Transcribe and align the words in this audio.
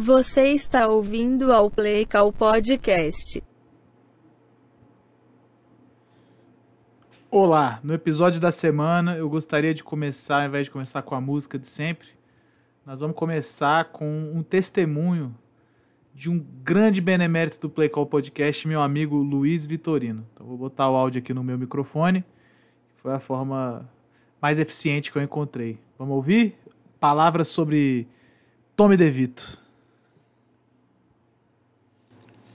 Você 0.00 0.52
está 0.52 0.86
ouvindo 0.86 1.52
ao 1.52 1.68
Play 1.68 2.06
Call 2.06 2.32
Podcast. 2.32 3.42
Olá, 7.28 7.80
no 7.82 7.92
episódio 7.92 8.40
da 8.40 8.52
semana 8.52 9.16
eu 9.16 9.28
gostaria 9.28 9.74
de 9.74 9.82
começar, 9.82 10.42
ao 10.42 10.46
invés 10.46 10.66
de 10.66 10.70
começar 10.70 11.02
com 11.02 11.16
a 11.16 11.20
música 11.20 11.58
de 11.58 11.66
sempre, 11.66 12.06
nós 12.86 13.00
vamos 13.00 13.16
começar 13.16 13.86
com 13.86 14.30
um 14.32 14.40
testemunho 14.40 15.36
de 16.14 16.30
um 16.30 16.38
grande 16.62 17.00
benemérito 17.00 17.58
do 17.58 17.68
Play 17.68 17.88
Call 17.88 18.06
Podcast, 18.06 18.68
meu 18.68 18.80
amigo 18.80 19.16
Luiz 19.16 19.66
Vitorino. 19.66 20.24
Então 20.32 20.46
vou 20.46 20.56
botar 20.56 20.88
o 20.88 20.94
áudio 20.94 21.18
aqui 21.18 21.34
no 21.34 21.42
meu 21.42 21.58
microfone. 21.58 22.24
Foi 22.98 23.12
a 23.12 23.18
forma 23.18 23.90
mais 24.40 24.60
eficiente 24.60 25.10
que 25.10 25.18
eu 25.18 25.22
encontrei. 25.22 25.76
Vamos 25.98 26.14
ouvir? 26.14 26.56
Palavras 27.00 27.48
sobre 27.48 28.06
Tommy 28.76 28.96
DeVito. 28.96 29.66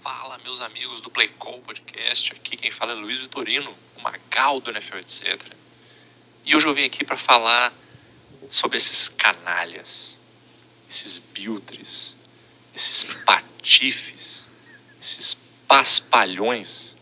Fala, 0.03 0.32
meus 0.43 0.59
amigos 0.59 0.99
do 0.99 1.09
Play 1.09 1.29
Call 1.39 1.59
Podcast. 1.61 2.33
Aqui 2.33 2.57
quem 2.57 2.69
fala 2.69 2.91
é 2.91 2.95
Luiz 2.95 3.19
Vitorino, 3.19 3.73
o 3.97 4.01
Magal 4.01 4.59
do 4.59 4.69
NFL, 4.71 4.97
etc. 4.97 5.41
E 6.43 6.53
hoje 6.53 6.67
eu 6.67 6.73
vim 6.73 6.83
aqui 6.83 7.05
para 7.05 7.15
falar 7.15 7.73
sobre 8.49 8.75
esses 8.75 9.07
canalhas, 9.07 10.19
esses 10.89 11.17
biltres, 11.17 12.17
esses 12.75 13.05
patifes, 13.23 14.49
esses 15.01 15.37
paspalhões 15.65 16.93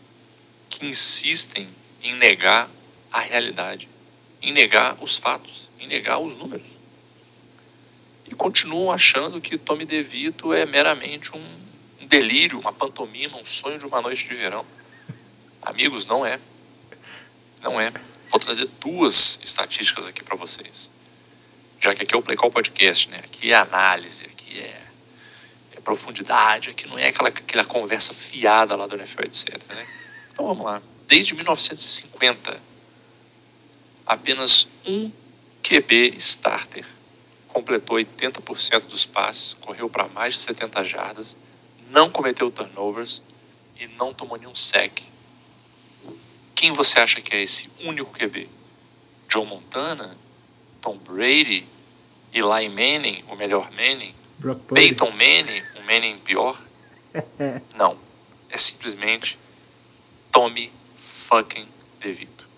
que 0.70 0.86
insistem 0.86 1.68
em 2.00 2.14
negar 2.14 2.70
a 3.10 3.18
realidade, 3.20 3.88
em 4.40 4.52
negar 4.52 4.96
os 5.02 5.16
fatos, 5.16 5.68
em 5.80 5.88
negar 5.88 6.20
os 6.20 6.36
números. 6.36 6.68
E 8.24 8.34
continuam 8.36 8.92
achando 8.92 9.40
que 9.40 9.58
Tommy 9.58 9.84
DeVito 9.84 10.54
é 10.54 10.64
meramente 10.64 11.36
um, 11.36 11.61
delírio, 12.12 12.60
uma 12.60 12.74
pantomima, 12.74 13.38
um 13.38 13.46
sonho 13.46 13.78
de 13.78 13.86
uma 13.86 14.02
noite 14.02 14.28
de 14.28 14.34
verão. 14.34 14.66
Amigos, 15.62 16.04
não 16.04 16.26
é. 16.26 16.38
Não 17.62 17.80
é. 17.80 17.90
Vou 18.28 18.38
trazer 18.38 18.66
duas 18.78 19.40
estatísticas 19.42 20.06
aqui 20.06 20.22
para 20.22 20.36
vocês. 20.36 20.90
Já 21.80 21.94
que 21.94 22.02
aqui 22.02 22.14
é 22.14 22.18
o 22.18 22.22
Play 22.22 22.36
Call 22.36 22.50
Podcast, 22.50 23.08
né? 23.08 23.22
Aqui 23.24 23.50
é 23.50 23.54
análise, 23.54 24.24
aqui 24.24 24.60
é, 24.60 24.82
é 25.74 25.80
profundidade, 25.80 26.68
aqui 26.68 26.86
não 26.86 26.98
é 26.98 27.08
aquela, 27.08 27.30
aquela 27.30 27.64
conversa 27.64 28.12
fiada 28.12 28.76
lá 28.76 28.86
do 28.86 28.94
NFL, 28.94 29.22
etc. 29.22 29.58
Né? 29.70 29.86
Então 30.30 30.46
vamos 30.46 30.66
lá. 30.66 30.82
Desde 31.08 31.34
1950, 31.34 32.60
apenas 34.04 34.68
um 34.86 35.10
QB 35.62 36.14
starter 36.18 36.84
completou 37.48 37.96
80% 37.96 38.80
dos 38.82 39.06
passes, 39.06 39.54
correu 39.54 39.88
para 39.88 40.08
mais 40.08 40.34
de 40.34 40.40
70 40.40 40.84
jardas, 40.84 41.36
não 41.92 42.10
cometeu 42.10 42.50
turnovers 42.50 43.22
e 43.78 43.86
não 43.86 44.14
tomou 44.14 44.38
nenhum 44.38 44.54
sec. 44.54 45.02
Quem 46.54 46.72
você 46.72 46.98
acha 46.98 47.20
que 47.20 47.34
é 47.34 47.42
esse 47.42 47.70
único 47.84 48.12
QB? 48.12 48.48
Joe 49.30 49.46
Montana? 49.46 50.16
Tom 50.80 50.96
Brady? 50.96 51.66
Eli 52.32 52.68
Manning, 52.70 53.22
o 53.28 53.36
melhor 53.36 53.70
Manning? 53.72 54.14
Peyton 54.74 55.10
Manning, 55.10 55.62
um 55.76 55.82
Manning 55.82 56.18
pior? 56.20 56.58
Não. 57.76 57.98
É 58.48 58.56
simplesmente 58.56 59.38
Tommy 60.30 60.72
fucking 60.96 61.68
DeVito. 62.00 62.48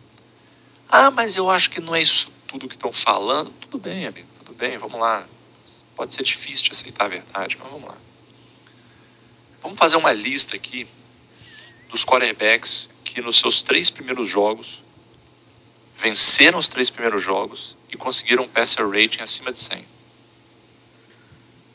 Ah, 0.88 1.10
mas 1.10 1.34
eu 1.36 1.50
acho 1.50 1.70
que 1.70 1.80
não 1.80 1.94
é 1.94 2.00
isso 2.00 2.32
tudo 2.46 2.68
que 2.68 2.74
estão 2.74 2.92
falando. 2.92 3.52
Tudo 3.60 3.78
bem, 3.78 4.06
amigo, 4.06 4.28
tudo 4.38 4.54
bem, 4.54 4.76
vamos 4.78 5.00
lá. 5.00 5.26
Pode 5.96 6.14
ser 6.14 6.22
difícil 6.22 6.64
de 6.64 6.70
aceitar 6.72 7.06
a 7.06 7.08
verdade, 7.08 7.56
mas 7.60 7.70
vamos 7.70 7.88
lá. 7.88 7.96
Vamos 9.64 9.78
fazer 9.78 9.96
uma 9.96 10.12
lista 10.12 10.54
aqui 10.54 10.86
dos 11.88 12.04
quarterbacks 12.04 12.92
que 13.02 13.20
nos 13.20 13.38
seus 13.38 13.62
três 13.62 13.90
primeiros 13.90 14.28
jogos 14.28 14.82
venceram 15.96 16.58
os 16.58 16.68
três 16.68 16.90
primeiros 16.90 17.22
jogos 17.22 17.76
e 17.90 17.96
conseguiram 17.96 18.44
um 18.44 18.48
passer 18.48 18.86
rating 18.88 19.22
acima 19.22 19.50
de 19.52 19.58
100. 19.60 19.84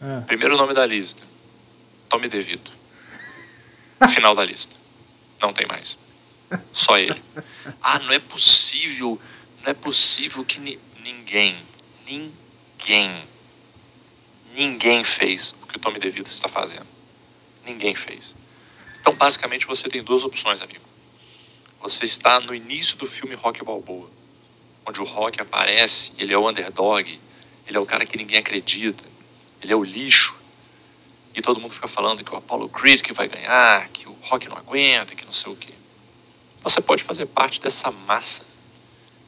É. 0.02 0.22
Primeiro 0.28 0.56
nome 0.56 0.74
da 0.74 0.86
lista, 0.86 1.26
Tommy 2.08 2.28
DeVito. 2.30 2.72
Final 4.10 4.36
da 4.36 4.46
lista. 4.46 4.76
Não 5.42 5.52
tem 5.52 5.66
mais. 5.66 5.98
Só 6.72 6.98
ele. 6.98 7.22
Ah, 7.82 7.98
não 8.00 8.12
é 8.12 8.20
possível, 8.20 9.20
não 9.64 9.72
é 9.72 9.74
possível 9.74 10.46
que 10.46 10.60
ni- 10.60 10.80
ninguém, 11.02 11.58
ninguém, 12.06 13.24
ninguém 14.54 15.04
fez 15.04 15.56
o 15.64 15.66
que 15.68 15.78
o 15.78 15.80
Tommy 15.80 15.98
DeVito 16.00 16.30
está 16.32 16.48
fazendo. 16.48 16.88
Ninguém 17.70 17.94
fez. 17.94 18.36
Então, 19.00 19.14
basicamente, 19.14 19.68
você 19.68 19.88
tem 19.88 20.02
duas 20.02 20.24
opções, 20.24 20.62
amigo. 20.62 20.84
Você 21.82 22.04
está 22.04 22.40
no 22.40 22.54
início 22.54 22.98
do 22.98 23.06
filme 23.06 23.36
Rock 23.36 23.64
Balboa, 23.64 24.10
onde 24.86 25.00
o 25.00 25.04
Rock 25.04 25.40
aparece, 25.40 26.12
ele 26.18 26.34
é 26.34 26.38
o 26.38 26.50
underdog, 26.50 27.20
ele 27.68 27.78
é 27.78 27.80
o 27.80 27.86
cara 27.86 28.06
que 28.06 28.18
ninguém 28.18 28.40
acredita, 28.40 29.06
ele 29.62 29.72
é 29.72 29.76
o 29.76 29.84
lixo, 29.84 30.36
e 31.34 31.42
todo 31.42 31.60
mundo 31.60 31.74
fica 31.74 31.88
falando 31.88 32.24
que 32.24 32.34
o 32.34 32.38
Apollo 32.38 32.68
Creed 32.70 33.02
que 33.02 33.14
vai 33.14 33.28
ganhar, 33.28 33.88
que 33.90 34.10
o 34.10 34.14
Rock 34.24 34.50
não 34.50 34.58
aguenta, 34.58 35.16
que 35.16 35.24
não 35.24 35.32
sei 35.32 35.54
o 35.54 35.56
quê. 35.56 35.74
Você 36.62 36.82
pode 36.82 37.04
fazer 37.04 37.28
parte 37.28 37.62
dessa 37.62 37.92
massa, 37.92 38.46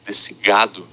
desse 0.03 0.33
gado, 0.33 0.87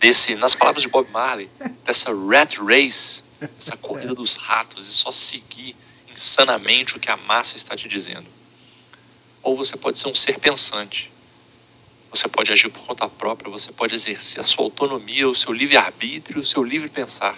desse, 0.00 0.34
nas 0.34 0.54
palavras 0.54 0.82
de 0.82 0.88
Bob 0.88 1.08
Marley, 1.10 1.48
dessa 1.84 2.10
rat 2.12 2.56
race, 2.58 3.22
essa 3.58 3.76
corrida 3.76 4.14
dos 4.14 4.34
ratos 4.34 4.88
e 4.88 4.92
só 4.92 5.10
seguir 5.10 5.76
insanamente 6.12 6.96
o 6.96 7.00
que 7.00 7.10
a 7.10 7.16
massa 7.16 7.56
está 7.56 7.76
te 7.76 7.88
dizendo. 7.88 8.26
Ou 9.42 9.56
você 9.56 9.76
pode 9.76 9.98
ser 9.98 10.08
um 10.08 10.14
ser 10.14 10.38
pensante. 10.38 11.10
Você 12.10 12.28
pode 12.28 12.52
agir 12.52 12.68
por 12.68 12.82
conta 12.82 13.08
própria, 13.08 13.50
você 13.50 13.72
pode 13.72 13.94
exercer 13.94 14.40
a 14.40 14.44
sua 14.44 14.64
autonomia, 14.64 15.28
o 15.28 15.34
seu 15.34 15.52
livre-arbítrio, 15.52 16.40
o 16.40 16.44
seu 16.44 16.62
livre 16.62 16.88
pensar. 16.88 17.36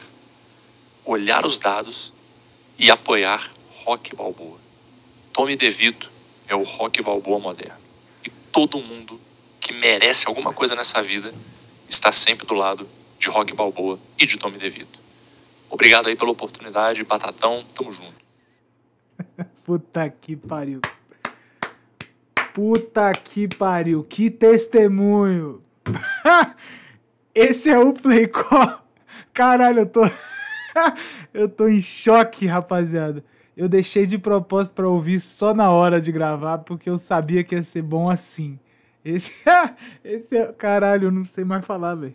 Olhar 1.05 1.47
os 1.47 1.59
dados 1.59 2.13
e 2.79 2.91
apoiar 2.91 3.53
Rock 3.85 4.15
Balboa. 4.17 4.59
Tommy 5.33 5.55
DeVito 5.55 6.11
é 6.49 6.55
o 6.55 6.63
Rock 6.63 7.01
Balboa 7.03 7.39
moderno. 7.39 7.79
E 8.25 8.31
todo 8.51 8.79
mundo 8.79 9.21
que 9.61 9.73
merece 9.73 10.27
alguma 10.27 10.53
coisa 10.53 10.75
nessa 10.75 11.01
vida 11.03 11.33
está 11.89 12.11
sempre 12.11 12.47
do 12.47 12.55
lado 12.55 12.89
de 13.19 13.29
Rock 13.29 13.55
Balboa 13.55 13.99
e 14.19 14.27
de 14.27 14.37
Tommy 14.37 14.59
DeVito. 14.59 14.99
Obrigado 15.71 16.09
aí 16.09 16.17
pela 16.17 16.31
oportunidade, 16.31 17.03
Batatão, 17.05 17.65
tamo 17.75 17.93
junto. 17.93 18.24
Puta 19.65 20.11
que 20.11 20.37
pariu. 20.37 20.81
Puta 22.53 23.11
que 23.13 23.49
pariu. 23.49 24.05
Que 24.05 24.31
testemunho. 24.31 25.63
Esse 27.35 27.71
é 27.71 27.79
o 27.79 27.95
Play 27.95 28.29
Call. 28.29 28.81
Caralho, 29.33 29.81
eu 29.81 29.87
tô. 29.87 30.03
eu 31.33 31.49
tô 31.49 31.67
em 31.67 31.81
choque, 31.81 32.47
rapaziada. 32.47 33.25
Eu 33.57 33.69
deixei 33.69 34.05
de 34.05 34.19
propósito 34.19 34.75
pra 34.75 34.89
ouvir 34.89 35.19
só 35.21 35.55
na 35.55 35.71
hora 35.71 36.01
de 36.01 36.13
gravar, 36.13 36.59
porque 36.59 36.91
eu 36.91 36.99
sabia 36.99 37.43
que 37.43 37.55
ia 37.55 37.63
ser 37.63 37.83
bom 37.83 38.11
assim. 38.11 38.59
Esse, 39.05 39.35
esse 40.05 40.37
é. 40.37 40.53
Caralho, 40.53 41.09
eu 41.09 41.11
não 41.11 41.25
sei 41.25 41.45
mais 41.45 41.65
falar, 41.65 41.95
velho. 41.95 42.15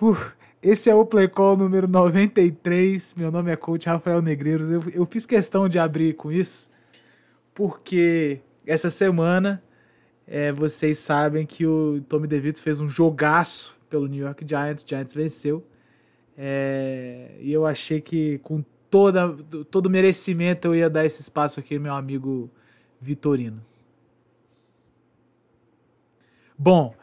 Uh, 0.00 0.16
esse 0.62 0.88
é 0.88 0.94
o 0.94 1.04
Play 1.04 1.26
Call 1.26 1.56
número 1.56 1.88
93. 1.88 3.14
Meu 3.14 3.32
nome 3.32 3.50
é 3.50 3.56
Coach 3.56 3.86
Rafael 3.88 4.22
Negreiros. 4.22 4.70
Eu, 4.70 4.80
eu 4.94 5.04
fiz 5.04 5.26
questão 5.26 5.68
de 5.68 5.76
abrir 5.76 6.14
com 6.14 6.30
isso, 6.30 6.70
porque 7.52 8.40
essa 8.64 8.88
semana 8.88 9.60
é, 10.24 10.52
vocês 10.52 11.00
sabem 11.00 11.44
que 11.44 11.66
o 11.66 12.00
Tommy 12.08 12.28
DeVito 12.28 12.62
fez 12.62 12.80
um 12.80 12.88
jogaço 12.88 13.76
pelo 13.90 14.06
New 14.06 14.24
York 14.24 14.46
Giants. 14.46 14.84
O 14.84 14.88
Giants 14.88 15.12
venceu. 15.12 15.66
É, 16.38 17.32
e 17.40 17.52
eu 17.52 17.66
achei 17.66 18.00
que 18.00 18.38
com 18.38 18.64
toda, 18.88 19.32
todo 19.68 19.90
merecimento 19.90 20.68
eu 20.68 20.76
ia 20.76 20.88
dar 20.88 21.04
esse 21.04 21.20
espaço 21.20 21.58
aqui, 21.58 21.76
meu 21.76 21.94
amigo 21.94 22.48
Vitorino. 23.00 23.60
Bom, 26.56 26.94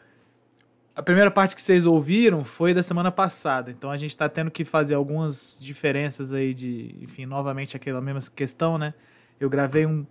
a 1.00 1.02
primeira 1.02 1.30
parte 1.30 1.54
que 1.56 1.62
vocês 1.62 1.86
ouviram 1.86 2.44
foi 2.44 2.74
da 2.74 2.82
semana 2.82 3.10
passada, 3.10 3.70
então 3.70 3.90
a 3.90 3.96
gente 3.96 4.10
está 4.10 4.28
tendo 4.28 4.50
que 4.50 4.66
fazer 4.66 4.94
algumas 4.94 5.56
diferenças 5.58 6.30
aí 6.30 6.52
de, 6.52 6.94
enfim, 7.00 7.24
novamente 7.24 7.74
aquela 7.74 8.02
mesma 8.02 8.20
questão, 8.36 8.76
né? 8.76 8.92
Eu 9.40 9.48
gravei 9.48 9.86
um, 9.86 10.04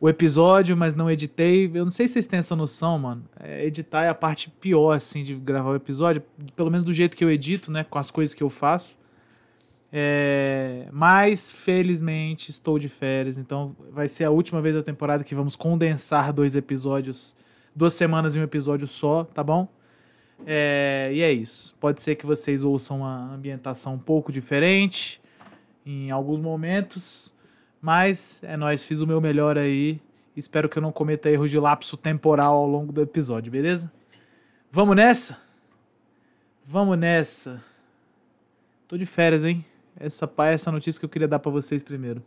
o 0.00 0.08
episódio, 0.08 0.74
mas 0.74 0.94
não 0.94 1.10
editei. 1.10 1.70
Eu 1.74 1.84
não 1.84 1.90
sei 1.90 2.08
se 2.08 2.14
vocês 2.14 2.26
têm 2.26 2.38
essa 2.38 2.56
noção, 2.56 2.98
mano. 2.98 3.22
É, 3.38 3.66
editar 3.66 4.04
é 4.04 4.08
a 4.08 4.14
parte 4.14 4.48
pior, 4.48 4.92
assim, 4.92 5.22
de 5.22 5.34
gravar 5.34 5.72
o 5.72 5.76
episódio, 5.76 6.22
pelo 6.56 6.70
menos 6.70 6.86
do 6.86 6.92
jeito 6.94 7.18
que 7.18 7.22
eu 7.22 7.30
edito, 7.30 7.70
né? 7.70 7.84
Com 7.84 7.98
as 7.98 8.10
coisas 8.10 8.34
que 8.34 8.42
eu 8.42 8.48
faço. 8.48 8.96
É, 9.92 10.88
mas, 10.90 11.52
felizmente, 11.52 12.50
estou 12.50 12.78
de 12.78 12.88
férias, 12.88 13.36
então 13.36 13.76
vai 13.92 14.08
ser 14.08 14.24
a 14.24 14.30
última 14.30 14.62
vez 14.62 14.74
da 14.74 14.82
temporada 14.82 15.22
que 15.22 15.34
vamos 15.34 15.54
condensar 15.54 16.32
dois 16.32 16.56
episódios, 16.56 17.34
duas 17.76 17.92
semanas 17.92 18.34
em 18.34 18.40
um 18.40 18.44
episódio 18.44 18.86
só, 18.86 19.24
tá 19.24 19.44
bom? 19.44 19.68
É, 20.46 21.10
e 21.12 21.22
é 21.22 21.32
isso. 21.32 21.74
Pode 21.80 22.02
ser 22.02 22.16
que 22.16 22.26
vocês 22.26 22.62
ouçam 22.62 22.98
uma 22.98 23.34
ambientação 23.34 23.94
um 23.94 23.98
pouco 23.98 24.32
diferente. 24.32 25.20
em 25.84 26.10
alguns 26.10 26.40
momentos. 26.40 27.34
Mas 27.80 28.42
é 28.42 28.56
nóis, 28.56 28.84
fiz 28.84 29.00
o 29.00 29.06
meu 29.06 29.20
melhor 29.20 29.56
aí. 29.56 30.00
Espero 30.36 30.68
que 30.68 30.78
eu 30.78 30.82
não 30.82 30.92
cometa 30.92 31.30
erros 31.30 31.50
de 31.50 31.58
lapso 31.58 31.96
temporal 31.96 32.54
ao 32.54 32.66
longo 32.66 32.92
do 32.92 33.00
episódio, 33.02 33.50
beleza? 33.50 33.90
Vamos 34.70 34.94
nessa? 34.96 35.38
Vamos 36.66 36.98
nessa. 36.98 37.62
Tô 38.86 38.96
de 38.96 39.06
férias, 39.06 39.44
hein? 39.44 39.64
Essa, 39.98 40.30
essa 40.46 40.70
notícia 40.70 40.98
que 40.98 41.04
eu 41.04 41.10
queria 41.10 41.28
dar 41.28 41.38
para 41.38 41.50
vocês 41.50 41.82
primeiro. 41.82 42.22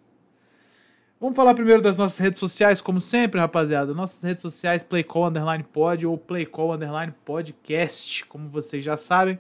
Vamos 1.24 1.38
falar 1.38 1.54
primeiro 1.54 1.82
das 1.82 1.96
nossas 1.96 2.18
redes 2.18 2.38
sociais, 2.38 2.82
como 2.82 3.00
sempre, 3.00 3.40
rapaziada. 3.40 3.94
Nossas 3.94 4.22
redes 4.22 4.42
sociais, 4.42 4.84
Playcall 4.84 5.28
Underline 5.28 5.64
Pod 5.64 6.06
ou 6.06 6.18
Playcall 6.18 6.74
Underline 6.74 7.14
Podcast, 7.24 8.26
como 8.26 8.50
vocês 8.50 8.84
já 8.84 8.98
sabem, 8.98 9.40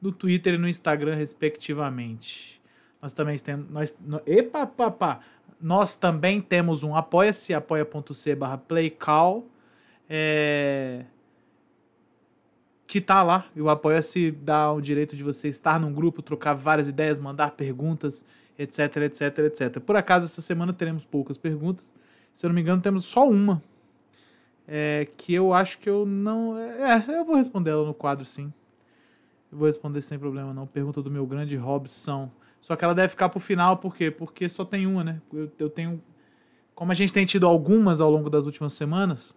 no 0.00 0.10
Twitter 0.10 0.54
e 0.54 0.58
no 0.58 0.68
Instagram, 0.68 1.14
respectivamente. 1.14 2.60
Nós 3.00 3.12
também 3.12 3.38
temos. 3.38 3.70
Nós, 3.70 3.94
no, 4.00 4.20
epa, 4.26 4.66
papá! 4.66 5.20
Nós 5.60 5.94
também 5.94 6.40
temos 6.40 6.82
um 6.82 6.96
apoia-se, 6.96 7.54
apoia.c 7.54 8.34
barra 8.34 8.58
playcall, 8.58 9.46
é, 10.10 11.04
que 12.84 13.00
tá 13.00 13.22
lá. 13.22 13.46
E 13.54 13.62
o 13.62 13.70
apoia-se 13.70 14.32
dá 14.32 14.72
o 14.72 14.80
direito 14.80 15.14
de 15.14 15.22
você 15.22 15.46
estar 15.46 15.78
num 15.78 15.92
grupo, 15.92 16.20
trocar 16.20 16.54
várias 16.54 16.88
ideias, 16.88 17.20
mandar 17.20 17.52
perguntas, 17.52 18.24
etc, 18.58 18.96
etc, 18.96 19.38
etc. 19.38 19.80
Por 19.80 19.96
acaso, 19.96 20.26
essa 20.26 20.42
semana 20.42 20.72
teremos 20.72 21.04
poucas 21.04 21.36
perguntas. 21.36 21.92
Se 22.32 22.46
eu 22.46 22.48
não 22.48 22.54
me 22.54 22.60
engano, 22.60 22.80
temos 22.80 23.04
só 23.04 23.28
uma. 23.28 23.62
É, 24.66 25.08
que 25.16 25.34
eu 25.34 25.52
acho 25.52 25.78
que 25.78 25.88
eu 25.88 26.06
não. 26.06 26.56
É, 26.56 27.04
eu 27.08 27.24
vou 27.24 27.36
responder 27.36 27.70
ela 27.70 27.84
no 27.84 27.94
quadro, 27.94 28.24
sim. 28.24 28.52
Eu 29.50 29.58
vou 29.58 29.66
responder 29.66 30.00
sem 30.00 30.18
problema, 30.18 30.54
não. 30.54 30.66
Pergunta 30.66 31.02
do 31.02 31.10
meu 31.10 31.26
grande 31.26 31.56
Robson. 31.56 32.30
Só 32.60 32.76
que 32.76 32.84
ela 32.84 32.94
deve 32.94 33.08
ficar 33.08 33.28
pro 33.28 33.40
final, 33.40 33.76
por 33.76 33.94
quê? 33.94 34.10
Porque 34.10 34.48
só 34.48 34.64
tem 34.64 34.86
uma, 34.86 35.02
né? 35.02 35.20
Eu, 35.32 35.50
eu 35.58 35.68
tenho. 35.68 36.00
Como 36.74 36.92
a 36.92 36.94
gente 36.94 37.12
tem 37.12 37.26
tido 37.26 37.46
algumas 37.46 38.00
ao 38.00 38.10
longo 38.10 38.30
das 38.30 38.46
últimas 38.46 38.72
semanas, 38.72 39.34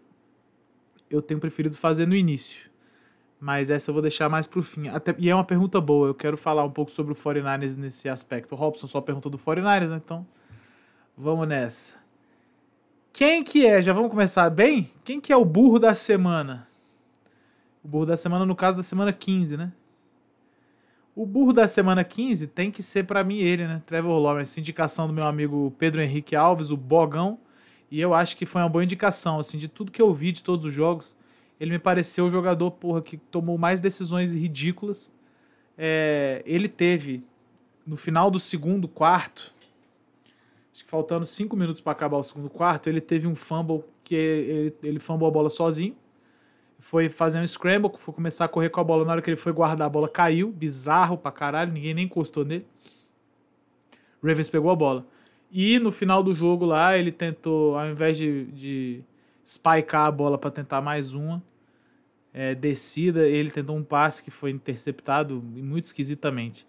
eu 1.09 1.21
tenho 1.21 1.39
preferido 1.39 1.75
fazer 1.77 2.07
no 2.07 2.15
início. 2.15 2.69
Mas 3.39 3.69
essa 3.69 3.89
eu 3.89 3.93
vou 3.93 4.01
deixar 4.01 4.29
mais 4.29 4.47
pro 4.47 4.63
fim. 4.63 4.87
Até, 4.87 5.15
e 5.17 5.29
é 5.29 5.35
uma 5.35 5.43
pergunta 5.43 5.79
boa. 5.81 6.07
Eu 6.07 6.15
quero 6.15 6.37
falar 6.37 6.63
um 6.63 6.71
pouco 6.71 6.91
sobre 6.91 7.13
o 7.13 7.15
49ers 7.15 7.75
nesse 7.75 8.07
aspecto. 8.07 8.53
O 8.53 8.57
Robson 8.57 8.87
só 8.87 9.01
perguntou 9.01 9.31
do 9.31 9.37
49ers, 9.37 9.89
né? 9.89 10.01
Então, 10.03 10.25
vamos 11.17 11.47
nessa. 11.47 11.93
Quem 13.11 13.43
que 13.43 13.65
é? 13.65 13.81
Já 13.81 13.93
vamos 13.93 14.09
começar 14.09 14.49
bem? 14.49 14.89
Quem 15.03 15.21
que 15.21 15.31
é 15.31 15.37
o 15.37 15.45
burro 15.45 15.79
da 15.79 15.95
semana? 15.95 16.67
O 17.83 17.87
burro 17.87 18.05
da 18.05 18.17
semana, 18.17 18.45
no 18.45 18.55
caso 18.55 18.75
da 18.75 18.83
semana 18.83 19.13
15, 19.13 19.55
né? 19.57 19.71
O 21.15 21.25
burro 21.25 21.53
da 21.53 21.65
semana 21.65 22.03
15 22.03 22.47
tem 22.47 22.69
que 22.69 22.83
ser 22.83 23.05
para 23.05 23.23
mim 23.23 23.37
ele, 23.37 23.65
né? 23.65 23.81
Trevor 23.85 24.19
Lawrence, 24.19 24.59
indicação 24.59 25.07
do 25.07 25.13
meu 25.13 25.25
amigo 25.25 25.73
Pedro 25.77 26.01
Henrique 26.01 26.35
Alves, 26.35 26.71
o 26.71 26.75
Bogão. 26.75 27.39
E 27.89 28.01
eu 28.01 28.13
acho 28.13 28.35
que 28.35 28.45
foi 28.45 28.61
uma 28.61 28.67
boa 28.67 28.83
indicação, 28.83 29.39
assim, 29.39 29.57
de 29.57 29.69
tudo 29.69 29.91
que 29.91 30.01
eu 30.01 30.13
vi 30.13 30.33
de 30.33 30.43
todos 30.43 30.65
os 30.65 30.73
jogos. 30.73 31.15
Ele 31.59 31.71
me 31.71 31.79
pareceu 31.79 32.25
o 32.25 32.29
jogador, 32.29 32.71
porra, 32.71 33.01
que 33.01 33.17
tomou 33.17 33.57
mais 33.57 33.79
decisões 33.79 34.33
ridículas. 34.33 35.11
É, 35.77 36.43
ele 36.45 36.67
teve, 36.67 37.23
no 37.85 37.97
final 37.97 38.29
do 38.29 38.39
segundo 38.39 38.87
quarto, 38.87 39.53
acho 40.73 40.83
que 40.83 40.89
faltando 40.89 41.25
cinco 41.25 41.55
minutos 41.55 41.81
para 41.81 41.91
acabar 41.91 42.17
o 42.17 42.23
segundo 42.23 42.49
quarto, 42.49 42.89
ele 42.89 43.01
teve 43.01 43.27
um 43.27 43.35
fumble 43.35 43.83
que 44.03 44.15
ele, 44.15 44.75
ele 44.83 44.99
fumblou 44.99 45.29
a 45.29 45.31
bola 45.31 45.49
sozinho 45.49 45.95
foi 46.85 47.09
fazer 47.09 47.39
um 47.39 47.47
scramble, 47.47 47.91
foi 47.97 48.13
começar 48.13 48.45
a 48.45 48.47
correr 48.47 48.69
com 48.69 48.79
a 48.79 48.83
bola. 48.83 49.03
Na 49.03 49.13
hora 49.13 49.21
que 49.21 49.27
ele 49.27 49.37
foi 49.37 49.51
guardar, 49.51 49.87
a 49.87 49.89
bola 49.89 50.07
caiu, 50.07 50.51
bizarro 50.51 51.17
pra 51.17 51.31
caralho, 51.31 51.73
ninguém 51.73 51.95
nem 51.95 52.05
encostou 52.05 52.45
nele. 52.45 52.63
Ravens 54.23 54.49
pegou 54.49 54.69
a 54.69 54.75
bola. 54.75 55.03
E 55.51 55.79
no 55.79 55.91
final 55.91 56.21
do 56.21 56.35
jogo 56.35 56.63
lá, 56.63 56.95
ele 56.95 57.11
tentou, 57.11 57.75
ao 57.75 57.89
invés 57.89 58.17
de, 58.19 58.45
de 58.51 59.03
spikear 59.45 60.07
a 60.07 60.11
bola 60.11 60.37
para 60.37 60.51
tentar 60.51 60.81
mais 60.81 61.13
uma 61.13 61.41
é, 62.33 62.53
descida, 62.53 63.25
ele 63.25 63.49
tentou 63.49 63.77
um 63.77 63.83
passe 63.83 64.21
que 64.21 64.29
foi 64.29 64.51
interceptado 64.51 65.41
muito 65.41 65.85
esquisitamente. 65.85 66.67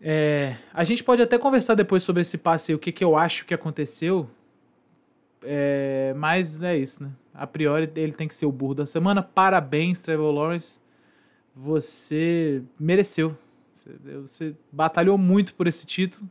É, 0.00 0.56
a 0.72 0.84
gente 0.84 1.02
pode 1.02 1.20
até 1.20 1.36
conversar 1.36 1.74
depois 1.74 2.04
sobre 2.04 2.22
esse 2.22 2.38
passe 2.38 2.72
o 2.72 2.78
que, 2.78 2.92
que 2.92 3.02
eu 3.02 3.16
acho 3.16 3.44
que 3.44 3.52
aconteceu. 3.52 4.30
É, 5.42 6.14
mas 6.16 6.62
é 6.62 6.76
isso, 6.76 7.02
né? 7.02 7.10
A 7.34 7.46
priori 7.46 7.90
ele 7.96 8.12
tem 8.12 8.28
que 8.28 8.34
ser 8.34 8.46
o 8.46 8.52
burro 8.52 8.74
da 8.74 8.86
semana. 8.86 9.22
Parabéns, 9.22 10.00
Trevor 10.00 10.32
Lawrence. 10.32 10.78
Você 11.54 12.62
mereceu. 12.78 13.36
Você 14.22 14.54
batalhou 14.70 15.18
muito 15.18 15.54
por 15.54 15.66
esse 15.66 15.86
título. 15.86 16.28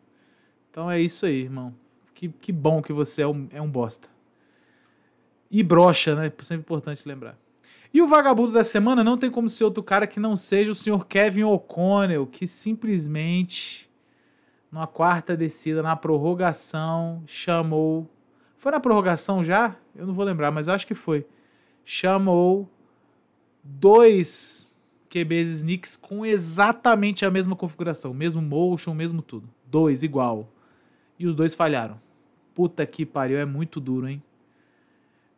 Então 0.71 0.89
é 0.89 1.01
isso 1.01 1.25
aí, 1.25 1.41
irmão. 1.41 1.73
Que, 2.13 2.29
que 2.29 2.51
bom 2.51 2.81
que 2.81 2.93
você 2.93 3.23
é 3.23 3.27
um, 3.27 3.47
é 3.51 3.61
um 3.61 3.69
bosta. 3.69 4.14
E 5.49 5.63
brocha, 5.63 6.15
né? 6.15 6.31
Sempre 6.41 6.61
importante 6.61 7.07
lembrar. 7.07 7.37
E 7.93 8.01
o 8.01 8.07
vagabundo 8.07 8.51
da 8.51 8.63
semana 8.63 9.03
não 9.03 9.17
tem 9.17 9.31
como 9.31 9.47
ser 9.47 9.63
outro 9.63 9.81
cara 9.81 10.05
que 10.05 10.19
não 10.19 10.35
seja 10.35 10.71
o 10.71 10.75
senhor 10.75 11.05
Kevin 11.05 11.43
O'Connell, 11.43 12.27
que 12.27 12.45
simplesmente, 12.45 13.89
numa 14.71 14.85
quarta 14.85 15.37
descida, 15.37 15.81
na 15.81 15.95
prorrogação, 15.95 17.23
chamou 17.25 18.09
foi 18.65 18.71
na 18.71 18.79
prorrogação 18.79 19.43
já? 19.43 19.75
Eu 19.95 20.07
não 20.07 20.15
vou 20.15 20.25
lembrar, 20.25 20.49
mas 20.49 20.67
acho 20.67 20.87
que 20.87 20.95
foi. 20.95 21.23
Chamou 21.83 22.67
dois 23.63 24.75
QBs 25.07 25.49
sneaks 25.49 25.95
com 25.95 26.25
exatamente 26.25 27.23
a 27.23 27.29
mesma 27.29 27.55
configuração, 27.55 28.11
mesmo 28.11 28.41
motion, 28.41 28.95
mesmo 28.95 29.21
tudo. 29.21 29.47
Dois 29.67 30.01
igual. 30.01 30.51
E 31.19 31.27
os 31.27 31.35
dois 31.35 31.53
falharam. 31.53 32.01
Puta 32.55 32.83
que 32.87 33.05
pariu, 33.05 33.37
é 33.37 33.45
muito 33.45 33.79
duro, 33.79 34.09
hein? 34.09 34.19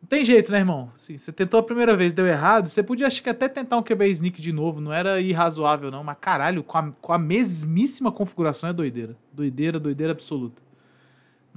Não 0.00 0.08
tem 0.08 0.24
jeito, 0.24 0.52
né, 0.52 0.58
irmão? 0.58 0.90
Assim, 0.94 1.18
você 1.18 1.32
tentou 1.32 1.58
a 1.58 1.62
primeira 1.62 1.96
vez, 1.96 2.12
deu 2.12 2.26
errado, 2.26 2.68
você 2.68 2.82
podia 2.82 3.06
acho 3.06 3.22
que 3.22 3.28
até 3.28 3.48
tentar 3.48 3.76
um 3.76 3.82
QB 3.82 4.08
sneak 4.08 4.40
de 4.40 4.52
novo, 4.52 4.80
não 4.80 4.92
era 4.92 5.20
irrazoável 5.20 5.90
não, 5.90 6.04
mas 6.04 6.16
caralho, 6.20 6.62
com 6.62 6.78
a, 6.78 6.92
com 7.00 7.12
a 7.12 7.18
mesmíssima 7.18 8.12
configuração 8.12 8.70
é 8.70 8.72
doideira. 8.72 9.16
Doideira, 9.32 9.78
doideira 9.78 10.12
absoluta. 10.12 10.62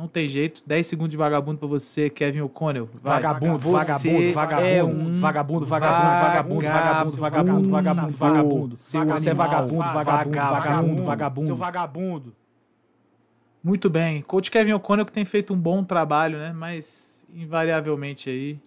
Não 0.01 0.07
tem 0.07 0.27
jeito. 0.27 0.63
10 0.65 0.87
segundos 0.87 1.11
de 1.11 1.17
vagabundo 1.17 1.59
pra 1.59 1.67
você, 1.67 2.09
Kevin 2.09 2.41
O'Connell. 2.41 2.89
Vagabundo, 3.03 3.57
vagabundo, 3.59 4.33
vagabundo, 4.33 4.67
é 4.67 4.83
um 4.83 5.19
vagabundo, 5.19 5.65
vagabundo, 5.65 5.65
vagabundo, 5.65 6.61
vagabundo, 6.61 7.17
vagabundo, 7.17 7.69
vagabundo, 7.69 8.17
vagabundo. 8.17 8.75
Você 8.75 8.97
é 8.97 9.33
vagabundo, 9.33 9.83
vagabundo, 9.83 10.39
vagabundo, 10.39 11.03
vagabundo. 11.03 11.45
Seu 11.45 11.55
vagabundo. 11.55 12.35
Muito 13.63 13.91
bem. 13.91 14.23
Coach 14.23 14.49
Kevin 14.49 14.73
O'Connell 14.73 15.05
que 15.05 15.11
tem 15.11 15.23
feito 15.23 15.53
um 15.53 15.57
bom 15.57 15.83
trabalho, 15.83 16.39
né? 16.39 16.51
Mas 16.51 17.20
invariavelmente 17.33 18.29
aí, 18.29 18.59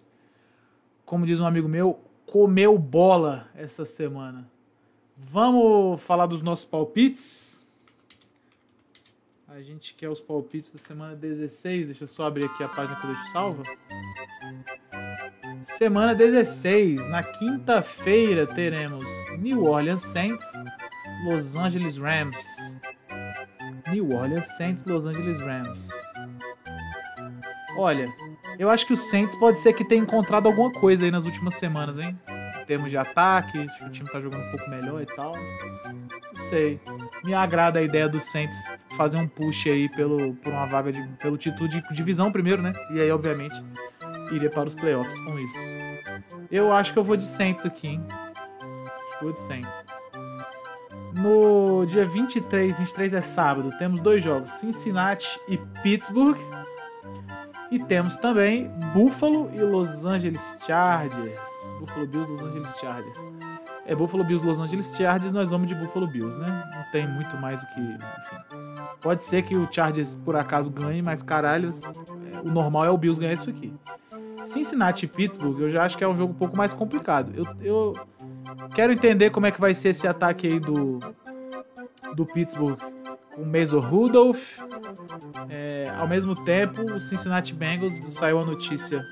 como 1.05 1.25
diz 1.25 1.39
um 1.39 1.45
amigo 1.45 1.67
meu, 1.67 1.99
comeu 2.25 2.77
bola 2.77 3.49
essa 3.55 3.85
semana. 3.85 4.49
Vamos 5.17 6.01
falar 6.01 6.25
dos 6.25 6.41
nossos 6.41 6.65
palpites? 6.65 7.65
A 9.47 9.61
gente 9.61 9.93
quer 9.93 10.09
os 10.09 10.19
palpites 10.19 10.69
da 10.69 10.79
semana 10.79 11.15
16. 11.15 11.85
Deixa 11.85 12.03
eu 12.03 12.07
só 12.07 12.25
abrir 12.25 12.45
aqui 12.45 12.61
a 12.61 12.67
página 12.67 12.99
que 12.99 13.05
eu 13.05 13.13
deixo 13.13 13.31
salva. 13.31 13.63
Semana 15.63 16.13
16. 16.13 17.09
Na 17.09 17.23
quinta-feira 17.23 18.45
teremos 18.45 19.05
New 19.39 19.63
Orleans 19.63 20.01
Saints, 20.01 20.45
Los 21.29 21.55
Angeles 21.55 21.95
Rams. 21.95 22.35
New 23.89 24.13
Orleans 24.13 24.47
Saints, 24.57 24.83
Los 24.83 25.05
Angeles 25.05 25.39
Rams. 25.39 25.89
Olha, 27.77 28.07
eu 28.57 28.69
acho 28.69 28.85
que 28.85 28.93
o 28.93 28.97
Saints 28.97 29.35
pode 29.35 29.59
ser 29.59 29.73
que 29.73 29.83
tenha 29.83 30.01
encontrado 30.01 30.47
alguma 30.47 30.71
coisa 30.71 31.05
aí 31.05 31.11
nas 31.11 31.25
últimas 31.25 31.55
semanas, 31.55 31.97
hein? 31.97 32.17
Em 32.61 32.65
termos 32.65 32.89
de 32.89 32.97
ataque, 32.97 33.59
o 33.81 33.89
time 33.89 34.09
tá 34.09 34.19
jogando 34.19 34.41
um 34.41 34.51
pouco 34.51 34.69
melhor 34.69 35.01
e 35.01 35.05
tal. 35.05 35.33
Não 36.33 36.41
sei. 36.49 36.79
Me 37.23 37.33
agrada 37.33 37.79
a 37.79 37.81
ideia 37.81 38.09
do 38.09 38.19
Saints 38.19 38.57
fazer 38.97 39.17
um 39.17 39.27
push 39.27 39.67
aí 39.67 39.89
pelo, 39.89 40.33
por 40.35 40.51
uma 40.51 40.65
vaga 40.65 40.91
de, 40.91 41.01
pelo 41.19 41.37
título 41.37 41.69
de 41.69 41.81
divisão 41.91 42.31
primeiro, 42.31 42.61
né? 42.61 42.73
E 42.91 42.99
aí, 42.99 43.11
obviamente, 43.11 43.55
iria 44.31 44.49
para 44.49 44.67
os 44.67 44.73
playoffs 44.73 45.17
com 45.19 45.37
isso. 45.37 45.59
Eu 46.51 46.71
acho 46.73 46.93
que 46.93 46.99
eu 46.99 47.03
vou 47.03 47.17
de 47.17 47.25
Saints 47.25 47.65
aqui, 47.65 47.87
hein? 47.87 48.03
Vou 49.21 49.31
de 49.31 49.41
Saints. 49.41 49.69
No 51.17 51.85
dia 51.85 52.05
23, 52.05 52.77
23 52.77 53.13
é 53.13 53.21
sábado, 53.21 53.69
temos 53.77 54.01
dois 54.01 54.23
jogos, 54.23 54.51
Cincinnati 54.51 55.39
e 55.47 55.57
Pittsburgh. 55.81 56.37
E 57.71 57.79
temos 57.79 58.15
também 58.17 58.69
Buffalo 58.93 59.49
e 59.53 59.59
Los 59.59 60.05
Angeles 60.05 60.55
Chargers. 60.65 61.39
Buffalo 61.79 62.07
Bills, 62.07 62.31
Los 62.31 62.43
Angeles 62.43 62.77
Chargers 62.79 63.19
é 63.85 63.95
Buffalo 63.95 64.23
Bills 64.23 64.45
Los 64.45 64.59
Angeles 64.59 64.95
Chargers, 64.95 65.31
nós 65.31 65.49
vamos 65.49 65.67
de 65.67 65.75
Buffalo 65.75 66.07
Bills, 66.07 66.37
né? 66.37 66.63
Não 66.75 66.91
tem 66.91 67.07
muito 67.07 67.37
mais 67.37 67.61
do 67.61 67.67
que. 67.67 67.79
Enfim. 67.79 68.85
Pode 69.01 69.23
ser 69.23 69.43
que 69.43 69.55
o 69.55 69.67
Chargers 69.71 70.15
por 70.15 70.35
acaso 70.35 70.69
ganhe, 70.69 71.01
mas 71.01 71.21
caralho, 71.21 71.71
o 72.43 72.49
normal 72.49 72.85
é 72.85 72.89
o 72.89 72.97
Bills 72.97 73.19
ganhar 73.19 73.33
isso 73.33 73.49
aqui. 73.49 73.71
Cincinnati 74.43 75.05
e 75.05 75.07
Pittsburgh, 75.07 75.59
eu 75.59 75.69
já 75.69 75.83
acho 75.83 75.97
que 75.97 76.03
é 76.03 76.07
um 76.07 76.15
jogo 76.15 76.33
um 76.33 76.35
pouco 76.35 76.57
mais 76.57 76.73
complicado. 76.73 77.31
Eu, 77.35 77.45
eu 77.61 77.93
quero 78.73 78.91
entender 78.91 79.29
como 79.29 79.45
é 79.45 79.51
que 79.51 79.61
vai 79.61 79.73
ser 79.73 79.89
esse 79.89 80.07
ataque 80.07 80.47
aí 80.47 80.59
do, 80.59 80.99
do 82.15 82.25
Pittsburgh 82.25 82.77
o 83.37 83.45
Mason 83.45 83.79
Rudolph. 83.79 84.59
É, 85.49 85.91
ao 85.97 86.07
mesmo 86.07 86.35
tempo, 86.43 86.81
o 86.81 86.99
Cincinnati 86.99 87.53
Bengals 87.53 87.93
saiu 88.13 88.39
a 88.39 88.45
notícia. 88.45 89.03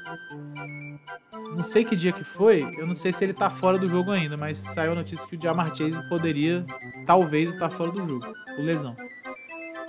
Não 1.55 1.63
sei 1.63 1.85
que 1.85 1.95
dia 1.95 2.11
que 2.11 2.23
foi, 2.23 2.63
eu 2.79 2.87
não 2.87 2.95
sei 2.95 3.13
se 3.13 3.23
ele 3.23 3.33
tá 3.33 3.49
fora 3.49 3.77
do 3.77 3.87
jogo 3.87 4.11
ainda, 4.11 4.35
mas 4.35 4.57
saiu 4.57 4.93
a 4.93 4.95
notícia 4.95 5.27
que 5.27 5.35
o 5.35 5.41
Jamar 5.41 5.75
Chase 5.75 6.01
poderia, 6.09 6.65
talvez, 7.05 7.49
estar 7.49 7.69
fora 7.69 7.91
do 7.91 7.99
jogo, 8.07 8.25
por 8.55 8.65
lesão. 8.65 8.95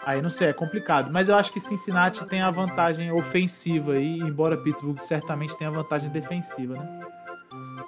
Aí 0.05 0.21
não 0.21 0.29
sei, 0.29 0.49
é 0.49 0.53
complicado. 0.53 1.11
Mas 1.11 1.31
eu 1.31 1.35
acho 1.35 1.51
que 1.51 1.59
Cincinnati 1.59 2.27
tem 2.27 2.43
a 2.43 2.51
vantagem 2.51 3.11
ofensiva 3.11 3.93
aí, 3.93 4.19
embora 4.19 4.57
Pittsburgh 4.57 4.99
certamente 4.99 5.57
tenha 5.57 5.71
a 5.71 5.73
vantagem 5.73 6.11
defensiva, 6.11 6.75
né? 6.75 7.01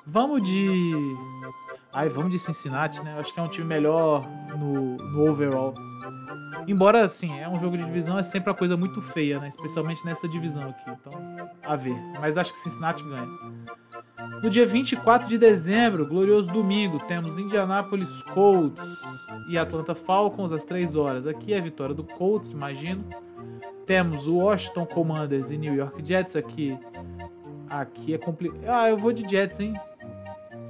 Vamos 0.07 0.43
de. 0.43 0.95
Ai, 1.93 2.09
vamos 2.09 2.31
de 2.31 2.39
Cincinnati, 2.39 3.03
né? 3.03 3.15
Eu 3.15 3.21
acho 3.21 3.35
que 3.35 3.41
é 3.41 3.43
um 3.43 3.49
time 3.49 3.67
melhor 3.67 4.27
no, 4.57 4.97
no 4.97 5.31
overall. 5.31 5.75
Embora, 6.67 7.05
assim, 7.05 7.39
é 7.39 7.49
um 7.49 7.59
jogo 7.59 7.77
de 7.77 7.85
divisão, 7.85 8.19
é 8.19 8.23
sempre 8.23 8.51
uma 8.51 8.57
coisa 8.57 8.77
muito 8.77 9.01
feia, 9.01 9.39
né? 9.39 9.49
Especialmente 9.49 10.05
nessa 10.05 10.29
divisão 10.29 10.69
aqui. 10.69 10.91
Então, 10.91 11.13
a 11.63 11.77
ver. 11.77 11.97
Mas 12.21 12.37
acho 12.37 12.53
que 12.53 12.59
Cincinnati 12.59 13.03
ganha. 13.03 13.27
No 14.43 14.51
dia 14.51 14.67
24 14.67 15.29
de 15.29 15.39
dezembro, 15.39 16.07
glorioso 16.07 16.51
domingo, 16.51 16.99
temos 17.01 17.39
Indianapolis 17.39 18.23
Colts 18.23 19.05
e 19.49 19.57
Atlanta 19.57 19.95
Falcons 19.95 20.53
às 20.53 20.65
3 20.65 20.95
horas. 20.97 21.27
Aqui 21.27 21.53
é 21.53 21.59
a 21.59 21.63
vitória 21.63 21.95
do 21.95 22.05
Colts, 22.05 22.53
imagino. 22.53 23.05
Temos 23.85 24.27
o 24.27 24.37
Washington 24.37 24.85
Commanders 24.87 25.51
e 25.51 25.57
New 25.57 25.75
York 25.75 26.05
Jets 26.05 26.35
aqui. 26.35 26.77
Aqui 27.71 28.15
é 28.15 28.19
complicado. 28.19 28.65
Ah, 28.69 28.89
eu 28.89 28.99
vou 28.99 29.13
de 29.13 29.29
Jets, 29.29 29.61
hein? 29.61 29.75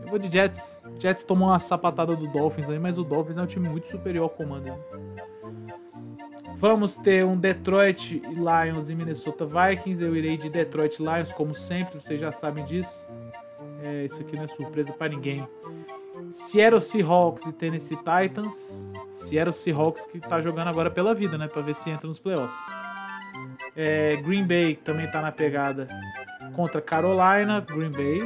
Eu 0.02 0.08
vou 0.08 0.18
de 0.18 0.30
Jets. 0.30 0.82
Jets 0.98 1.24
tomou 1.24 1.48
uma 1.48 1.58
sapatada 1.58 2.14
do 2.14 2.26
Dolphins 2.28 2.68
aí, 2.68 2.78
mas 2.78 2.98
o 2.98 3.04
Dolphins 3.04 3.38
é 3.38 3.42
um 3.42 3.46
time 3.46 3.68
muito 3.68 3.88
superior 3.88 4.24
ao 4.24 4.30
Commanders. 4.30 4.78
Vamos 6.58 6.96
ter 6.96 7.24
um 7.24 7.36
Detroit 7.36 8.22
Lions 8.24 8.88
e 8.88 8.94
Minnesota 8.94 9.44
Vikings. 9.44 10.02
Eu 10.02 10.16
irei 10.16 10.38
de 10.38 10.48
Detroit 10.48 10.98
Lions, 10.98 11.30
como 11.32 11.54
sempre, 11.54 12.00
vocês 12.00 12.18
já 12.18 12.32
sabem 12.32 12.64
disso. 12.64 13.06
É, 13.82 14.06
isso 14.06 14.22
aqui 14.22 14.36
não 14.36 14.44
é 14.44 14.48
surpresa 14.48 14.90
para 14.92 15.08
ninguém. 15.08 15.46
Seattle 16.32 16.80
Seahawks 16.80 17.44
e 17.44 17.52
Tennessee 17.52 17.98
Titans. 17.98 18.90
Seattle 19.12 19.52
Seahawks 19.52 20.06
que 20.06 20.18
tá 20.18 20.40
jogando 20.40 20.68
agora 20.68 20.90
pela 20.90 21.14
vida, 21.14 21.36
né? 21.36 21.46
Pra 21.46 21.60
ver 21.60 21.74
se 21.74 21.90
entra 21.90 22.06
nos 22.06 22.18
playoffs. 22.18 22.58
É, 23.76 24.16
Green 24.16 24.46
Bay 24.46 24.76
também 24.76 25.06
tá 25.10 25.20
na 25.20 25.30
pegada 25.30 25.86
contra 26.54 26.80
Carolina. 26.80 27.60
Green 27.60 27.92
Bay. 27.92 28.22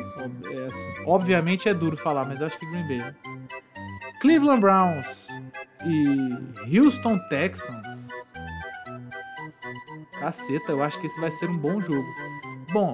É 0.54 0.66
assim, 0.66 1.04
obviamente 1.04 1.68
é 1.68 1.74
duro 1.74 1.96
falar, 1.96 2.24
mas 2.24 2.40
acho 2.40 2.56
que 2.58 2.66
Green 2.70 2.86
Bay. 2.86 2.98
Né? 2.98 3.14
Cleveland 4.20 4.60
Browns 4.60 5.28
e 5.84 6.78
Houston 6.78 7.18
Texans. 7.28 8.08
Caceta, 10.18 10.72
eu 10.72 10.82
acho 10.82 11.00
que 11.00 11.06
esse 11.06 11.20
vai 11.20 11.30
ser 11.30 11.48
um 11.48 11.56
bom 11.56 11.78
jogo. 11.78 12.06
Bom, 12.72 12.92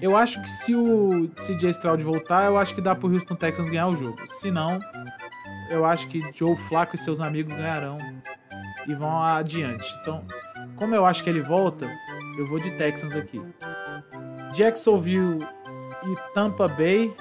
eu 0.00 0.16
acho 0.16 0.40
que 0.42 0.48
se 0.48 0.74
o 0.74 1.28
CJ 1.36 1.70
Stroud 1.70 2.02
voltar, 2.04 2.44
eu 2.46 2.58
acho 2.58 2.74
que 2.74 2.80
dá 2.80 2.94
pro 2.94 3.12
Houston 3.12 3.34
Texans 3.34 3.68
ganhar 3.68 3.88
o 3.88 3.96
jogo. 3.96 4.16
Se 4.28 4.50
não, 4.50 4.78
eu 5.70 5.84
acho 5.84 6.06
que 6.08 6.20
Joe 6.34 6.56
Flacco 6.68 6.96
e 6.96 6.98
seus 6.98 7.20
amigos 7.20 7.52
ganharão 7.52 7.96
e 8.86 8.94
vão 8.94 9.22
adiante. 9.22 9.96
Então, 10.02 10.24
como 10.76 10.94
eu 10.94 11.04
acho 11.06 11.24
que 11.24 11.30
ele 11.30 11.40
volta, 11.40 11.88
eu 12.38 12.46
vou 12.46 12.58
de 12.58 12.70
Texans 12.76 13.14
aqui. 13.14 13.40
Jacksonville 14.52 15.38
e 16.04 16.34
Tampa 16.34 16.68
Bay. 16.68 17.14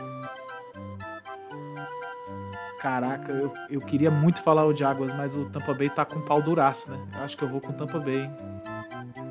Caraca, 2.79 3.32
eu, 3.32 3.51
eu 3.70 3.82
queria 3.82 4.12
muito 4.12 4.41
falar 4.41 4.65
o 4.65 4.75
Jaguars, 4.75 5.15
mas 5.15 5.36
o 5.36 5.46
Tampa 5.46 5.74
Bay 5.74 5.89
tá 5.89 6.05
com 6.05 6.22
pau 6.22 6.41
duraço, 6.41 6.89
né? 6.89 7.00
Eu 7.15 7.24
acho 7.24 7.38
que 7.38 7.44
eu 7.44 7.50
vou 7.50 7.62
com 7.62 7.72
o 7.72 7.74
Tampa 7.74 8.00
Bay. 8.00 8.29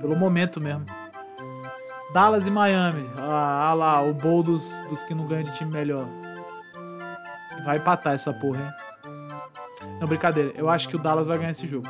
Pelo 0.01 0.17
momento 0.17 0.61
mesmo. 0.61 0.85
Dallas 2.13 2.47
e 2.47 2.51
Miami. 2.51 3.09
Ah, 3.19 3.69
ah 3.69 3.75
lá, 3.75 4.03
o 4.03 4.15
bowl 4.15 4.43
dos, 4.43 4.81
dos 4.89 5.03
que 5.03 5.15
não 5.15 5.27
ganham 5.27 5.45
de 5.45 5.53
time 5.53 5.71
melhor. 5.71 6.07
Vai 7.65 7.79
empatar 7.79 8.15
essa 8.15 8.33
porra, 8.33 8.61
hein? 8.61 8.85
Não, 10.01 10.07
brincadeira. 10.07 10.53
Eu 10.57 10.69
acho 10.69 10.89
que 10.89 10.97
o 10.97 10.99
Dallas 10.99 11.27
vai 11.27 11.39
ganhar 11.39 11.51
esse 11.51 11.67
jogo. 11.67 11.89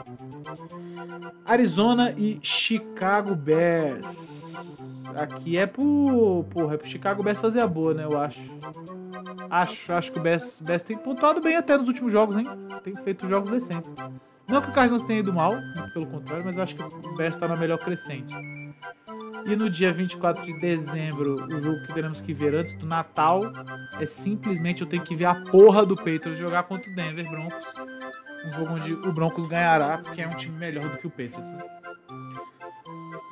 Arizona 1.45 2.13
e 2.17 2.39
Chicago 2.43 3.35
Bears. 3.35 5.05
Aqui 5.17 5.57
é 5.57 5.67
pro. 5.67 6.45
Porra, 6.51 6.75
é 6.75 6.77
pro 6.77 6.89
Chicago 6.89 7.23
Bears 7.23 7.41
fazer 7.41 7.61
a 7.61 7.67
boa, 7.67 7.95
né? 7.95 8.05
Eu 8.05 8.19
acho. 8.19 8.41
Acho, 9.51 9.93
acho 9.93 10.13
que 10.13 10.19
o 10.19 10.23
Bears, 10.23 10.61
Bears 10.61 10.83
tem 10.83 10.97
pontuado 10.97 11.41
bem 11.41 11.57
até 11.57 11.77
nos 11.77 11.89
últimos 11.89 12.13
jogos, 12.13 12.37
hein? 12.37 12.47
Tem 12.83 12.95
feito 12.97 13.29
jogos 13.29 13.51
decentes. 13.51 13.93
Não 14.47 14.61
que 14.61 14.69
o 14.69 14.73
Cardinals 14.73 15.03
tenha 15.05 15.21
ido 15.21 15.33
mal, 15.33 15.55
pelo 15.93 16.07
contrário, 16.07 16.45
mas 16.45 16.57
eu 16.57 16.63
acho 16.63 16.77
que 16.77 16.83
o 16.83 17.15
Bears 17.17 17.37
tá 17.37 17.49
na 17.49 17.57
melhor 17.57 17.79
crescente. 17.79 18.35
E 19.47 19.57
no 19.57 19.69
dia 19.69 19.93
24 19.93 20.45
de 20.45 20.59
dezembro, 20.59 21.35
o 21.35 21.63
jogo 21.63 21.87
que 21.87 21.93
teremos 21.93 22.21
que 22.21 22.33
ver 22.33 22.55
antes 22.55 22.75
do 22.75 22.87
Natal 22.87 23.43
é 24.01 24.07
simplesmente 24.07 24.83
eu 24.83 24.89
tenho 24.89 25.03
que 25.03 25.15
ver 25.15 25.27
a 25.27 25.35
porra 25.35 25.85
do 25.85 25.95
Patriots 25.95 26.39
jogar 26.39 26.63
contra 26.65 26.91
o 26.91 26.95
Denver 26.95 27.31
Broncos. 27.31 27.67
Um 28.47 28.53
jogo 28.53 28.75
onde 28.75 28.93
o 28.93 29.13
Broncos 29.13 29.47
ganhará, 29.47 29.99
porque 29.99 30.23
é 30.23 30.27
um 30.27 30.37
time 30.37 30.59
melhor 30.59 30.89
do 30.89 30.97
que 30.97 31.07
o 31.07 31.11
Patriots. 31.11 31.53
Né? 31.53 31.63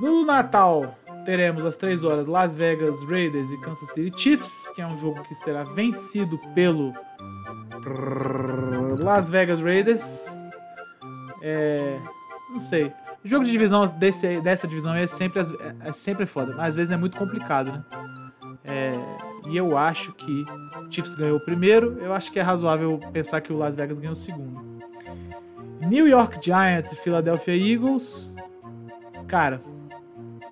No 0.00 0.25
Natal, 0.25 0.99
teremos 1.25 1.64
às 1.64 1.76
3 1.76 2.05
horas 2.05 2.26
Las 2.26 2.55
Vegas 2.55 3.02
Raiders 3.05 3.50
e 3.50 3.57
Kansas 3.59 3.91
City 3.91 4.21
Chiefs, 4.21 4.71
que 4.75 4.83
é 4.83 4.87
um 4.87 4.97
jogo 4.97 5.23
que 5.23 5.35
será 5.35 5.64
vencido 5.64 6.38
pelo 6.55 6.93
Las 8.99 9.31
Vegas 9.31 9.61
Raiders. 9.61 10.26
É, 11.43 11.99
não 12.50 12.61
sei. 12.61 12.93
O 13.25 13.29
jogo 13.29 13.45
de 13.45 13.52
divisão 13.52 13.87
desse, 13.87 14.41
dessa 14.41 14.67
divisão 14.67 14.95
é 14.95 15.07
sempre, 15.07 15.41
é, 15.41 15.88
é 15.88 15.93
sempre 15.93 16.26
foda, 16.26 16.55
mas 16.57 16.71
às 16.71 16.76
vezes 16.76 16.91
é 16.91 16.97
muito 16.97 17.17
complicado, 17.17 17.73
né? 17.73 17.85
É, 18.64 18.93
e 19.49 19.57
eu 19.57 19.76
acho 19.76 20.12
que 20.12 20.45
o 20.76 20.91
Chiefs 20.91 21.14
ganhou 21.14 21.37
o 21.37 21.41
primeiro, 21.41 21.99
eu 22.00 22.12
acho 22.12 22.31
que 22.31 22.38
é 22.38 22.43
razoável 22.43 23.00
pensar 23.12 23.41
que 23.41 23.52
o 23.52 23.57
Las 23.57 23.75
Vegas 23.75 23.99
ganhou 23.99 24.12
o 24.12 24.17
segundo. 24.17 24.83
New 25.81 26.07
York 26.07 26.38
Giants 26.41 26.93
e 26.93 26.97
Philadelphia 26.97 27.57
Eagles. 27.57 28.35
Cara, 29.26 29.61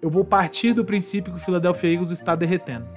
eu 0.03 0.09
vou 0.09 0.25
partir 0.25 0.73
do 0.73 0.85
princípio 0.85 1.33
que 1.33 1.39
o 1.39 1.43
Philadelphia 1.43 1.93
Eagles 1.93 2.11
está 2.11 2.35
derretendo. 2.35 2.89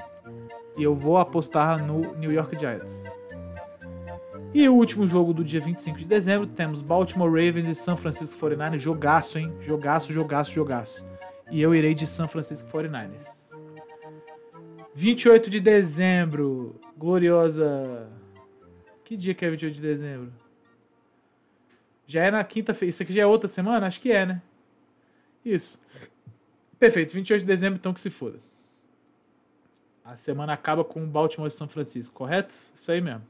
E 0.78 0.84
eu 0.84 0.96
vou 0.96 1.18
apostar 1.18 1.86
no 1.86 2.16
New 2.16 2.32
York 2.32 2.58
Giants. 2.58 3.04
E 4.54 4.68
o 4.70 4.76
último 4.76 5.06
jogo 5.08 5.34
do 5.34 5.44
dia 5.44 5.60
25 5.60 5.98
de 5.98 6.06
dezembro, 6.06 6.48
temos 6.48 6.82
Baltimore 6.82 7.30
Ravens 7.30 7.68
e 7.68 7.76
San 7.76 7.98
Francisco 7.98 8.40
49ers. 8.40 8.80
Jogaço, 8.80 9.40
hein? 9.40 9.52
Jogaço, 9.60 10.14
jogaço, 10.14 10.52
jogaço. 10.52 11.06
E 11.52 11.62
eu 11.62 11.74
irei 11.76 11.94
de 11.94 12.06
San 12.08 12.28
Francisco 12.28 12.70
49ers. 12.70 13.52
28 14.96 15.50
de 15.50 15.60
dezembro, 15.60 16.80
gloriosa. 16.96 18.08
Que 19.04 19.18
dia 19.18 19.34
que 19.34 19.44
é 19.44 19.50
28 19.50 19.74
de 19.74 19.82
dezembro? 19.82 20.34
Já 22.06 22.24
é 22.24 22.32
na 22.32 22.44
quinta-feira. 22.44 22.90
Isso 22.92 23.02
aqui 23.02 23.12
já 23.12 23.24
é 23.24 23.26
outra 23.26 23.48
semana? 23.48 23.88
Acho 23.88 24.00
que 24.00 24.12
é, 24.12 24.26
né? 24.26 24.42
Isso. 25.44 25.80
Perfeito, 26.80 27.14
28 27.14 27.42
de 27.42 27.48
dezembro, 27.48 27.78
então 27.78 27.94
que 27.94 28.00
se 28.00 28.10
foda. 28.10 28.40
A 30.04 30.16
semana 30.16 30.54
acaba 30.54 30.84
com 30.84 31.08
Baltimore 31.08 31.48
e 31.48 31.52
São 31.52 31.68
Francisco, 31.68 32.14
correto? 32.14 32.54
Isso 32.76 32.92
aí 32.92 33.00
mesmo. 33.00 33.24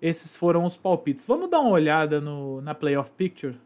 Esses 0.00 0.36
foram 0.36 0.64
os 0.64 0.76
palpites. 0.76 1.26
Vamos 1.26 1.50
dar 1.50 1.60
uma 1.60 1.70
olhada 1.70 2.20
no, 2.20 2.60
na 2.62 2.74
playoff 2.74 3.10
picture. 3.16 3.56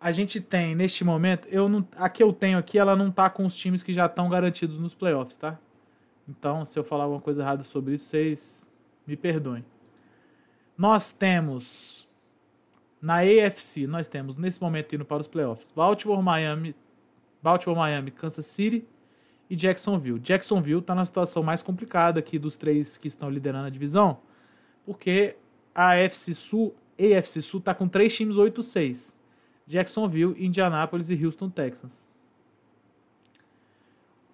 A 0.00 0.10
gente 0.12 0.40
tem, 0.40 0.74
neste 0.74 1.04
momento, 1.04 1.46
eu 1.48 1.68
não, 1.68 1.86
a 1.96 2.08
que 2.08 2.22
eu 2.22 2.32
tenho 2.32 2.58
aqui, 2.58 2.78
ela 2.78 2.96
não 2.96 3.10
tá 3.10 3.28
com 3.28 3.44
os 3.44 3.56
times 3.56 3.82
que 3.82 3.92
já 3.92 4.06
estão 4.06 4.28
garantidos 4.28 4.78
nos 4.78 4.94
playoffs, 4.94 5.36
tá? 5.36 5.58
Então, 6.28 6.64
se 6.64 6.78
eu 6.78 6.82
falar 6.82 7.04
alguma 7.04 7.20
coisa 7.20 7.42
errada 7.42 7.62
sobre 7.62 7.94
isso, 7.94 8.06
vocês 8.06 8.66
me 9.06 9.16
perdoem. 9.16 9.64
Nós 10.76 11.12
temos 11.12 12.05
na 13.06 13.18
AFC, 13.18 13.86
nós 13.86 14.08
temos 14.08 14.34
nesse 14.34 14.60
momento 14.60 14.92
indo 14.92 15.04
para 15.04 15.20
os 15.20 15.28
playoffs 15.28 15.72
Baltimore, 15.74 16.20
Miami, 16.20 16.74
Baltimore, 17.40 17.78
Miami, 17.78 18.10
Kansas 18.10 18.46
City 18.46 18.84
e 19.48 19.54
Jacksonville. 19.54 20.18
Jacksonville 20.18 20.80
está 20.80 20.92
na 20.92 21.06
situação 21.06 21.40
mais 21.40 21.62
complicada 21.62 22.18
aqui 22.18 22.36
dos 22.36 22.56
três 22.56 22.96
que 22.96 23.06
estão 23.06 23.30
liderando 23.30 23.68
a 23.68 23.70
divisão, 23.70 24.18
porque 24.84 25.36
a 25.72 25.92
AFC 25.92 26.34
Sul, 26.34 26.74
AFC 26.98 27.42
Sul 27.42 27.60
está 27.60 27.72
com 27.72 27.86
três 27.86 28.12
times 28.16 28.34
8-6. 28.34 29.14
Jacksonville, 29.68 30.34
Indianapolis 30.44 31.08
e 31.08 31.24
Houston 31.24 31.48
Texans. 31.48 32.04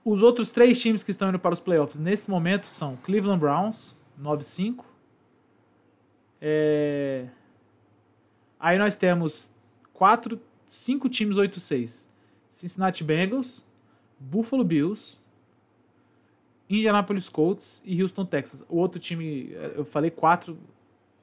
Os 0.02 0.22
outros 0.22 0.50
três 0.50 0.80
times 0.80 1.02
que 1.02 1.10
estão 1.10 1.28
indo 1.28 1.38
para 1.38 1.52
os 1.52 1.60
playoffs 1.60 1.98
nesse 1.98 2.30
momento 2.30 2.68
são 2.68 2.96
Cleveland 2.96 3.38
Browns, 3.38 3.98
9-5. 4.18 4.82
É... 6.40 7.28
Aí 8.62 8.78
nós 8.78 8.94
temos 8.94 9.50
quatro, 9.92 10.40
cinco 10.68 11.08
times 11.08 11.36
8-6. 11.36 12.06
Cincinnati 12.48 13.02
Bengals, 13.02 13.66
Buffalo 14.20 14.62
Bills, 14.62 15.18
Indianapolis 16.70 17.28
Colts 17.28 17.82
e 17.84 18.00
Houston 18.00 18.24
Texas. 18.24 18.64
O 18.68 18.76
outro 18.76 19.00
time, 19.00 19.50
eu 19.74 19.84
falei 19.84 20.12
quatro, 20.12 20.56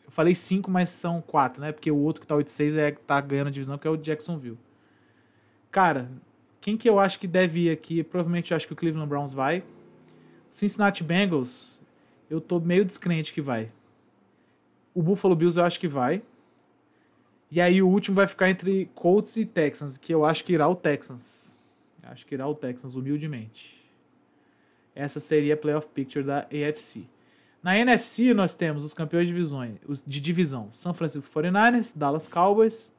Eu 0.05 0.11
falei 0.11 0.33
5, 0.33 0.71
mas 0.71 0.89
são 0.89 1.21
4, 1.21 1.61
né? 1.61 1.71
Porque 1.71 1.91
o 1.91 1.97
outro 1.97 2.19
que 2.19 2.27
tá 2.27 2.35
8-6 2.35 2.75
é 2.75 2.91
tá 2.91 3.21
ganhando 3.21 3.47
a 3.47 3.51
divisão, 3.51 3.77
que 3.77 3.87
é 3.87 3.91
o 3.91 3.95
Jacksonville. 3.95 4.57
Cara, 5.71 6.09
quem 6.59 6.75
que 6.75 6.89
eu 6.89 6.99
acho 6.99 7.19
que 7.19 7.27
deve 7.27 7.67
ir 7.67 7.69
aqui? 7.71 8.03
Provavelmente 8.03 8.51
eu 8.51 8.57
acho 8.57 8.65
que 8.65 8.73
o 8.73 8.75
Cleveland 8.75 9.07
Browns 9.07 9.33
vai. 9.35 9.63
Cincinnati 10.49 11.03
Bengals, 11.03 11.79
eu 12.27 12.41
tô 12.41 12.59
meio 12.59 12.83
descrente 12.83 13.31
que 13.31 13.39
vai. 13.39 13.71
O 14.95 15.03
Buffalo 15.03 15.35
Bills 15.35 15.59
eu 15.59 15.63
acho 15.63 15.79
que 15.79 15.87
vai. 15.87 16.23
E 17.51 17.59
aí 17.59 17.81
o 17.81 17.87
último 17.87 18.15
vai 18.15 18.27
ficar 18.27 18.49
entre 18.49 18.89
Colts 18.93 19.35
e 19.37 19.45
Texans, 19.45 19.97
que 19.97 20.13
eu 20.13 20.23
acho 20.23 20.43
que 20.43 20.53
irá 20.53 20.67
o 20.67 20.75
Texans. 20.75 21.57
Acho 22.03 22.25
que 22.25 22.35
irá 22.35 22.47
o 22.47 22.55
Texans, 22.55 22.95
humildemente. 22.95 23.79
Essa 24.95 25.19
seria 25.19 25.53
a 25.53 25.57
playoff 25.57 25.87
picture 25.93 26.25
da 26.25 26.39
AFC. 26.39 27.07
Na 27.61 27.77
NFC 27.77 28.33
nós 28.33 28.55
temos 28.55 28.83
os 28.83 28.93
campeões 28.93 29.27
de, 29.27 29.33
divisões, 29.33 29.77
de 30.05 30.19
divisão: 30.19 30.71
São 30.71 30.93
Francisco 30.93 31.33
49ers, 31.33 31.95
Dallas 31.95 32.27
Cowboys, 32.27 32.91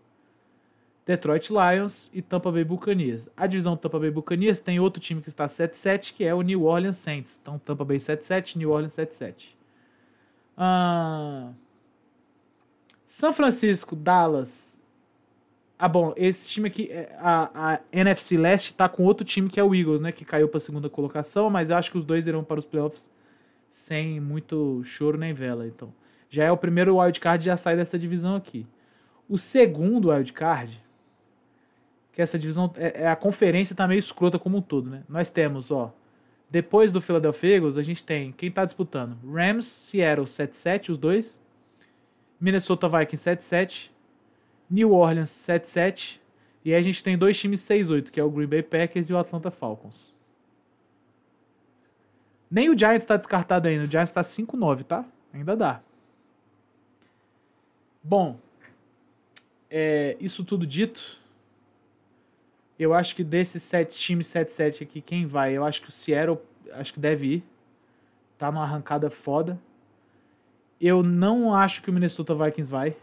Detroit 1.07 1.51
Lions 1.51 2.11
e 2.13 2.21
Tampa 2.23 2.53
Bay 2.53 2.65
Buccaneers. 2.65 3.29
A 3.37 3.47
divisão 3.47 3.77
Tampa 3.77 3.99
Bay 3.99 4.11
Buccaneers 4.11 4.61
tem 4.61 4.79
outro 4.79 5.01
time 5.01 5.21
que 5.21 5.29
está 5.29 5.49
7-7, 5.49 6.15
que 6.15 6.25
é 6.25 6.35
o 6.35 6.43
New 6.43 6.65
Orleans 6.65 6.99
Saints. 6.99 7.39
Então 7.41 7.59
Tampa 7.59 7.85
Bay 7.85 7.97
7-7, 7.97 8.57
New 8.57 8.71
Orleans 8.71 8.95
7-7. 8.95 9.57
Ah, 10.57 11.51
São 13.11 13.33
Francisco, 13.33 13.97
Dallas. 13.97 14.79
Ah, 15.77 15.89
bom, 15.89 16.15
esse 16.17 16.49
time 16.49 16.69
aqui, 16.69 16.89
é, 16.93 17.13
a, 17.19 17.73
a 17.73 17.81
NFC 17.91 18.37
Leste 18.37 18.71
está 18.71 18.89
com 18.89 19.03
outro 19.03 19.25
time 19.25 19.51
que 19.51 19.59
é 19.59 19.65
o 19.65 19.75
Eagles, 19.75 20.01
né? 20.01 20.13
Que 20.13 20.25
caiu 20.25 20.47
para 20.47 20.59
a 20.59 20.61
segunda 20.61 20.89
colocação, 20.89 21.51
mas 21.51 21.71
eu 21.71 21.77
acho 21.77 21.91
que 21.91 21.99
os 21.99 22.05
dois 22.05 22.29
irão 22.29 22.45
para 22.45 22.61
os 22.61 22.65
playoffs 22.65 23.11
sem 23.69 24.21
muito 24.21 24.81
choro 24.85 25.19
nem 25.19 25.35
vela. 25.35 25.67
Então, 25.67 25.93
já 26.29 26.45
é 26.45 26.53
o 26.53 26.57
primeiro 26.57 26.99
wildcard 26.99 27.45
já 27.45 27.57
sai 27.57 27.75
dessa 27.75 27.99
divisão 27.99 28.37
aqui. 28.37 28.65
O 29.29 29.37
segundo 29.37 30.11
wildcard, 30.11 30.81
que 32.13 32.23
essa 32.23 32.39
divisão 32.39 32.73
é, 32.77 33.03
é, 33.03 33.09
a 33.09 33.17
conferência 33.17 33.75
tá 33.75 33.89
meio 33.89 33.99
escrota 33.99 34.39
como 34.39 34.59
um 34.59 34.63
todo, 34.63 34.89
né? 34.89 35.03
Nós 35.09 35.31
temos, 35.31 35.73
ó, 35.73 35.93
depois 36.49 36.93
do 36.93 37.03
Philadelphia 37.03 37.57
Eagles, 37.57 37.77
a 37.77 37.83
gente 37.83 38.05
tem 38.05 38.31
quem 38.31 38.53
tá 38.53 38.65
disputando? 38.65 39.19
Rams, 39.29 39.67
Seattle 39.67 40.29
7-7, 40.29 40.91
os 40.91 40.99
dois. 40.99 41.41
Minnesota 42.41 42.89
Vikings 42.89 43.29
7-7. 43.29 43.91
New 44.71 44.93
Orleans 44.93 45.31
7-7. 45.31 46.21
E 46.65 46.73
aí 46.73 46.81
a 46.81 46.83
gente 46.83 47.03
tem 47.03 47.19
dois 47.19 47.39
times 47.39 47.61
6-8, 47.61 48.11
que 48.11 48.21
é 48.21 48.25
o 48.25 48.31
Green 48.31 48.47
Bay 48.47 48.63
Packers 48.63 49.11
e 49.11 49.13
o 49.13 49.19
Atlanta 49.19 49.51
Falcons. 49.51 50.13
Nem 52.51 52.69
o 52.69 52.79
Giants 52.79 53.05
tá 53.05 53.17
descartado 53.17 53.69
ainda. 53.69 53.85
O 53.85 53.91
Giants 53.91 54.13
tá 54.13 54.23
5-9, 54.23 54.85
tá? 54.85 55.05
Ainda 55.33 55.57
dá. 55.57 55.81
Bom, 58.03 58.39
é, 59.71 60.17
isso 60.19 60.43
tudo 60.43 60.67
dito, 60.67 61.21
eu 62.79 62.95
acho 62.95 63.15
que 63.15 63.23
desses 63.23 63.63
sete 63.63 63.97
times 63.99 64.27
7-7 64.27 64.83
aqui, 64.83 65.01
quem 65.01 65.27
vai? 65.27 65.53
Eu 65.53 65.65
acho 65.65 65.83
que 65.83 65.91
o 65.91 65.93
Seattle 65.93 66.39
acho 66.73 66.93
que 66.93 66.99
deve 66.99 67.35
ir. 67.35 67.45
Tá 68.39 68.51
numa 68.51 68.65
arrancada 68.65 69.11
foda. 69.11 69.59
Eu 70.81 71.03
não 71.03 71.55
acho 71.55 71.83
que 71.83 71.91
o 71.91 71.93
Minnesota 71.93 72.35
Vikings 72.35 72.71
vai. 72.71 72.97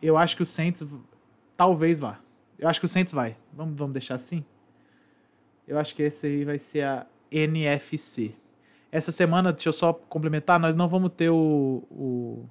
Eu 0.00 0.16
acho 0.16 0.36
que 0.36 0.42
o 0.42 0.46
Saints 0.46 0.86
talvez 1.56 1.98
vá. 1.98 2.20
Eu 2.58 2.68
acho 2.68 2.78
que 2.78 2.86
o 2.86 2.88
Saints 2.88 3.12
vai. 3.12 3.36
Vamos, 3.52 3.76
vamos 3.76 3.92
deixar 3.92 4.14
assim? 4.14 4.44
Eu 5.66 5.78
acho 5.78 5.94
que 5.94 6.02
esse 6.02 6.26
aí 6.26 6.44
vai 6.44 6.58
ser 6.58 6.82
a 6.82 7.06
NFC. 7.30 8.34
Essa 8.92 9.10
semana, 9.10 9.52
deixa 9.52 9.70
eu 9.70 9.72
só 9.72 9.92
complementar, 9.92 10.60
nós 10.60 10.76
não 10.76 10.88
vamos 10.88 11.10
ter 11.16 11.30
o, 11.30 11.82
o, 11.90 12.48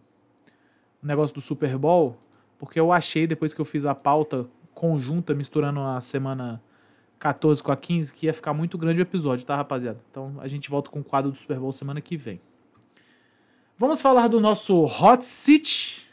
negócio 1.02 1.34
do 1.34 1.40
Super 1.40 1.78
Bowl, 1.78 2.18
porque 2.60 2.78
eu 2.78 2.92
achei, 2.92 3.26
depois 3.26 3.54
que 3.54 3.62
eu 3.62 3.66
fiz 3.66 3.86
a 3.86 3.96
pauta 3.96 4.46
conjunta, 4.74 5.34
misturando 5.34 5.80
a 5.80 6.02
semana 6.02 6.62
14 7.18 7.64
com 7.64 7.72
a 7.72 7.78
15, 7.78 8.14
que 8.14 8.26
ia 8.26 8.34
ficar 8.34 8.54
muito 8.54 8.78
grande 8.78 9.00
o 9.00 9.04
episódio, 9.04 9.46
tá, 9.46 9.56
rapaziada? 9.56 10.02
Então 10.12 10.36
a 10.40 10.48
gente 10.48 10.70
volta 10.70 10.90
com 10.90 11.00
o 11.00 11.04
quadro 11.04 11.32
do 11.32 11.38
Super 11.38 11.60
Bowl 11.60 11.72
semana 11.72 12.02
que 12.02 12.18
vem. 12.18 12.42
Vamos 13.78 14.04
falar 14.04 14.28
do 14.28 14.40
nosso 14.40 14.86
Hot 14.86 15.26
Seat. 15.26 16.08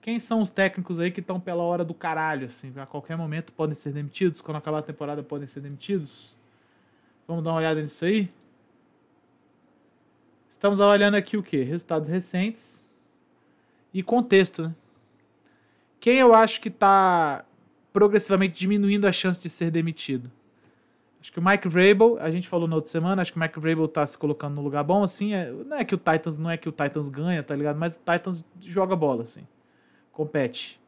Quem 0.00 0.18
são 0.18 0.40
os 0.40 0.48
técnicos 0.48 0.98
aí 0.98 1.10
que 1.10 1.20
estão 1.20 1.38
pela 1.38 1.62
hora 1.62 1.84
do 1.84 1.92
caralho, 1.92 2.46
assim, 2.46 2.72
a 2.76 2.86
qualquer 2.86 3.16
momento 3.18 3.52
podem 3.52 3.74
ser 3.74 3.92
demitidos, 3.92 4.40
quando 4.40 4.56
acabar 4.56 4.78
a 4.78 4.82
temporada 4.82 5.22
podem 5.22 5.46
ser 5.46 5.60
demitidos? 5.60 6.34
Vamos 7.28 7.44
dar 7.44 7.50
uma 7.50 7.58
olhada 7.58 7.82
nisso 7.82 8.04
aí? 8.04 8.30
Estamos 10.48 10.80
avaliando 10.80 11.18
aqui 11.18 11.36
o 11.36 11.42
que? 11.42 11.62
Resultados 11.62 12.08
recentes 12.08 12.82
e 13.92 14.02
contexto, 14.02 14.62
né? 14.62 14.74
Quem 16.00 16.16
eu 16.16 16.34
acho 16.34 16.60
que 16.60 16.68
está 16.68 17.44
progressivamente 17.92 18.54
diminuindo 18.54 19.06
a 19.06 19.12
chance 19.12 19.40
de 19.40 19.50
ser 19.50 19.70
demitido? 19.70 20.30
Acho 21.24 21.32
que 21.32 21.38
o 21.38 21.42
Mike 21.42 21.66
Vrabel, 21.68 22.18
a 22.20 22.30
gente 22.30 22.46
falou 22.46 22.68
na 22.68 22.76
outra 22.76 22.90
semana, 22.90 23.22
acho 23.22 23.32
que 23.32 23.38
o 23.38 23.40
Mike 23.40 23.58
Vrabel 23.58 23.88
tá 23.88 24.06
se 24.06 24.18
colocando 24.18 24.56
no 24.56 24.60
lugar 24.60 24.84
bom, 24.84 25.02
assim, 25.02 25.32
é, 25.32 25.50
não 25.50 25.78
é 25.78 25.82
que 25.82 25.94
o 25.94 25.96
Titans, 25.96 26.36
não 26.36 26.50
é 26.50 26.58
que 26.58 26.68
o 26.68 26.72
Titans 26.72 27.08
ganha, 27.08 27.42
tá 27.42 27.56
ligado? 27.56 27.78
Mas 27.78 27.96
o 27.96 27.98
Titans 27.98 28.44
joga 28.60 28.94
bola, 28.94 29.22
assim, 29.22 29.46
compete. 30.12 30.78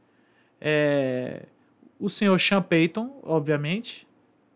É, 0.60 1.46
o 1.98 2.10
senhor 2.10 2.38
Sean 2.38 2.60
Payton, 2.60 3.18
obviamente, 3.22 4.06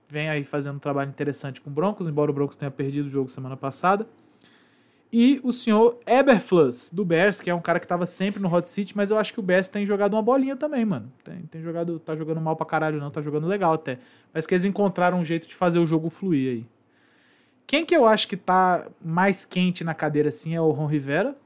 vem 0.06 0.28
aí 0.28 0.44
fazendo 0.44 0.76
um 0.76 0.78
trabalho 0.78 1.08
interessante 1.08 1.62
com 1.62 1.70
o 1.70 1.72
Broncos, 1.72 2.06
embora 2.06 2.30
o 2.30 2.34
Broncos 2.34 2.56
tenha 2.56 2.70
perdido 2.70 3.06
o 3.06 3.08
jogo 3.08 3.30
semana 3.30 3.56
passada. 3.56 4.06
E 5.12 5.40
o 5.42 5.52
senhor 5.52 5.98
Eberflus, 6.06 6.88
do 6.90 7.04
Bears, 7.04 7.40
que 7.40 7.50
é 7.50 7.54
um 7.54 7.60
cara 7.60 7.80
que 7.80 7.86
tava 7.86 8.06
sempre 8.06 8.40
no 8.40 8.52
Hot 8.52 8.68
City, 8.68 8.96
mas 8.96 9.10
eu 9.10 9.18
acho 9.18 9.32
que 9.32 9.40
o 9.40 9.42
Bears 9.42 9.66
tem 9.66 9.84
jogado 9.84 10.14
uma 10.14 10.22
bolinha 10.22 10.56
também, 10.56 10.84
mano. 10.84 11.12
Tem, 11.24 11.42
tem 11.42 11.60
jogado, 11.62 11.98
tá 11.98 12.14
jogando 12.14 12.40
mal 12.40 12.54
pra 12.54 12.64
caralho 12.64 13.00
não, 13.00 13.10
tá 13.10 13.20
jogando 13.20 13.48
legal 13.48 13.72
até. 13.72 13.98
Mas 14.32 14.46
que 14.46 14.54
eles 14.54 14.64
encontraram 14.64 15.18
um 15.18 15.24
jeito 15.24 15.48
de 15.48 15.54
fazer 15.54 15.80
o 15.80 15.86
jogo 15.86 16.10
fluir 16.10 16.52
aí. 16.52 16.66
Quem 17.66 17.84
que 17.84 17.94
eu 17.94 18.06
acho 18.06 18.28
que 18.28 18.36
tá 18.36 18.86
mais 19.04 19.44
quente 19.44 19.82
na 19.82 19.94
cadeira 19.94 20.28
assim 20.28 20.54
é 20.54 20.60
o 20.60 20.70
Ron 20.70 20.86
Rivera. 20.86 21.36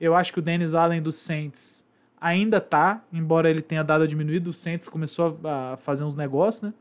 Eu 0.00 0.14
acho 0.14 0.32
que 0.32 0.38
o 0.38 0.42
Dennis 0.42 0.72
Allen 0.72 1.02
do 1.02 1.12
Saints 1.12 1.84
ainda 2.18 2.60
tá, 2.60 3.04
embora 3.12 3.50
ele 3.50 3.62
tenha 3.62 3.84
dado 3.84 4.04
a 4.04 4.06
diminuída, 4.06 4.48
o 4.48 4.54
Saints 4.54 4.88
começou 4.88 5.38
a 5.44 5.76
fazer 5.76 6.04
uns 6.04 6.14
negócios, 6.14 6.62
né? 6.62 6.74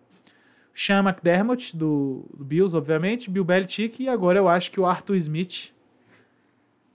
Sean 0.78 1.04
McDermott, 1.04 1.76
do, 1.76 2.26
do, 2.34 2.44
Bills, 2.44 2.76
obviamente, 2.76 3.30
Bill 3.30 3.46
Belichick, 3.46 4.04
e 4.04 4.10
agora 4.10 4.38
eu 4.38 4.50
acho 4.50 4.70
que 4.70 4.78
o 4.78 4.86
Arthur 4.86 5.16
Smith, 5.16 5.74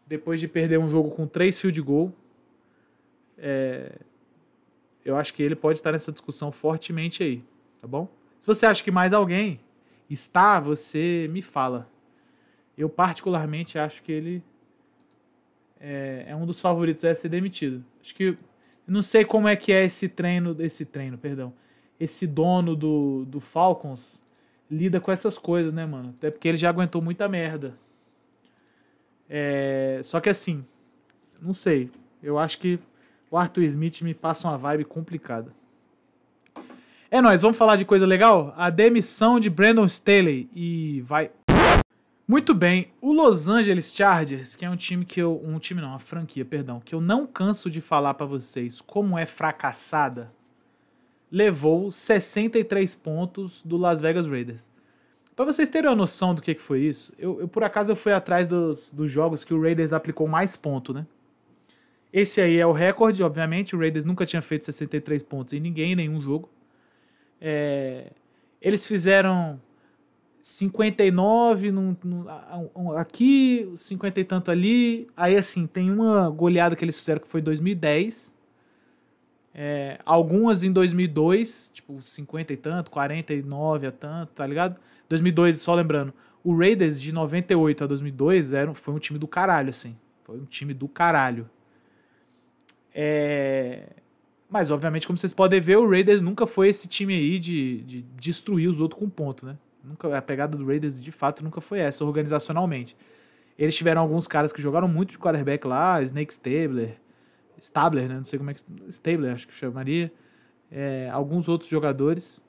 depois 0.07 0.39
de 0.39 0.47
perder 0.47 0.79
um 0.79 0.87
jogo 0.87 1.11
com 1.11 1.27
três 1.27 1.59
field 1.59 1.81
goal, 1.81 2.13
é, 3.39 3.97
eu 5.03 5.17
acho 5.17 5.33
que 5.33 5.43
ele 5.43 5.57
pode 5.57 5.79
estar 5.79 5.93
nessa 5.93 6.13
discussão 6.13 6.53
fortemente 6.53 7.23
aí, 7.23 7.43
tá 7.81 7.89
bom? 7.89 8.07
Se 8.39 8.47
você 8.47 8.67
acha 8.67 8.85
que 8.85 8.91
mais 8.91 9.15
alguém 9.15 9.59
está, 10.11 10.61
você 10.61 11.27
me 11.33 11.41
fala. 11.41 11.89
Eu 12.77 12.91
particularmente 12.91 13.79
acho 13.79 14.03
que 14.03 14.13
ele 14.13 14.43
é, 15.81 16.27
é 16.29 16.37
um 16.37 16.45
dos 16.45 16.61
favoritos 16.61 17.03
a 17.03 17.15
ser 17.15 17.31
demitido. 17.31 17.83
Acho 18.03 18.15
que 18.15 18.37
não 18.87 19.01
sei 19.01 19.25
como 19.25 19.49
é 19.49 19.57
que 19.57 19.73
é 19.73 19.87
esse 19.87 20.07
treino, 20.07 20.55
esse 20.61 20.85
treino, 20.85 21.17
perdão 21.17 21.55
esse 22.01 22.27
dono 22.27 22.75
do, 22.75 23.27
do 23.27 23.41
Falcons 23.41 24.23
lida 24.71 24.99
com 24.99 25.13
essas 25.13 25.37
coisas, 25.37 25.73
né, 25.73 25.85
mano? 25.85 26.15
Até 26.17 26.31
porque 26.31 26.49
ele 26.49 26.57
já 26.57 26.71
aguentou 26.71 27.03
muita 27.03 27.29
merda. 27.29 27.75
É, 29.29 30.01
só 30.03 30.19
que 30.19 30.31
assim, 30.31 30.65
não 31.41 31.53
sei. 31.53 31.91
Eu 32.23 32.39
acho 32.39 32.59
que 32.59 32.81
o 33.31 33.37
Arthur 33.37 33.65
Smith 33.65 34.01
me 34.01 34.15
passa 34.15 34.49
uma 34.49 34.57
vibe 34.57 34.85
complicada. 34.85 35.53
É 37.11 37.21
nóis, 37.21 37.43
vamos 37.43 37.59
falar 37.59 37.77
de 37.77 37.85
coisa 37.85 38.07
legal? 38.07 38.55
A 38.57 38.71
demissão 38.71 39.39
de 39.39 39.51
Brandon 39.51 39.85
Staley 39.85 40.49
e 40.55 41.03
vai. 41.03 41.31
Muito 42.27 42.55
bem, 42.55 42.93
o 43.01 43.13
Los 43.13 43.49
Angeles 43.49 43.93
Chargers, 43.93 44.55
que 44.55 44.65
é 44.65 44.71
um 44.71 44.77
time 44.77 45.05
que 45.05 45.21
eu. 45.21 45.41
Um 45.45 45.59
time 45.59 45.81
não, 45.81 45.91
uma 45.91 45.99
franquia, 45.99 46.45
perdão, 46.45 46.81
que 46.81 46.95
eu 46.95 47.01
não 47.01 47.27
canso 47.27 47.69
de 47.69 47.81
falar 47.81 48.15
para 48.15 48.27
vocês 48.27 48.81
como 48.81 49.19
é 49.19 49.27
fracassada 49.27 50.33
levou 51.31 51.91
63 51.91 52.95
pontos 52.97 53.63
do 53.63 53.77
Las 53.77 54.01
Vegas 54.01 54.27
Raiders. 54.27 54.69
Para 55.37 55.45
vocês 55.45 55.69
terem 55.69 55.89
uma 55.89 55.97
noção 55.97 56.35
do 56.35 56.43
que, 56.43 56.55
que 56.55 56.61
foi 56.61 56.81
isso, 56.81 57.15
eu, 57.19 57.41
eu, 57.41 57.49
por 57.49 57.63
acaso 57.63 57.93
eu 57.93 57.97
fui 57.97 58.13
atrás 58.13 58.47
dos, 58.47 58.91
dos 58.91 59.11
jogos 59.11 59.45
que 59.45 59.55
o 59.55 59.63
Raiders 59.63 59.93
aplicou 59.93 60.27
mais 60.27 60.57
pontos, 60.57 60.95
né? 60.95 61.07
Esse 62.13 62.41
aí 62.41 62.59
é 62.59 62.67
o 62.67 62.73
recorde, 62.73 63.23
obviamente. 63.23 63.77
O 63.77 63.79
Raiders 63.79 64.05
nunca 64.05 64.27
tinha 64.27 64.43
feito 64.43 64.65
63 64.65 65.23
pontos 65.23 65.55
em 65.55 65.61
ninguém, 65.61 65.93
em 65.93 65.97
nenhum 65.97 66.21
jogo. 66.21 66.51
É, 67.41 68.11
eles 68.61 68.85
fizeram 68.85 69.61
59 70.41 71.71
num, 71.71 71.97
num, 72.05 72.27
aqui, 72.97 73.73
50 73.77 74.21
e 74.21 74.25
tanto 74.25 74.51
ali. 74.51 75.07
Aí, 75.17 75.37
assim, 75.37 75.69
tem 75.69 75.89
uma 75.91 76.29
goleada 76.29 76.75
que 76.75 76.85
eles 76.85 76.99
fizeram 76.99 77.21
que 77.21 77.29
foi 77.29 77.41
2010 77.41 78.35
é, 79.55 79.99
algumas 80.05 80.63
em 80.63 80.73
2002, 80.73 81.71
tipo 81.75 82.01
50 82.01 82.53
e 82.53 82.57
tanto, 82.57 82.91
49 82.91 83.87
a 83.87 83.93
tanto, 83.93 84.33
tá 84.33 84.47
ligado? 84.47 84.77
2002, 85.09 85.59
só 85.59 85.75
lembrando, 85.75 86.15
o 86.43 86.57
Raiders 86.57 87.01
de 87.01 87.13
98 87.13 87.85
a 87.85 87.87
2002 87.87 88.53
era, 88.53 88.75
foi 88.75 88.95
um 88.95 88.99
time 88.99 89.19
do 89.19 89.27
caralho, 89.27 89.71
assim. 89.71 89.97
Foi 90.25 90.39
um 90.39 90.45
time 90.45 90.73
do 90.73 90.89
caralho. 90.89 91.51
É... 92.95 93.89
Mas, 94.49 94.71
obviamente, 94.71 95.07
como 95.07 95.19
vocês 95.19 95.33
podem 95.33 95.61
ver, 95.61 95.77
o 95.77 95.89
Raiders 95.89 96.23
nunca 96.23 96.47
foi 96.47 96.69
esse 96.69 96.89
time 96.89 97.15
aí 97.15 97.39
de, 97.39 97.83
de 97.83 98.03
destruir 98.17 98.69
os 98.69 98.81
outros 98.81 98.99
com 98.99 99.09
ponto, 99.09 99.47
né? 99.47 99.57
Nunca, 99.83 100.17
a 100.17 100.23
pegada 100.23 100.57
do 100.57 100.67
Raiders, 100.67 101.01
de 101.01 101.13
fato, 101.13 101.43
nunca 101.43 101.61
foi 101.61 101.79
essa, 101.79 102.05
organizacionalmente. 102.05 102.97
Eles 103.59 103.77
tiveram 103.77 104.01
alguns 104.03 104.27
caras 104.27 104.53
que 104.53 104.61
jogaram 104.61 104.89
muito 104.89 105.11
de 105.11 105.19
quarterback 105.19 105.67
lá, 105.67 106.03
Snake 106.03 106.33
Stabler, 106.33 106.97
Stabler, 107.61 108.09
né? 108.09 108.17
Não 108.17 108.25
sei 108.25 108.39
como 108.39 108.51
é 108.51 108.55
que... 108.55 108.63
Stabler, 108.89 109.35
acho 109.35 109.47
que 109.47 109.55
chamaria. 109.55 110.13
É, 110.71 111.09
alguns 111.13 111.49
outros 111.49 111.71
jogadores. 111.71 112.45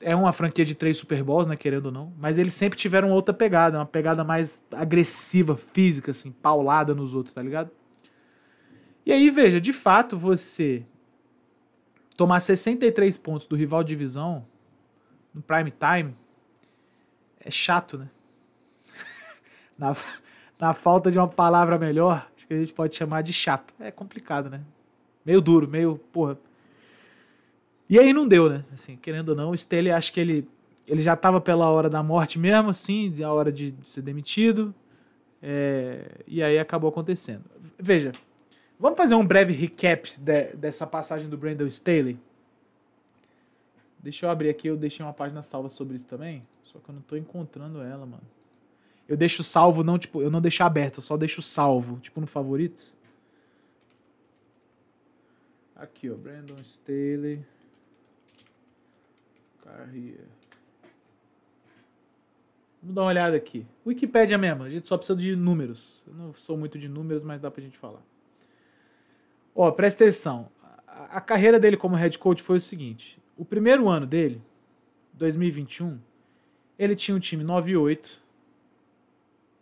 É 0.00 0.14
uma 0.14 0.32
franquia 0.32 0.64
de 0.64 0.74
três 0.74 0.98
Super 0.98 1.22
Bowls, 1.22 1.46
né? 1.46 1.56
Querendo 1.56 1.86
ou 1.86 1.92
não. 1.92 2.12
Mas 2.18 2.38
eles 2.38 2.54
sempre 2.54 2.78
tiveram 2.78 3.10
outra 3.10 3.34
pegada, 3.34 3.78
uma 3.78 3.86
pegada 3.86 4.22
mais 4.22 4.60
agressiva, 4.70 5.56
física, 5.56 6.10
assim, 6.10 6.30
paulada 6.30 6.94
nos 6.94 7.14
outros, 7.14 7.34
tá 7.34 7.42
ligado? 7.42 7.70
E 9.04 9.12
aí, 9.12 9.30
veja, 9.30 9.60
de 9.60 9.72
fato, 9.72 10.18
você 10.18 10.84
tomar 12.16 12.40
63 12.40 13.16
pontos 13.16 13.46
do 13.46 13.54
rival 13.54 13.84
de 13.84 13.88
divisão 13.90 14.46
no 15.32 15.40
prime 15.40 15.70
time 15.70 16.16
é 17.38 17.50
chato, 17.50 17.98
né? 17.98 18.10
na, 19.78 19.94
na 20.58 20.74
falta 20.74 21.10
de 21.10 21.18
uma 21.18 21.28
palavra 21.28 21.78
melhor, 21.78 22.28
acho 22.36 22.46
que 22.46 22.54
a 22.54 22.58
gente 22.58 22.72
pode 22.72 22.96
chamar 22.96 23.22
de 23.22 23.32
chato. 23.32 23.74
É 23.78 23.90
complicado, 23.90 24.48
né? 24.48 24.60
Meio 25.24 25.40
duro, 25.40 25.68
meio, 25.68 26.00
porra. 26.12 26.38
E 27.88 27.98
aí 27.98 28.12
não 28.12 28.26
deu, 28.26 28.48
né? 28.48 28.64
Assim, 28.72 28.96
querendo 28.96 29.30
ou 29.30 29.36
não, 29.36 29.50
o 29.50 29.54
Staley, 29.54 29.92
acho 29.92 30.12
que 30.12 30.20
ele, 30.20 30.48
ele 30.86 31.02
já 31.02 31.14
tava 31.16 31.40
pela 31.40 31.68
hora 31.68 31.90
da 31.90 32.02
morte 32.02 32.38
mesmo, 32.38 32.70
assim, 32.70 33.12
a 33.22 33.32
hora 33.32 33.52
de, 33.52 33.70
de 33.70 33.88
ser 33.88 34.02
demitido. 34.02 34.74
É, 35.42 36.22
e 36.26 36.42
aí 36.42 36.58
acabou 36.58 36.88
acontecendo. 36.90 37.44
Veja, 37.78 38.12
Vamos 38.78 38.98
fazer 38.98 39.14
um 39.14 39.26
breve 39.26 39.54
recap 39.54 40.20
de, 40.20 40.54
dessa 40.54 40.86
passagem 40.86 41.30
do 41.30 41.38
Brandon 41.38 41.66
Staley? 41.66 42.18
Deixa 43.98 44.26
eu 44.26 44.30
abrir 44.30 44.50
aqui, 44.50 44.68
eu 44.68 44.76
deixei 44.76 45.04
uma 45.04 45.14
página 45.14 45.40
salva 45.40 45.70
sobre 45.70 45.96
isso 45.96 46.06
também. 46.06 46.46
Só 46.64 46.78
que 46.78 46.90
eu 46.90 46.94
não 46.94 47.00
tô 47.00 47.16
encontrando 47.16 47.80
ela, 47.80 48.04
mano. 48.04 48.22
Eu 49.08 49.16
deixo 49.16 49.44
salvo, 49.44 49.84
não, 49.84 49.98
tipo, 49.98 50.20
eu 50.20 50.30
não 50.30 50.40
deixo 50.40 50.62
aberto, 50.64 50.98
eu 50.98 51.02
só 51.02 51.16
deixo 51.16 51.40
salvo, 51.40 52.00
tipo 52.00 52.20
no 52.20 52.26
favorito. 52.26 52.92
Aqui, 55.76 56.10
ó, 56.10 56.14
Brandon 56.14 56.58
Staley. 56.60 57.44
Carreira. 59.62 60.24
Vamos 62.82 62.94
dar 62.94 63.02
uma 63.02 63.08
olhada 63.08 63.36
aqui. 63.36 63.66
Wikipedia 63.86 64.38
mesmo, 64.38 64.62
a 64.62 64.70
gente 64.70 64.88
só 64.88 64.96
precisa 64.96 65.18
de 65.18 65.34
números. 65.36 66.04
Eu 66.06 66.14
não 66.14 66.34
sou 66.34 66.56
muito 66.56 66.78
de 66.78 66.88
números, 66.88 67.22
mas 67.22 67.40
dá 67.40 67.50
pra 67.50 67.62
gente 67.62 67.76
falar. 67.76 68.02
Ó, 69.54 69.70
presta 69.70 70.04
atenção. 70.04 70.50
A, 70.86 71.18
a 71.18 71.20
carreira 71.20 71.58
dele 71.58 71.76
como 71.76 71.96
head 71.96 72.18
coach 72.18 72.42
foi 72.42 72.56
o 72.56 72.60
seguinte: 72.60 73.20
o 73.36 73.44
primeiro 73.44 73.88
ano 73.88 74.06
dele, 74.06 74.40
2021, 75.14 75.98
ele 76.78 76.96
tinha 76.96 77.16
um 77.16 77.20
time 77.20 77.44
9-8. 77.44 78.18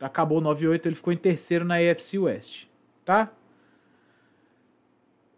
Acabou 0.05 0.41
9-8, 0.41 0.87
ele 0.87 0.95
ficou 0.95 1.13
em 1.13 1.17
terceiro 1.17 1.65
na 1.65 1.77
AFC 1.77 2.19
West, 2.19 2.67
tá? 3.05 3.33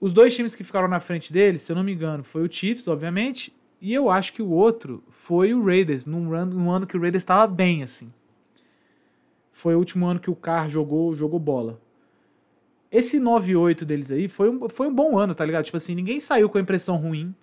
Os 0.01 0.13
dois 0.13 0.35
times 0.35 0.55
que 0.55 0.65
ficaram 0.65 0.89
na 0.89 1.01
frente 1.01 1.33
dele, 1.33 1.59
se 1.59 1.71
eu 1.71 1.77
não 1.77 1.85
me 1.85 1.93
engano, 1.93 2.25
foi 2.25 2.43
o 2.43 2.53
Chiefs, 2.53 2.89
obviamente, 2.89 3.55
e 3.81 3.95
eu 3.95 4.11
acho 4.11 4.33
que 4.33 4.43
o 4.43 4.51
outro 4.51 5.05
foi 5.09 5.55
o 5.55 5.65
Raiders, 5.65 6.05
num, 6.05 6.29
run, 6.29 6.47
num 6.47 6.71
ano 6.71 6.87
que 6.87 6.97
o 6.97 7.01
Raiders 7.01 7.23
estava 7.23 7.47
bem, 7.47 7.83
assim. 7.83 8.13
Foi 9.53 9.75
o 9.75 9.79
último 9.79 10.07
ano 10.07 10.19
que 10.21 10.31
o 10.31 10.35
Carr 10.35 10.69
jogou, 10.69 11.15
jogou 11.15 11.39
bola. 11.39 11.81
Esse 12.91 13.21
9-8 13.21 13.85
deles 13.85 14.11
aí 14.11 14.29
foi 14.29 14.51
um, 14.51 14.69
foi 14.69 14.89
um 14.89 14.95
bom 14.95 15.17
ano, 15.17 15.35
tá 15.35 15.45
ligado? 15.45 15.65
Tipo 15.65 15.77
assim, 15.77 15.95
ninguém 15.95 16.19
saiu 16.19 16.49
com 16.49 16.59
a 16.59 16.61
impressão 16.61 16.97
ruim. 16.97 17.35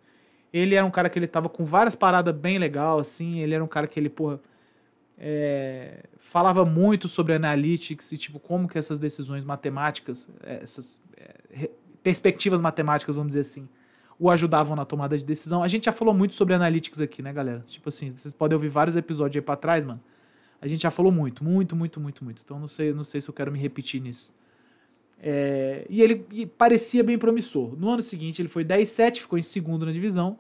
Ele 0.52 0.76
era 0.76 0.86
um 0.86 0.92
cara 0.92 1.10
que 1.10 1.18
ele 1.18 1.28
tava 1.28 1.50
com 1.50 1.64
várias 1.66 1.96
paradas 1.96 2.36
bem 2.36 2.58
legal, 2.58 3.00
assim. 3.00 3.40
Ele 3.40 3.56
era 3.56 3.64
um 3.64 3.68
cara 3.68 3.88
que 3.88 4.00
ele, 4.00 4.10
porra, 4.10 4.40
é, 5.18 6.04
falava 6.18 6.66
muito 6.66 7.08
sobre 7.08 7.34
analytics 7.34 8.12
e, 8.12 8.18
tipo, 8.18 8.40
como 8.40 8.68
que 8.68 8.78
essas 8.78 9.00
decisões 9.00 9.46
matemáticas, 9.46 10.30
essas 10.42 11.02
é, 11.16 11.70
perspectivas 12.02 12.60
matemáticas, 12.60 13.16
vamos 13.16 13.30
dizer 13.30 13.42
assim, 13.42 13.68
o 14.20 14.30
ajudavam 14.30 14.76
na 14.76 14.86
tomada 14.86 15.18
de 15.18 15.26
decisão. 15.26 15.64
A 15.64 15.68
gente 15.68 15.86
já 15.86 15.92
falou 15.92 16.14
muito 16.14 16.34
sobre 16.34 16.54
analytics 16.54 17.00
aqui, 17.00 17.22
né, 17.22 17.32
galera? 17.34 17.64
Tipo 17.66 17.90
assim, 17.90 18.10
vocês 18.10 18.34
podem 18.34 18.56
ouvir 18.56 18.70
vários 18.70 18.96
episódios 18.96 19.36
aí 19.36 19.42
pra 19.42 19.56
trás, 19.56 19.86
mano. 19.86 20.02
A 20.62 20.68
gente 20.68 20.84
já 20.84 20.92
falou 20.92 21.12
muito, 21.12 21.44
muito, 21.44 21.76
muito, 21.76 22.00
muito, 22.00 22.24
muito. 22.24 22.42
Então 22.44 22.58
não 22.58 22.68
sei, 22.68 22.94
não 22.94 23.04
sei 23.04 23.20
se 23.20 23.30
eu 23.30 23.34
quero 23.34 23.52
me 23.52 23.60
repetir 23.60 24.02
nisso. 24.02 24.34
É, 25.22 25.86
e 25.90 26.02
ele 26.02 26.26
e 26.32 26.46
parecia 26.46 27.04
bem 27.04 27.18
promissor. 27.18 27.78
No 27.78 27.90
ano 27.90 28.04
seguinte, 28.04 28.42
ele 28.42 28.50
foi 28.50 28.64
10-7, 28.64 29.22
ficou 29.22 29.38
em 29.38 29.42
segundo 29.42 29.86
na 29.86 29.92
divisão. 29.92 30.38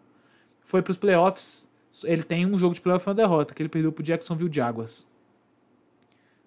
Foi 0.62 0.82
para 0.82 0.92
os 0.92 0.98
playoffs. 0.98 1.68
Ele 2.03 2.23
tem 2.23 2.45
um 2.45 2.58
jogo 2.58 2.73
de 2.73 2.82
playoff 2.82 3.08
e 3.08 3.10
uma 3.10 3.15
derrota, 3.15 3.53
que 3.53 3.62
ele 3.62 3.69
perdeu 3.69 3.91
para 3.91 4.01
o 4.01 4.06
Jacksonville 4.06 4.53
Jaguars. 4.53 5.08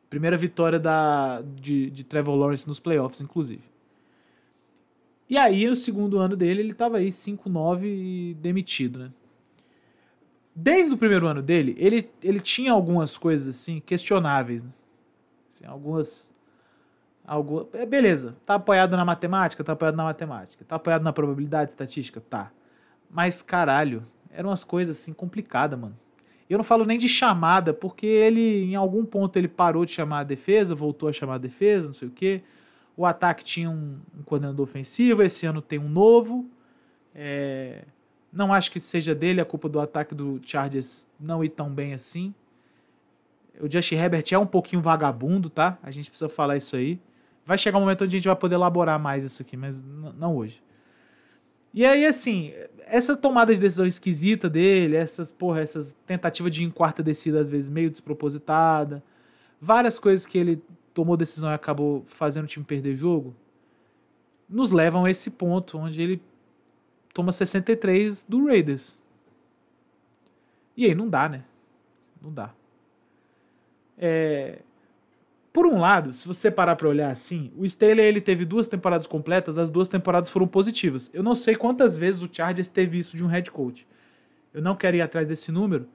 Primeira 0.09 0.37
vitória 0.37 0.79
da, 0.79 1.43
de, 1.43 1.91
de 1.91 2.05
Trevor 2.05 2.35
Lawrence 2.35 2.67
nos 2.67 2.81
playoffs, 2.81 3.21
inclusive. 3.21 3.63
E 5.29 5.37
aí, 5.37 5.67
no 5.67 5.77
segundo 5.77 6.19
ano 6.19 6.37
dele, 6.37 6.61
ele 6.61 6.73
estava 6.73 6.99
aí 6.99 7.09
5-9 7.09 7.83
e 7.85 8.35
demitido, 8.41 8.99
né? 8.99 9.13
Desde 10.55 10.93
o 10.93 10.97
primeiro 10.97 11.27
ano 11.27 11.43
dele, 11.43 11.77
ele, 11.79 12.09
ele 12.23 12.41
tinha 12.41 12.73
algumas 12.73 13.19
coisas 13.19 13.49
assim 13.49 13.79
questionáveis. 13.81 14.65
Né? 14.65 14.71
Assim, 15.51 15.67
algumas 15.67 16.35
Algo, 17.27 17.69
é, 17.73 17.85
beleza, 17.85 18.37
tá 18.47 18.55
apoiado 18.55 18.97
na 18.97 19.05
matemática? 19.05 19.65
Tá 19.65 19.73
apoiado 19.73 19.97
na 19.97 20.05
matemática. 20.05 20.65
Tá 20.65 20.77
apoiado 20.77 21.03
na 21.03 21.13
probabilidade 21.13 21.73
estatística? 21.73 22.21
Tá. 22.21 22.53
Mas, 23.11 23.43
caralho, 23.43 24.07
eram 24.37 24.51
umas 24.51 24.63
coisas 24.63 24.99
assim 25.01 25.13
complicadas, 25.13 25.79
mano. 25.79 25.97
Eu 26.49 26.59
não 26.59 26.65
falo 26.65 26.85
nem 26.85 26.97
de 26.97 27.09
chamada, 27.09 27.75
porque 27.75 28.07
ele, 28.07 28.65
em 28.65 28.77
algum 28.77 29.05
ponto, 29.05 29.37
ele 29.37 29.49
parou 29.49 29.85
de 29.85 29.91
chamar 29.91 30.21
a 30.21 30.25
defesa, 30.25 30.75
voltou 30.75 31.09
a 31.09 31.13
chamar 31.13 31.35
a 31.35 31.39
defesa, 31.39 31.87
não 31.87 31.95
sei 31.95 32.07
o 32.07 32.11
quê. 32.11 32.43
O 32.97 33.05
ataque 33.05 33.43
tinha 33.43 33.69
um, 33.69 33.99
um 34.17 34.23
coordenador 34.23 34.63
ofensivo, 34.63 35.23
esse 35.23 35.45
ano 35.47 35.61
tem 35.61 35.79
um 35.79 35.89
novo. 35.89 36.49
É, 37.15 37.85
não 38.33 38.53
acho 38.53 38.71
que 38.71 38.79
seja 38.79 39.15
dele 39.15 39.41
a 39.41 39.45
culpa 39.45 39.69
do 39.69 39.81
ataque 39.81 40.15
do 40.15 40.39
Chargers 40.43 41.09
não 41.19 41.43
ir 41.43 41.49
tão 41.49 41.71
bem 41.71 41.95
assim. 41.95 42.33
O 43.59 43.71
Justin 43.71 43.97
Herbert 43.97 44.25
é 44.31 44.39
um 44.39 44.47
pouquinho 44.47 44.83
vagabundo, 44.83 45.49
tá? 45.51 45.79
A 45.83 45.91
gente 45.91 46.11
precisa 46.11 46.29
falar 46.29 46.57
isso 46.59 46.77
aí. 46.77 47.01
Vai 47.45 47.57
chegar 47.57 47.79
um 47.79 47.81
momento 47.81 48.05
onde 48.05 48.17
a 48.17 48.19
gente 48.19 48.29
vai 48.29 48.37
poder 48.37 48.55
elaborar 48.57 49.01
mais 49.01 49.25
isso 49.25 49.43
aqui, 49.43 49.57
mas 49.57 49.83
não 49.83 50.37
hoje. 50.37 50.63
E 51.77 51.85
aí, 51.85 52.07
assim, 52.07 52.55
essa 52.87 53.15
tomada 53.15 53.55
de 53.55 53.61
decisão 53.61 53.85
esquisita 53.85 54.49
dele, 54.49 54.97
essas, 54.97 55.31
porra, 55.31 55.61
essas 55.61 55.93
tentativas 56.07 56.51
de 56.51 56.63
ir 56.63 56.67
em 56.67 56.71
quarta 56.71 57.03
descida, 57.03 57.39
às 57.39 57.51
vezes 57.51 57.69
meio 57.69 57.91
despropositada, 57.91 59.05
várias 59.61 59.99
coisas 59.99 60.25
que 60.25 60.39
ele 60.39 60.63
tomou 60.95 61.19
decisão 61.19 61.51
e 61.51 61.55
acabou 61.55 62.03
fazendo 62.07 62.45
o 62.45 62.49
time 62.49 62.65
perder 62.65 62.97
jogo, 62.97 63.37
nos 64.49 64.73
levam 64.73 65.05
a 65.05 65.11
esse 65.11 65.31
ponto 65.31 65.77
onde 65.77 66.01
ele 66.01 66.23
toma 67.13 67.31
63 67.31 68.23
do 68.23 68.47
Raiders. 68.47 68.99
E 70.75 70.87
aí 70.87 70.95
não 70.95 71.11
dá, 71.11 71.29
né? 71.29 71.45
Não 72.23 72.33
dá. 72.33 72.55
É, 73.99 74.61
por 75.57 75.65
um 75.65 75.79
lado, 75.79 76.13
se 76.13 76.29
você 76.29 76.51
parar 76.51 76.77
para 76.77 76.87
olhar 76.87 77.11
assim, 77.11 77.51
o 77.57 77.65
Staley 77.65 78.05
ele 78.05 78.21
teve 78.21 78.45
duas 78.45 78.69
temporadas 78.69 79.07
completas, 79.07 79.57
as 79.57 79.71
duas 79.71 79.89
temporadas 79.89 80.29
foram 80.29 80.47
positivas. 80.47 81.11
Eu 81.15 81.23
não 81.23 81.35
sei 81.35 81.57
quantas 81.57 81.97
vezes 81.97 82.21
o 82.21 82.29
Chargers 82.31 82.69
teve 82.69 82.99
isso 82.99 83.17
de 83.17 83.25
um 83.25 83.27
head 83.27 83.51
coach. 83.51 83.87
Eu 84.53 84.61
não 84.61 84.77
quero 84.77 84.99
ir 84.99 85.01
atrás 85.01 85.27
desse 85.27 85.51
número, 85.51 85.89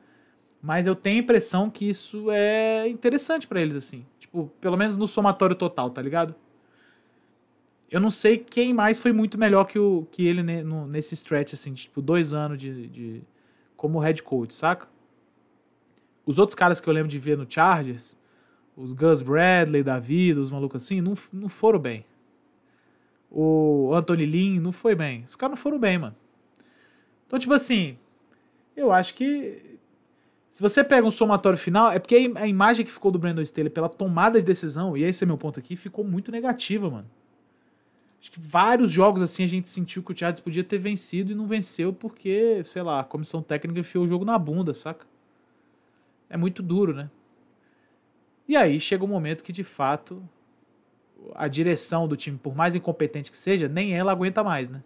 mas 0.63 0.87
eu 0.87 0.95
tenho 0.95 1.17
a 1.17 1.19
impressão 1.19 1.69
que 1.69 1.87
isso 1.87 2.31
é 2.31 2.89
interessante 2.89 3.45
para 3.45 3.61
eles 3.61 3.75
assim, 3.75 4.03
tipo, 4.17 4.51
pelo 4.59 4.75
menos 4.75 4.97
no 4.97 5.07
somatório 5.07 5.55
total, 5.55 5.91
tá 5.91 6.01
ligado? 6.01 6.33
Eu 7.91 7.99
não 7.99 8.09
sei 8.09 8.39
quem 8.39 8.73
mais 8.73 8.99
foi 8.99 9.11
muito 9.11 9.37
melhor 9.37 9.65
que, 9.65 9.77
o, 9.77 10.07
que 10.09 10.25
ele 10.25 10.41
no, 10.63 10.87
nesse 10.87 11.13
stretch, 11.13 11.53
assim, 11.53 11.71
de, 11.71 11.83
tipo, 11.83 12.01
dois 12.01 12.33
anos 12.33 12.57
de, 12.57 12.87
de 12.87 13.21
como 13.77 13.99
head 13.99 14.23
coach, 14.23 14.55
saca? 14.55 14.87
Os 16.25 16.39
outros 16.39 16.55
caras 16.55 16.81
que 16.81 16.89
eu 16.89 16.93
lembro 16.95 17.09
de 17.09 17.19
ver 17.19 17.37
no 17.37 17.45
Chargers, 17.47 18.19
os 18.75 18.93
Gus 18.93 19.21
Bradley 19.21 19.83
da 19.83 19.99
vida, 19.99 20.41
os 20.41 20.49
malucos 20.49 20.83
assim, 20.83 21.01
não, 21.01 21.13
não 21.31 21.49
foram 21.49 21.79
bem. 21.79 22.05
O 23.29 23.91
Anthony 23.93 24.25
Lynn 24.25 24.59
não 24.59 24.71
foi 24.71 24.95
bem. 24.95 25.23
Os 25.23 25.35
caras 25.35 25.51
não 25.51 25.61
foram 25.61 25.79
bem, 25.79 25.97
mano. 25.97 26.15
Então, 27.25 27.39
tipo 27.39 27.53
assim, 27.53 27.97
eu 28.75 28.91
acho 28.91 29.13
que 29.13 29.79
se 30.49 30.61
você 30.61 30.83
pega 30.83 31.07
um 31.07 31.11
somatório 31.11 31.57
final, 31.57 31.91
é 31.91 31.97
porque 31.97 32.33
a 32.35 32.45
imagem 32.45 32.85
que 32.85 32.91
ficou 32.91 33.09
do 33.09 33.17
Brandon 33.17 33.41
Staley 33.41 33.69
pela 33.69 33.87
tomada 33.87 34.37
de 34.37 34.45
decisão, 34.45 34.97
e 34.97 35.03
esse 35.03 35.23
é 35.23 35.27
meu 35.27 35.37
ponto 35.37 35.57
aqui, 35.57 35.77
ficou 35.77 36.03
muito 36.03 36.29
negativa, 36.29 36.89
mano. 36.89 37.09
Acho 38.19 38.31
que 38.31 38.39
vários 38.39 38.91
jogos 38.91 39.21
assim 39.21 39.45
a 39.45 39.47
gente 39.47 39.69
sentiu 39.69 40.03
que 40.03 40.11
o 40.11 40.17
Chargers 40.17 40.41
podia 40.41 40.63
ter 40.63 40.77
vencido 40.77 41.31
e 41.31 41.35
não 41.35 41.47
venceu 41.47 41.93
porque, 41.93 42.61
sei 42.65 42.81
lá, 42.81 42.99
a 42.99 43.03
comissão 43.03 43.41
técnica 43.41 43.79
enfiou 43.79 44.03
o 44.03 44.07
jogo 44.07 44.25
na 44.25 44.37
bunda, 44.37 44.73
saca? 44.73 45.07
É 46.29 46.35
muito 46.35 46.61
duro, 46.61 46.93
né? 46.93 47.09
E 48.47 48.55
aí 48.55 48.79
chega 48.79 49.03
um 49.03 49.07
momento 49.07 49.43
que, 49.43 49.51
de 49.51 49.63
fato, 49.63 50.21
a 51.35 51.47
direção 51.47 52.07
do 52.07 52.17
time, 52.17 52.37
por 52.37 52.55
mais 52.55 52.75
incompetente 52.75 53.31
que 53.31 53.37
seja, 53.37 53.67
nem 53.67 53.93
ela 53.93 54.11
aguenta 54.11 54.43
mais, 54.43 54.69
né? 54.69 54.81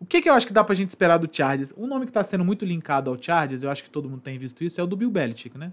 O 0.00 0.06
que, 0.06 0.20
que 0.20 0.28
eu 0.28 0.34
acho 0.34 0.46
que 0.46 0.52
dá 0.52 0.62
pra 0.62 0.74
gente 0.74 0.90
esperar 0.90 1.18
do 1.18 1.28
Chargers? 1.30 1.72
Um 1.76 1.86
nome 1.86 2.06
que 2.06 2.12
tá 2.12 2.22
sendo 2.22 2.44
muito 2.44 2.64
linkado 2.64 3.10
ao 3.10 3.20
Chargers, 3.20 3.62
eu 3.62 3.70
acho 3.70 3.82
que 3.82 3.90
todo 3.90 4.08
mundo 4.08 4.20
tem 4.20 4.38
visto 4.38 4.62
isso, 4.62 4.80
é 4.80 4.84
o 4.84 4.86
do 4.86 4.96
Bill 4.96 5.10
Belichick, 5.10 5.56
né? 5.56 5.72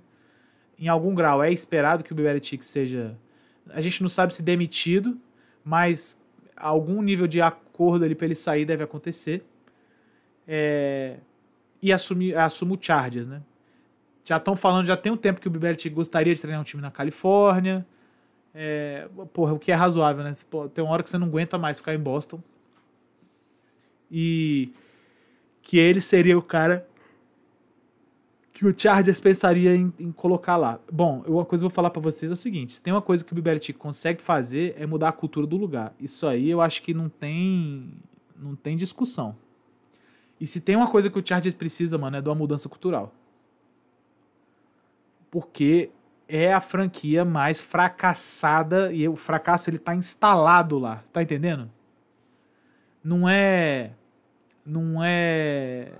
Em 0.79 0.87
algum 0.87 1.13
grau 1.13 1.43
é 1.43 1.51
esperado 1.51 2.03
que 2.03 2.11
o 2.11 2.15
Bill 2.15 2.25
Belichick 2.25 2.65
seja... 2.65 3.17
A 3.69 3.81
gente 3.81 4.01
não 4.01 4.09
sabe 4.09 4.33
se 4.33 4.41
demitido, 4.41 5.19
mas 5.63 6.17
algum 6.55 7.01
nível 7.01 7.27
de 7.27 7.41
acordo 7.41 8.05
ali 8.05 8.15
pra 8.15 8.25
ele 8.25 8.35
sair 8.35 8.65
deve 8.65 8.83
acontecer. 8.83 9.45
É... 10.47 11.17
E 11.81 11.91
assumir, 11.91 12.35
assuma 12.35 12.75
o 12.75 12.77
Chargers, 12.79 13.27
né? 13.27 13.41
Já 14.23 14.37
estão 14.37 14.55
falando, 14.55 14.85
já 14.85 14.95
tem 14.95 15.11
um 15.11 15.17
tempo 15.17 15.41
que 15.41 15.47
o 15.47 15.51
Belichick 15.51 15.93
gostaria 15.93 16.33
de 16.33 16.39
treinar 16.39 16.61
um 16.61 16.63
time 16.63 16.81
na 16.81 16.91
Califórnia. 16.91 17.85
É, 18.53 19.07
porra, 19.33 19.53
o 19.53 19.59
que 19.59 19.71
é 19.71 19.75
razoável, 19.75 20.23
né? 20.23 20.33
Tem 20.73 20.83
uma 20.83 20.93
hora 20.93 21.03
que 21.03 21.09
você 21.09 21.17
não 21.17 21.27
aguenta 21.27 21.57
mais 21.57 21.79
ficar 21.79 21.93
em 21.93 21.99
Boston. 21.99 22.41
E 24.11 24.71
que 25.61 25.77
ele 25.77 26.01
seria 26.01 26.37
o 26.37 26.41
cara 26.41 26.87
que 28.61 28.67
o 28.67 28.73
Chargers 28.77 29.19
pensaria 29.19 29.75
em, 29.75 29.91
em 29.97 30.11
colocar 30.11 30.55
lá. 30.55 30.79
Bom, 30.91 31.23
uma 31.25 31.45
coisa 31.45 31.63
que 31.63 31.65
eu 31.65 31.69
vou 31.69 31.75
falar 31.75 31.89
para 31.89 32.01
vocês 32.01 32.29
é 32.29 32.33
o 32.33 32.37
seguinte: 32.37 32.73
se 32.73 32.81
tem 32.81 32.93
uma 32.93 33.01
coisa 33.01 33.23
que 33.23 33.33
o 33.33 33.41
Belichick 33.41 33.79
consegue 33.79 34.21
fazer 34.21 34.75
é 34.77 34.85
mudar 34.85 35.09
a 35.09 35.13
cultura 35.13 35.47
do 35.47 35.57
lugar. 35.57 35.95
Isso 35.99 36.27
aí 36.27 36.49
eu 36.49 36.61
acho 36.61 36.83
que 36.83 36.93
não 36.93 37.09
tem 37.09 37.91
não 38.37 38.55
tem 38.55 38.75
discussão. 38.75 39.35
E 40.39 40.45
se 40.45 40.59
tem 40.59 40.75
uma 40.75 40.87
coisa 40.87 41.09
que 41.09 41.17
o 41.17 41.25
Chargers 41.25 41.55
precisa, 41.55 41.97
mano, 41.97 42.17
é 42.17 42.21
de 42.21 42.27
uma 42.27 42.35
mudança 42.35 42.67
cultural. 42.67 43.13
Porque 45.31 45.89
é 46.27 46.53
a 46.53 46.61
franquia 46.61 47.25
mais 47.25 47.59
fracassada 47.59 48.93
e 48.93 49.07
o 49.07 49.15
fracasso 49.15 49.69
ele 49.69 49.79
tá 49.79 49.95
instalado 49.95 50.77
lá, 50.77 51.03
tá 51.11 51.23
entendendo? 51.23 51.69
Não 53.03 53.27
é 53.27 53.91
não 54.65 55.03
é 55.03 55.91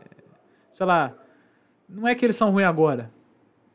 sei 0.72 0.86
lá, 0.86 1.14
não 1.90 2.08
é 2.08 2.14
que 2.14 2.26
eles 2.26 2.36
são 2.36 2.52
ruins 2.52 2.68
agora. 2.68 3.12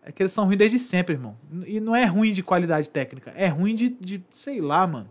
É 0.02 0.12
que 0.12 0.22
eles 0.22 0.32
são 0.32 0.44
ruins 0.44 0.56
desde 0.56 0.78
sempre, 0.78 1.14
irmão. 1.14 1.36
E 1.66 1.80
não 1.80 1.94
é 1.94 2.04
ruim 2.04 2.32
de 2.32 2.42
qualidade 2.42 2.88
técnica, 2.88 3.32
é 3.34 3.48
ruim 3.48 3.74
de, 3.74 3.88
de 3.88 4.24
sei 4.32 4.60
lá, 4.60 4.86
mano. 4.86 5.10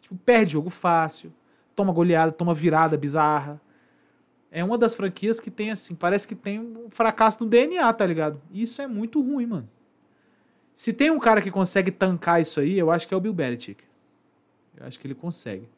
Tipo, 0.00 0.16
perde 0.16 0.52
jogo 0.52 0.70
fácil, 0.70 1.32
toma 1.76 1.92
goleada, 1.92 2.32
toma 2.32 2.54
virada 2.54 2.96
bizarra. 2.96 3.60
É 4.56 4.62
uma 4.62 4.78
das 4.78 4.94
franquias 4.94 5.40
que 5.40 5.50
tem 5.50 5.72
assim, 5.72 5.96
parece 5.96 6.28
que 6.28 6.34
tem 6.36 6.60
um 6.60 6.88
fracasso 6.88 7.42
no 7.42 7.50
DNA, 7.50 7.92
tá 7.92 8.06
ligado? 8.06 8.40
Isso 8.52 8.80
é 8.80 8.86
muito 8.86 9.20
ruim, 9.20 9.46
mano. 9.46 9.68
Se 10.72 10.92
tem 10.92 11.10
um 11.10 11.18
cara 11.18 11.42
que 11.42 11.50
consegue 11.50 11.90
tancar 11.90 12.40
isso 12.40 12.60
aí, 12.60 12.78
eu 12.78 12.88
acho 12.88 13.08
que 13.08 13.12
é 13.12 13.16
o 13.16 13.20
Bill 13.20 13.34
Belichick. 13.34 13.82
Eu 14.76 14.86
acho 14.86 15.00
que 15.00 15.08
ele 15.08 15.14
consegue. 15.16 15.68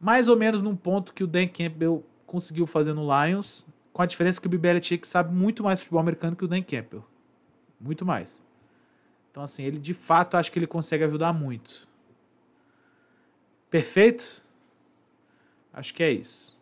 Mais 0.00 0.28
ou 0.28 0.36
menos 0.36 0.62
num 0.62 0.76
ponto 0.76 1.12
que 1.12 1.24
o 1.24 1.26
Dan 1.26 1.48
Campbell 1.48 2.06
conseguiu 2.24 2.64
fazer 2.64 2.92
no 2.92 3.02
Lions, 3.02 3.66
com 3.92 4.02
a 4.02 4.06
diferença 4.06 4.40
que 4.40 4.46
o 4.46 4.50
Bill 4.50 4.60
Belichick 4.60 5.08
sabe 5.08 5.34
muito 5.34 5.64
mais 5.64 5.80
futebol 5.80 5.98
americano 5.98 6.36
que 6.36 6.44
o 6.44 6.48
Dan 6.48 6.62
Campbell. 6.62 7.04
Muito 7.80 8.06
mais. 8.06 8.40
Então, 9.32 9.42
assim, 9.42 9.64
ele 9.64 9.80
de 9.80 9.94
fato 9.94 10.36
acho 10.36 10.52
que 10.52 10.60
ele 10.60 10.66
consegue 10.68 11.02
ajudar 11.02 11.32
muito. 11.32 11.88
Perfeito? 13.68 14.44
Acho 15.72 15.92
que 15.92 16.04
é 16.04 16.12
isso. 16.12 16.57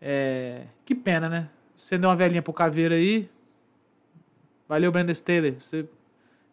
É... 0.00 0.66
Que 0.84 0.94
pena, 0.94 1.28
né? 1.28 1.48
Você 1.76 1.96
deu 1.96 2.08
uma 2.08 2.16
velhinha 2.16 2.42
pro 2.42 2.52
caveiro 2.52 2.94
aí, 2.94 3.28
Valeu, 4.70 4.92
Brandon 4.92 5.10
Staley. 5.10 5.56
Você 5.58 5.84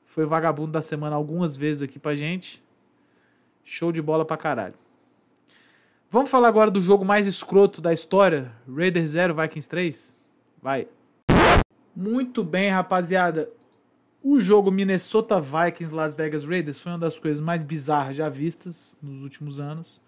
foi 0.07 0.25
vagabundo 0.25 0.71
da 0.71 0.81
semana 0.81 1.15
algumas 1.15 1.55
vezes 1.55 1.83
aqui 1.83 1.99
pra 1.99 2.15
gente. 2.15 2.63
Show 3.63 3.91
de 3.91 4.01
bola 4.01 4.25
pra 4.25 4.35
caralho. 4.35 4.73
Vamos 6.09 6.31
falar 6.31 6.47
agora 6.47 6.71
do 6.71 6.81
jogo 6.81 7.05
mais 7.05 7.27
escroto 7.27 7.79
da 7.79 7.93
história: 7.93 8.51
Raiders 8.67 9.11
0, 9.11 9.35
Vikings 9.35 9.69
3? 9.69 10.17
Vai. 10.59 10.87
Muito 11.95 12.43
bem, 12.43 12.71
rapaziada. 12.71 13.51
O 14.23 14.39
jogo 14.39 14.71
Minnesota 14.71 15.39
Vikings 15.39 15.93
Las 15.93 16.15
Vegas 16.15 16.43
Raiders 16.43 16.79
foi 16.79 16.93
uma 16.93 16.97
das 16.97 17.19
coisas 17.19 17.39
mais 17.39 17.63
bizarras 17.63 18.15
já 18.15 18.27
vistas 18.29 18.97
nos 18.99 19.21
últimos 19.21 19.59
anos. 19.59 20.01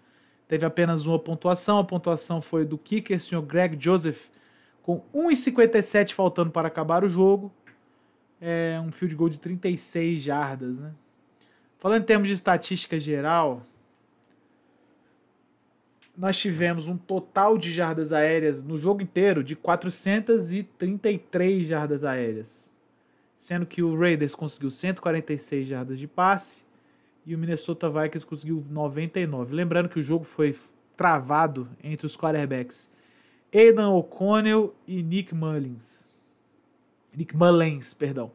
Teve 0.50 0.66
apenas 0.66 1.06
uma 1.06 1.16
pontuação. 1.16 1.78
A 1.78 1.84
pontuação 1.84 2.42
foi 2.42 2.64
do 2.64 2.76
kicker, 2.76 3.20
senhor 3.20 3.42
Greg 3.42 3.76
Joseph, 3.78 4.18
com 4.82 5.00
1,57 5.14 6.12
faltando 6.12 6.50
para 6.50 6.66
acabar 6.66 7.04
o 7.04 7.08
jogo 7.08 7.52
é 8.40 8.80
um 8.84 8.90
field 8.90 9.14
goal 9.14 9.28
de 9.28 9.38
36 9.38 10.20
jardas, 10.22 10.76
né? 10.78 10.92
Falando 11.78 12.02
em 12.02 12.06
termos 12.06 12.26
de 12.26 12.34
estatística 12.34 12.98
geral, 12.98 13.64
nós 16.16 16.36
tivemos 16.38 16.88
um 16.88 16.96
total 16.96 17.58
de 17.58 17.70
jardas 17.70 18.12
aéreas 18.12 18.62
no 18.62 18.78
jogo 18.78 19.02
inteiro 19.02 19.44
de 19.44 19.54
433 19.54 21.66
jardas 21.66 22.02
aéreas, 22.02 22.70
sendo 23.36 23.66
que 23.66 23.82
o 23.82 23.94
Raiders 23.96 24.34
conseguiu 24.34 24.70
146 24.70 25.66
jardas 25.66 25.98
de 25.98 26.08
passe 26.08 26.64
e 27.26 27.34
o 27.34 27.38
Minnesota 27.38 27.88
Vikings 27.90 28.26
conseguiu 28.26 28.64
99. 28.68 29.54
Lembrando 29.54 29.88
que 29.88 29.98
o 29.98 30.02
jogo 30.02 30.24
foi 30.24 30.56
travado 30.96 31.68
entre 31.82 32.06
os 32.06 32.16
quarterbacks 32.16 32.90
Aidan 33.52 33.90
O'Connell 33.90 34.74
e 34.86 35.02
Nick 35.02 35.34
Mullins. 35.34 36.08
Nick 37.14 37.36
Mullens, 37.36 37.94
perdão. 37.94 38.30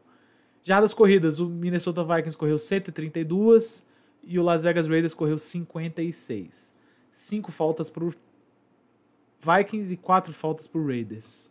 Jardas 0.62 0.92
corridas, 0.92 1.38
o 1.38 1.48
Minnesota 1.48 2.04
Vikings 2.04 2.36
correu 2.36 2.58
132 2.58 3.84
e 4.24 4.38
o 4.38 4.42
Las 4.42 4.62
Vegas 4.62 4.86
Raiders 4.86 5.14
correu 5.14 5.38
56. 5.38 6.74
Cinco 7.12 7.50
faltas 7.50 7.88
para 7.88 8.04
Vikings 9.40 9.92
e 9.92 9.96
quatro 9.96 10.34
faltas 10.34 10.66
para 10.66 10.82
Raiders. 10.82 11.50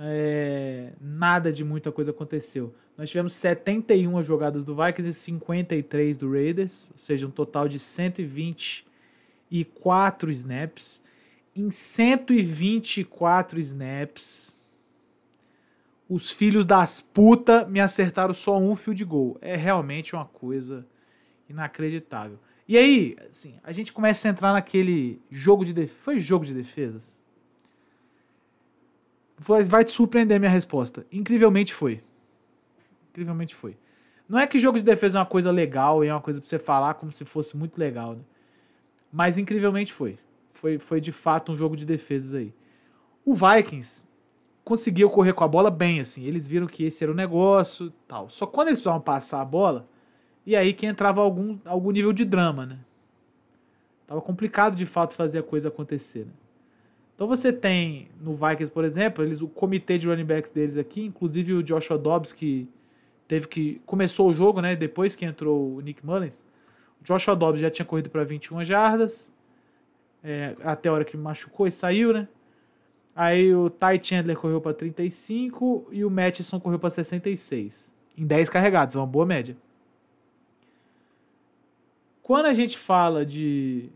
É, 0.00 0.92
nada 1.00 1.50
de 1.50 1.64
muita 1.64 1.90
coisa 1.90 2.12
aconteceu. 2.12 2.72
Nós 2.96 3.10
tivemos 3.10 3.32
71 3.32 4.22
jogadas 4.22 4.64
do 4.64 4.76
Vikings 4.76 5.10
e 5.10 5.14
53 5.14 6.16
do 6.16 6.30
Raiders, 6.30 6.88
ou 6.92 6.98
seja, 6.98 7.26
um 7.26 7.30
total 7.30 7.68
de 7.68 7.80
124 7.80 10.30
snaps. 10.30 11.02
Em 11.54 11.70
124 11.70 13.58
snaps, 13.58 14.54
os 16.08 16.30
filhos 16.30 16.64
das 16.64 17.00
puta 17.00 17.66
me 17.66 17.80
acertaram 17.80 18.32
só 18.32 18.56
um 18.56 18.76
fio 18.76 18.94
de 18.94 19.04
gol. 19.04 19.36
É 19.40 19.56
realmente 19.56 20.14
uma 20.14 20.24
coisa 20.24 20.86
inacreditável. 21.48 22.38
E 22.68 22.78
aí, 22.78 23.16
assim, 23.28 23.58
a 23.64 23.72
gente 23.72 23.92
começa 23.92 24.28
a 24.28 24.30
entrar 24.30 24.52
naquele 24.52 25.20
jogo 25.30 25.64
de 25.64 25.72
defesa. 25.72 25.98
Foi 26.02 26.20
jogo 26.20 26.44
de 26.44 26.54
defesas? 26.54 27.17
Vai 29.38 29.84
te 29.84 29.92
surpreender 29.92 30.38
minha 30.40 30.50
resposta. 30.50 31.06
Incrivelmente 31.12 31.72
foi. 31.72 32.02
Incrivelmente 33.10 33.54
foi. 33.54 33.76
Não 34.28 34.38
é 34.38 34.46
que 34.46 34.58
jogo 34.58 34.78
de 34.78 34.84
defesa 34.84 35.18
é 35.18 35.20
uma 35.20 35.26
coisa 35.26 35.50
legal 35.50 36.04
e 36.04 36.08
é 36.08 36.12
uma 36.12 36.20
coisa 36.20 36.40
pra 36.40 36.48
você 36.48 36.58
falar 36.58 36.94
como 36.94 37.10
se 37.10 37.24
fosse 37.24 37.56
muito 37.56 37.78
legal, 37.78 38.14
né? 38.14 38.22
Mas 39.10 39.38
incrivelmente 39.38 39.92
foi. 39.92 40.18
Foi, 40.52 40.78
foi 40.78 41.00
de 41.00 41.12
fato 41.12 41.52
um 41.52 41.56
jogo 41.56 41.76
de 41.76 41.86
defesas 41.86 42.34
aí. 42.34 42.52
O 43.24 43.34
Vikings 43.34 44.04
conseguiu 44.64 45.08
correr 45.08 45.32
com 45.32 45.44
a 45.44 45.48
bola 45.48 45.70
bem, 45.70 46.00
assim. 46.00 46.24
Eles 46.24 46.46
viram 46.46 46.66
que 46.66 46.84
esse 46.84 47.02
era 47.02 47.12
o 47.12 47.14
negócio 47.14 47.90
tal. 48.06 48.28
Só 48.28 48.44
quando 48.44 48.68
eles 48.68 48.80
precisavam 48.80 49.00
passar 49.00 49.40
a 49.40 49.44
bola, 49.44 49.88
e 50.44 50.54
aí 50.56 50.74
que 50.74 50.84
entrava 50.84 51.22
algum, 51.22 51.58
algum 51.64 51.90
nível 51.90 52.12
de 52.12 52.24
drama, 52.24 52.66
né? 52.66 52.78
Tava 54.06 54.20
complicado 54.20 54.74
de 54.74 54.84
fato 54.84 55.14
fazer 55.14 55.38
a 55.38 55.42
coisa 55.42 55.68
acontecer, 55.68 56.26
né? 56.26 56.32
Então 57.18 57.26
você 57.26 57.52
tem 57.52 58.08
no 58.20 58.36
Vikings, 58.36 58.70
por 58.70 58.84
exemplo, 58.84 59.24
eles 59.24 59.42
o 59.42 59.48
comitê 59.48 59.98
de 59.98 60.06
running 60.06 60.24
backs 60.24 60.52
deles 60.52 60.78
aqui, 60.78 61.04
inclusive 61.04 61.52
o 61.52 61.64
Joshua 61.64 61.98
Dobbs 61.98 62.32
que 62.32 62.68
teve 63.26 63.48
que 63.48 63.82
começou 63.84 64.28
o 64.28 64.32
jogo, 64.32 64.60
né, 64.60 64.76
depois 64.76 65.16
que 65.16 65.24
entrou 65.24 65.74
o 65.74 65.80
Nick 65.80 66.06
Mullins. 66.06 66.44
O 67.00 67.04
Joshua 67.04 67.34
Dobbs 67.34 67.60
já 67.60 67.72
tinha 67.72 67.84
corrido 67.84 68.08
para 68.08 68.22
21 68.22 68.62
jardas, 68.64 69.32
é, 70.22 70.54
até 70.62 70.88
a 70.88 70.92
hora 70.92 71.04
que 71.04 71.16
machucou 71.16 71.66
e 71.66 71.72
saiu, 71.72 72.12
né? 72.12 72.28
Aí 73.16 73.52
o 73.52 73.68
Ty 73.68 73.98
Chandler 74.00 74.36
correu 74.36 74.60
para 74.60 74.72
35 74.72 75.88
e 75.90 76.04
o 76.04 76.10
Mattison 76.10 76.60
correu 76.60 76.78
para 76.78 76.90
66. 76.90 77.92
Em 78.16 78.24
10 78.24 78.48
carregados, 78.48 78.94
uma 78.94 79.04
boa 79.04 79.26
média. 79.26 79.56
Quando 82.22 82.46
a 82.46 82.54
gente 82.54 82.78
fala 82.78 83.26
de. 83.26 83.88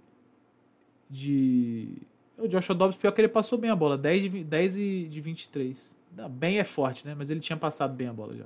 de 1.09 2.03
o 2.39 2.49
Joshua 2.49 2.75
Dobbs, 2.75 2.97
pior 2.97 3.13
que 3.13 3.21
ele 3.21 3.29
passou 3.29 3.59
bem 3.59 3.71
a 3.71 3.77
bola, 3.77 3.97
10 3.97 4.23
de, 4.23 4.45
10 4.45 4.75
de 4.75 5.21
23. 5.21 5.97
Bem 6.31 6.59
é 6.59 6.65
forte, 6.65 7.07
né? 7.07 7.15
Mas 7.17 7.31
ele 7.31 7.41
tinha 7.41 7.57
passado 7.57 7.95
bem 7.95 8.09
a 8.09 8.13
bola 8.13 8.37
já. 8.37 8.45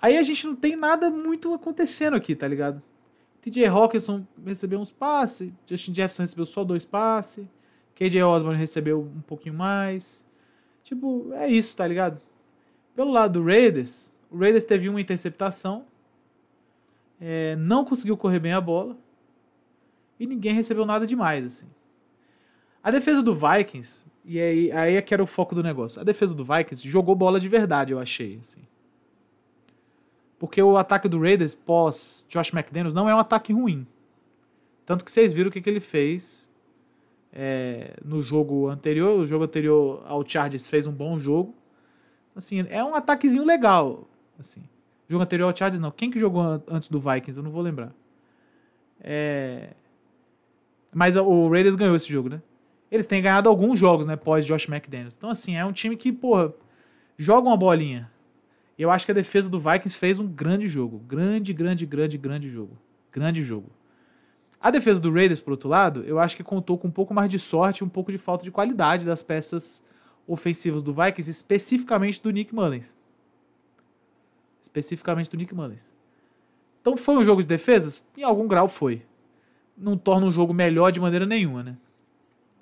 Aí 0.00 0.16
a 0.16 0.22
gente 0.22 0.46
não 0.46 0.54
tem 0.54 0.76
nada 0.76 1.10
muito 1.10 1.52
acontecendo 1.54 2.14
aqui, 2.14 2.34
tá 2.36 2.46
ligado? 2.46 2.82
TJ 3.40 3.66
Hawkinson 3.66 4.26
recebeu 4.44 4.78
uns 4.78 4.90
passes, 4.90 5.52
Justin 5.66 5.94
Jefferson 5.94 6.22
recebeu 6.22 6.46
só 6.46 6.64
dois 6.64 6.84
passes. 6.84 7.46
KJ 7.94 8.22
Osborne 8.22 8.58
recebeu 8.58 9.00
um 9.00 9.22
pouquinho 9.22 9.54
mais. 9.54 10.24
Tipo, 10.84 11.32
é 11.32 11.48
isso, 11.48 11.76
tá 11.76 11.86
ligado? 11.86 12.20
Pelo 12.94 13.10
lado 13.10 13.40
do 13.40 13.46
Raiders, 13.46 14.14
o 14.30 14.38
Raiders 14.38 14.64
teve 14.64 14.88
uma 14.88 15.00
interceptação, 15.00 15.84
é, 17.20 17.56
não 17.56 17.84
conseguiu 17.84 18.16
correr 18.16 18.38
bem 18.38 18.52
a 18.52 18.60
bola 18.60 18.96
e 20.20 20.26
ninguém 20.26 20.54
recebeu 20.54 20.84
nada 20.84 21.06
demais, 21.06 21.44
assim. 21.44 21.66
A 22.86 22.90
defesa 22.92 23.20
do 23.20 23.34
Vikings, 23.34 24.06
e 24.24 24.38
aí, 24.38 24.70
aí 24.70 24.94
é 24.94 25.02
que 25.02 25.12
era 25.12 25.20
o 25.20 25.26
foco 25.26 25.56
do 25.56 25.60
negócio, 25.60 26.00
a 26.00 26.04
defesa 26.04 26.32
do 26.32 26.44
Vikings 26.44 26.88
jogou 26.88 27.16
bola 27.16 27.40
de 27.40 27.48
verdade, 27.48 27.92
eu 27.92 27.98
achei, 27.98 28.38
assim. 28.40 28.60
Porque 30.38 30.62
o 30.62 30.76
ataque 30.76 31.08
do 31.08 31.20
Raiders 31.20 31.52
pós 31.52 32.28
Josh 32.30 32.52
McDaniels 32.52 32.94
não 32.94 33.10
é 33.10 33.14
um 33.16 33.18
ataque 33.18 33.52
ruim. 33.52 33.84
Tanto 34.84 35.04
que 35.04 35.10
vocês 35.10 35.32
viram 35.32 35.48
o 35.48 35.52
que, 35.52 35.60
que 35.60 35.68
ele 35.68 35.80
fez 35.80 36.48
é, 37.32 37.96
no 38.04 38.22
jogo 38.22 38.68
anterior. 38.68 39.18
O 39.18 39.26
jogo 39.26 39.42
anterior 39.42 40.04
ao 40.06 40.24
Chargers 40.24 40.68
fez 40.68 40.86
um 40.86 40.92
bom 40.92 41.18
jogo. 41.18 41.52
Assim, 42.36 42.64
é 42.70 42.84
um 42.84 42.94
ataquezinho 42.94 43.44
legal. 43.44 44.06
Assim. 44.38 44.62
Jogo 45.08 45.24
anterior 45.24 45.48
ao 45.48 45.56
Chargers, 45.56 45.80
não. 45.80 45.90
Quem 45.90 46.08
que 46.08 46.20
jogou 46.20 46.62
antes 46.68 46.88
do 46.88 47.00
Vikings? 47.00 47.36
Eu 47.36 47.42
não 47.42 47.50
vou 47.50 47.62
lembrar. 47.62 47.92
É... 49.00 49.70
Mas 50.94 51.16
o 51.16 51.48
Raiders 51.48 51.74
ganhou 51.74 51.96
esse 51.96 52.08
jogo, 52.08 52.28
né? 52.28 52.40
Eles 52.90 53.06
têm 53.06 53.22
ganhado 53.22 53.48
alguns 53.48 53.78
jogos, 53.78 54.06
né? 54.06 54.16
Pós 54.16 54.46
Josh 54.46 54.68
McDaniels. 54.68 55.14
Então, 55.16 55.30
assim, 55.30 55.56
é 55.56 55.64
um 55.64 55.72
time 55.72 55.96
que, 55.96 56.12
porra, 56.12 56.54
joga 57.18 57.48
uma 57.48 57.56
bolinha. 57.56 58.10
Eu 58.78 58.90
acho 58.90 59.06
que 59.06 59.12
a 59.12 59.14
defesa 59.14 59.48
do 59.48 59.58
Vikings 59.58 59.98
fez 59.98 60.18
um 60.18 60.26
grande 60.26 60.68
jogo. 60.68 60.98
Grande, 60.98 61.52
grande, 61.52 61.86
grande, 61.86 62.18
grande 62.18 62.48
jogo. 62.48 62.76
Grande 63.10 63.42
jogo. 63.42 63.70
A 64.60 64.70
defesa 64.70 65.00
do 65.00 65.12
Raiders, 65.12 65.40
por 65.40 65.52
outro 65.52 65.68
lado, 65.68 66.02
eu 66.04 66.18
acho 66.18 66.36
que 66.36 66.42
contou 66.42 66.76
com 66.76 66.88
um 66.88 66.90
pouco 66.90 67.14
mais 67.14 67.30
de 67.30 67.38
sorte 67.38 67.78
e 67.78 67.84
um 67.84 67.88
pouco 67.88 68.12
de 68.12 68.18
falta 68.18 68.44
de 68.44 68.50
qualidade 68.50 69.04
das 69.04 69.22
peças 69.22 69.82
ofensivas 70.26 70.82
do 70.82 70.92
Vikings, 70.92 71.30
especificamente 71.30 72.22
do 72.22 72.30
Nick 72.30 72.54
Mullins. 72.54 72.98
Especificamente 74.62 75.30
do 75.30 75.36
Nick 75.36 75.54
Mullins. 75.54 75.86
Então 76.80 76.96
foi 76.96 77.16
um 77.16 77.22
jogo 77.22 77.42
de 77.42 77.48
defesas? 77.48 78.04
Em 78.16 78.22
algum 78.22 78.46
grau 78.46 78.68
foi. 78.68 79.02
Não 79.76 79.96
torna 79.96 80.26
um 80.26 80.30
jogo 80.30 80.52
melhor 80.52 80.90
de 80.90 81.00
maneira 81.00 81.26
nenhuma, 81.26 81.62
né? 81.62 81.76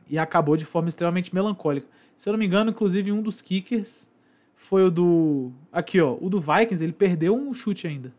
E 0.08 0.18
acabou 0.18 0.56
de 0.56 0.64
forma 0.64 0.88
extremamente 0.88 1.34
melancólica. 1.34 1.86
Se 2.16 2.28
eu 2.28 2.32
não 2.32 2.38
me 2.38 2.46
engano, 2.46 2.70
inclusive 2.70 3.10
um 3.10 3.22
dos 3.22 3.40
kickers 3.40 4.08
foi 4.56 4.84
o 4.84 4.90
do. 4.90 5.52
Aqui, 5.72 6.00
ó. 6.00 6.16
O 6.20 6.30
do 6.30 6.40
Vikings, 6.40 6.82
ele 6.82 6.92
perdeu 6.92 7.36
um 7.36 7.52
chute 7.52 7.86
ainda. 7.86 8.12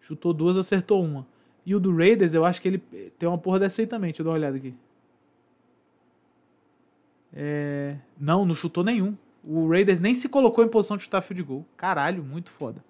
Chutou 0.00 0.32
duas, 0.32 0.56
acertou 0.56 1.02
uma. 1.02 1.26
E 1.64 1.74
o 1.74 1.80
do 1.80 1.94
Raiders, 1.94 2.34
eu 2.34 2.44
acho 2.44 2.60
que 2.60 2.68
ele 2.68 2.78
tem 3.18 3.28
uma 3.28 3.38
porra 3.38 3.60
dessa 3.60 3.82
aí 3.82 3.86
também. 3.86 4.10
Deixa 4.10 4.22
eu 4.22 4.24
dar 4.24 4.30
uma 4.30 4.36
olhada 4.36 4.56
aqui. 4.56 4.74
É... 7.32 7.96
Não, 8.18 8.44
não 8.44 8.54
chutou 8.54 8.82
nenhum. 8.82 9.16
O 9.44 9.68
Raiders 9.68 10.00
nem 10.00 10.14
se 10.14 10.28
colocou 10.28 10.64
em 10.64 10.68
posição 10.68 10.96
de 10.96 11.04
chutar 11.04 11.22
field 11.22 11.42
goal. 11.42 11.66
Caralho, 11.76 12.22
muito 12.22 12.50
foda. 12.50 12.84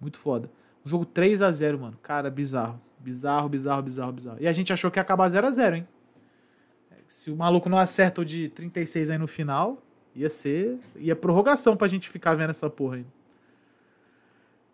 Muito 0.00 0.18
foda. 0.18 0.50
Um 0.84 0.88
jogo 0.88 1.04
3 1.04 1.42
a 1.42 1.50
0 1.50 1.78
mano. 1.78 1.98
Cara, 2.02 2.30
bizarro. 2.30 2.80
Bizarro, 2.98 3.48
bizarro, 3.48 3.82
bizarro, 3.82 4.12
bizarro. 4.12 4.36
E 4.40 4.46
a 4.46 4.52
gente 4.52 4.72
achou 4.72 4.90
que 4.90 4.98
ia 4.98 5.02
acabar 5.02 5.28
0 5.28 5.46
a 5.46 5.50
0 5.50 5.76
hein? 5.76 5.88
Se 7.08 7.30
o 7.30 7.36
maluco 7.36 7.70
não 7.70 7.78
acerta 7.78 8.20
o 8.20 8.24
de 8.24 8.50
36 8.50 9.08
aí 9.08 9.16
no 9.16 9.26
final, 9.26 9.82
ia 10.14 10.28
ser. 10.28 10.78
ia 10.96 11.16
prorrogação 11.16 11.74
pra 11.74 11.88
gente 11.88 12.10
ficar 12.10 12.34
vendo 12.34 12.50
essa 12.50 12.68
porra 12.68 12.96
aí. 12.96 13.06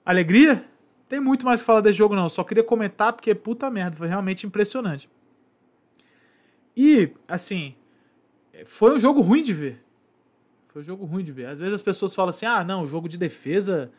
Alegria? 0.05 0.65
Tem 1.09 1.21
muito 1.21 1.47
mais 1.47 1.61
que 1.61 1.67
falar 1.67 1.81
desse 1.81 1.97
jogo, 1.97 2.17
não. 2.17 2.29
Só 2.29 2.43
queria 2.43 2.65
comentar 2.65 3.13
porque, 3.13 3.33
puta 3.37 3.71
merda, 3.71 3.97
foi 3.97 4.09
realmente 4.09 4.47
impressionante. 4.47 5.09
E, 6.77 7.13
assim, 7.29 7.77
foi 8.67 8.97
um 8.97 8.99
jogo 8.99 9.21
ruim 9.21 9.43
de 9.43 9.53
ver. 9.53 9.81
Foi 10.69 10.83
um 10.83 10.85
jogo 10.85 11.05
ruim 11.05 11.23
de 11.23 11.31
ver. 11.31 11.47
Às 11.47 11.61
vezes 11.61 11.75
as 11.75 11.83
pessoas 11.83 12.17
falam 12.17 12.31
assim: 12.31 12.47
ah, 12.47 12.65
não, 12.65 12.83
o 12.83 12.87
jogo 12.87 13.09
de 13.09 13.17
defesa 13.17 13.93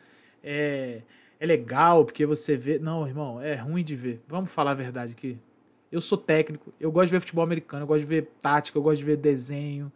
é, 0.44 1.00
é 1.40 1.46
legal 1.46 2.04
porque 2.04 2.26
você 2.26 2.54
vê. 2.54 2.78
Não, 2.78 3.08
irmão, 3.08 3.40
é 3.40 3.54
ruim 3.54 3.82
de 3.82 3.96
ver. 3.96 4.20
Vamos 4.28 4.50
falar 4.50 4.72
a 4.72 4.74
verdade 4.74 5.12
aqui. 5.12 5.38
Eu 5.90 6.00
sou 6.00 6.18
técnico, 6.18 6.72
eu 6.80 6.90
gosto 6.90 7.06
de 7.06 7.12
ver 7.12 7.20
futebol 7.20 7.44
americano, 7.44 7.84
eu 7.84 7.86
gosto 7.86 8.00
de 8.00 8.06
ver 8.06 8.28
tática, 8.42 8.76
eu 8.76 8.82
gosto 8.82 8.98
de 8.98 9.04
ver 9.04 9.16
desenho. 9.16 9.90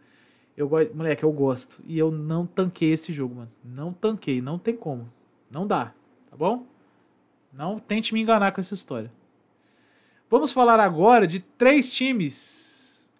Eu 0.56 0.68
gosto, 0.68 0.94
moleque, 0.94 1.24
eu 1.24 1.32
gosto. 1.32 1.82
E 1.86 1.98
eu 1.98 2.10
não 2.10 2.46
tanquei 2.46 2.92
esse 2.92 3.12
jogo, 3.12 3.36
mano. 3.36 3.50
Não 3.64 3.92
tanquei, 3.92 4.40
não 4.40 4.58
tem 4.58 4.76
como. 4.76 5.10
Não 5.50 5.66
dá, 5.66 5.92
tá 6.30 6.36
bom? 6.36 6.66
Não 7.52 7.78
tente 7.78 8.14
me 8.14 8.20
enganar 8.20 8.52
com 8.52 8.60
essa 8.60 8.74
história. 8.74 9.10
Vamos 10.28 10.52
falar 10.52 10.78
agora 10.78 11.26
de 11.26 11.40
três 11.40 11.92
times 11.92 13.10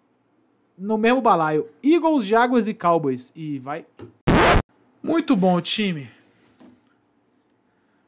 no 0.77 0.97
mesmo 0.97 1.21
balaio: 1.21 1.67
Eagles, 1.83 2.25
Jaguars 2.25 2.67
e 2.67 2.73
Cowboys. 2.73 3.31
E 3.35 3.59
vai. 3.59 3.85
Muito 5.03 5.35
bom 5.35 5.59
time. 5.59 6.09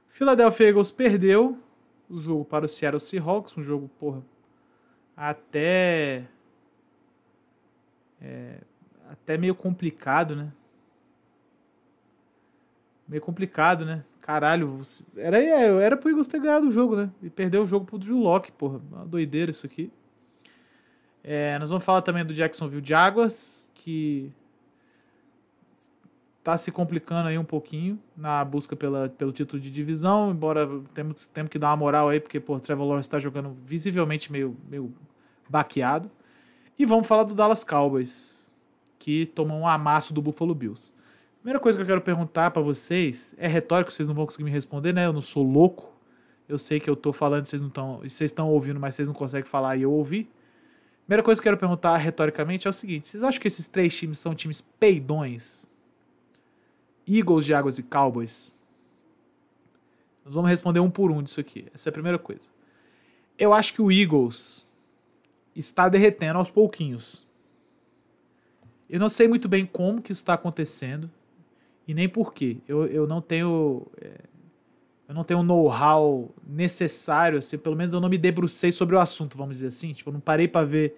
Philadelphia 0.10 0.68
Eagles 0.68 0.92
perdeu 0.92 1.58
o 2.10 2.20
jogo 2.20 2.46
para 2.46 2.66
o 2.66 2.70
Seattle 2.70 3.02
Seahawks, 3.02 3.58
um 3.58 3.64
jogo, 3.64 3.90
porra, 4.00 4.22
até 5.16 6.26
é, 8.22 8.58
até 9.10 9.38
meio 9.38 9.54
complicado, 9.54 10.36
né? 10.36 10.52
Meio 13.08 13.22
complicado, 13.22 13.86
né? 13.86 14.04
Caralho, 14.22 14.82
era, 15.18 15.38
era 15.38 15.98
pro 15.98 16.10
Eagles 16.10 16.28
ter 16.28 16.40
ganhado 16.40 16.68
o 16.68 16.72
jogo, 16.72 16.96
né? 16.96 17.12
E 17.22 17.30
perdeu 17.30 17.64
o 17.64 17.66
jogo 17.66 17.86
pro 17.86 18.00
Drew 18.00 18.18
Locke, 18.18 18.52
porra. 18.52 18.80
Uma 18.92 19.06
doideira 19.06 19.52
isso 19.52 19.66
aqui. 19.66 19.92
É, 21.22 21.60
nós 21.60 21.70
vamos 21.70 21.84
falar 21.84 22.02
também 22.02 22.26
do 22.26 22.34
Jacksonville 22.34 22.86
Jaguars, 22.86 23.70
que 23.74 24.32
tá 26.44 26.58
se 26.58 26.72
complicando 26.72 27.30
aí 27.30 27.38
um 27.38 27.46
pouquinho 27.46 27.98
na 28.18 28.44
busca 28.44 28.76
pela, 28.76 29.08
pelo 29.08 29.32
título 29.32 29.62
de 29.62 29.72
divisão, 29.72 30.30
embora 30.30 30.68
temos, 30.94 31.26
temos 31.26 31.50
que 31.50 31.58
dar 31.58 31.70
uma 31.70 31.78
moral 31.78 32.10
aí, 32.10 32.20
porque, 32.20 32.40
por 32.40 32.60
Trevor 32.60 32.86
Lawrence 32.86 33.10
tá 33.10 33.18
jogando 33.18 33.56
visivelmente 33.66 34.32
meio, 34.32 34.58
meio 34.70 34.94
baqueado. 35.50 36.12
E 36.78 36.86
vamos 36.86 37.08
falar 37.08 37.24
do 37.24 37.34
Dallas 37.34 37.64
Cowboys, 37.64 38.54
que 39.00 39.26
tomou 39.28 39.58
um 39.58 39.68
amasso 39.68 40.14
do 40.14 40.22
Buffalo 40.22 40.54
Bills. 40.54 40.94
Primeira 41.40 41.60
coisa 41.60 41.78
que 41.78 41.82
eu 41.82 41.88
quero 41.88 42.02
perguntar 42.02 42.52
para 42.52 42.62
vocês 42.62 43.34
é 43.38 43.48
retórico, 43.48 43.92
vocês 43.92 44.08
não 44.08 44.16
vão 44.16 44.26
conseguir 44.26 44.44
me 44.44 44.52
responder, 44.52 44.94
né? 44.94 45.06
Eu 45.06 45.14
não 45.14 45.22
sou 45.22 45.44
louco. 45.44 45.94
Eu 46.48 46.58
sei 46.58 46.80
que 46.80 46.90
eu 46.90 46.96
tô 46.96 47.14
falando, 47.14 47.46
vocês 47.46 47.62
não 47.62 47.70
estão, 47.70 47.98
vocês 47.98 48.32
estão 48.32 48.50
ouvindo, 48.50 48.80
mas 48.80 48.96
vocês 48.96 49.08
não 49.08 49.16
conseguem 49.16 49.50
falar 49.50 49.78
e 49.78 49.84
eu 49.84 49.92
ouvi. 49.92 50.30
Primeira 51.06 51.24
coisa 51.24 51.42
que 51.42 51.48
eu 51.48 51.52
quero 51.52 51.60
perguntar 51.60 51.98
retoricamente 51.98 52.68
é 52.68 52.70
o 52.70 52.74
seguinte: 52.74 53.08
vocês 53.08 53.24
acham 53.24 53.42
que 53.42 53.48
esses 53.48 53.68
três 53.68 53.98
times 53.98 54.20
são 54.20 54.34
times 54.34 54.62
peidões? 54.62 55.68
Eagles, 57.08 57.46
Jaguars 57.46 57.78
e 57.78 57.84
Cowboys? 57.84 58.54
Nós 60.26 60.34
vamos 60.34 60.50
responder 60.50 60.80
um 60.80 60.90
por 60.90 61.12
um 61.12 61.22
disso 61.22 61.40
aqui. 61.40 61.66
Essa 61.74 61.90
é 61.90 61.92
a 61.92 61.94
primeira 61.94 62.18
coisa. 62.18 62.50
Eu 63.38 63.54
acho 63.54 63.74
que 63.74 63.82
o 63.82 63.92
Eagles 63.92 64.70
está 65.56 65.90
derretendo 65.90 66.40
aos 66.40 66.50
pouquinhos. 66.50 67.26
Eu 68.90 69.00
não 69.00 69.10
sei 69.10 69.28
muito 69.28 69.48
bem 69.48 69.66
como 69.66 70.02
que 70.02 70.12
isso 70.12 70.22
está 70.22 70.34
acontecendo 70.34 71.10
e 71.88 71.94
nem 71.94 72.08
por 72.08 72.34
quê. 72.34 72.58
Eu, 72.68 72.86
eu 72.86 73.08
não 73.08 73.22
tenho. 73.22 73.88
É, 74.00 74.22
eu 75.08 75.14
não 75.14 75.24
tenho 75.24 75.42
o 75.42 75.44
know-how 75.44 76.34
necessário, 76.48 77.40
assim, 77.40 77.58
pelo 77.58 77.76
menos 77.76 77.94
eu 77.94 78.00
não 78.00 78.08
me 78.08 78.18
debrucei 78.18 78.72
sobre 78.72 78.96
o 78.96 79.00
assunto, 79.00 79.38
vamos 79.38 79.56
dizer 79.56 79.68
assim. 79.68 79.92
Tipo, 79.92 80.10
eu 80.10 80.14
não 80.14 80.20
parei 80.22 80.48
para 80.48 80.66
ver 80.66 80.98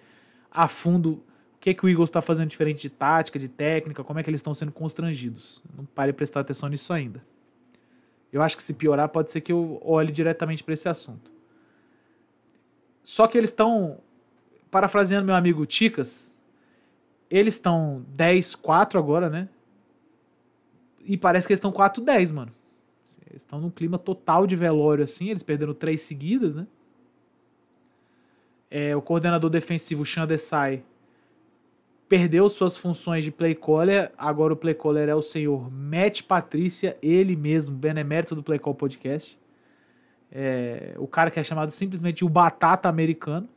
a 0.50 0.68
fundo 0.68 1.22
que, 1.60 1.74
que 1.74 1.84
o 1.84 1.88
Eagles 1.88 2.08
está 2.08 2.22
fazendo 2.22 2.48
diferente 2.48 2.80
de 2.80 2.90
tática, 2.90 3.38
de 3.38 3.48
técnica, 3.48 4.04
como 4.04 4.18
é 4.18 4.22
que 4.22 4.30
eles 4.30 4.38
estão 4.38 4.54
sendo 4.54 4.72
constrangidos. 4.72 5.62
Não 5.76 5.84
parei 5.84 6.12
para 6.12 6.18
prestar 6.18 6.40
atenção 6.40 6.68
nisso 6.68 6.92
ainda. 6.92 7.22
Eu 8.32 8.42
acho 8.42 8.56
que 8.56 8.62
se 8.62 8.74
piorar, 8.74 9.08
pode 9.08 9.30
ser 9.30 9.40
que 9.40 9.52
eu 9.52 9.80
olhe 9.84 10.12
diretamente 10.12 10.62
para 10.62 10.74
esse 10.74 10.88
assunto. 10.88 11.32
Só 13.02 13.26
que 13.26 13.38
eles 13.38 13.50
estão, 13.50 13.98
parafraseando 14.70 15.26
meu 15.26 15.34
amigo 15.34 15.64
Ticas, 15.64 16.34
eles 17.30 17.54
estão 17.54 18.04
10-4 18.16 18.98
agora, 18.98 19.30
né? 19.30 19.48
E 21.04 21.16
parece 21.16 21.46
que 21.46 21.52
eles 21.52 21.58
estão 21.58 21.72
4-10, 21.72 22.32
mano. 22.32 22.52
Eles 23.30 23.42
estão 23.42 23.60
num 23.60 23.70
clima 23.70 23.98
total 23.98 24.46
de 24.46 24.56
velório, 24.56 25.04
assim. 25.04 25.30
Eles 25.30 25.42
perderam 25.42 25.72
três 25.72 26.02
seguidas, 26.02 26.54
né? 26.54 26.66
É, 28.70 28.96
o 28.96 29.00
coordenador 29.00 29.48
defensivo, 29.48 30.04
Sean 30.04 30.26
Desai, 30.26 30.82
perdeu 32.08 32.48
suas 32.48 32.76
funções 32.76 33.24
de 33.24 33.30
play 33.30 33.54
caller. 33.54 34.12
Agora 34.16 34.52
o 34.52 34.56
play 34.56 34.74
caller 34.74 35.08
é 35.08 35.14
o 35.14 35.22
senhor 35.22 35.70
Matt 35.70 36.22
Patrícia, 36.22 36.96
ele 37.02 37.36
mesmo, 37.36 37.74
benemérito 37.74 38.34
do 38.34 38.42
Play 38.42 38.58
Call 38.58 38.74
Podcast. 38.74 39.38
É, 40.30 40.94
o 40.98 41.06
cara 41.06 41.30
que 41.30 41.38
é 41.38 41.44
chamado 41.44 41.70
simplesmente 41.70 42.24
o 42.24 42.28
Batata 42.28 42.88
Americano 42.88 43.48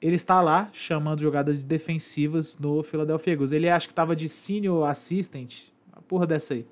ele 0.00 0.16
está 0.16 0.40
lá 0.40 0.70
chamando 0.72 1.20
jogadas 1.20 1.62
defensivas 1.62 2.58
no 2.58 2.82
Philadelphia 2.82 3.32
Eagles. 3.32 3.52
Ele 3.52 3.68
acha 3.68 3.86
que 3.86 3.92
estava 3.92 4.16
de 4.16 4.28
senior 4.28 4.88
assistant, 4.88 5.68
a 5.92 6.00
porra 6.00 6.26
dessa 6.26 6.54
aí. 6.54 6.66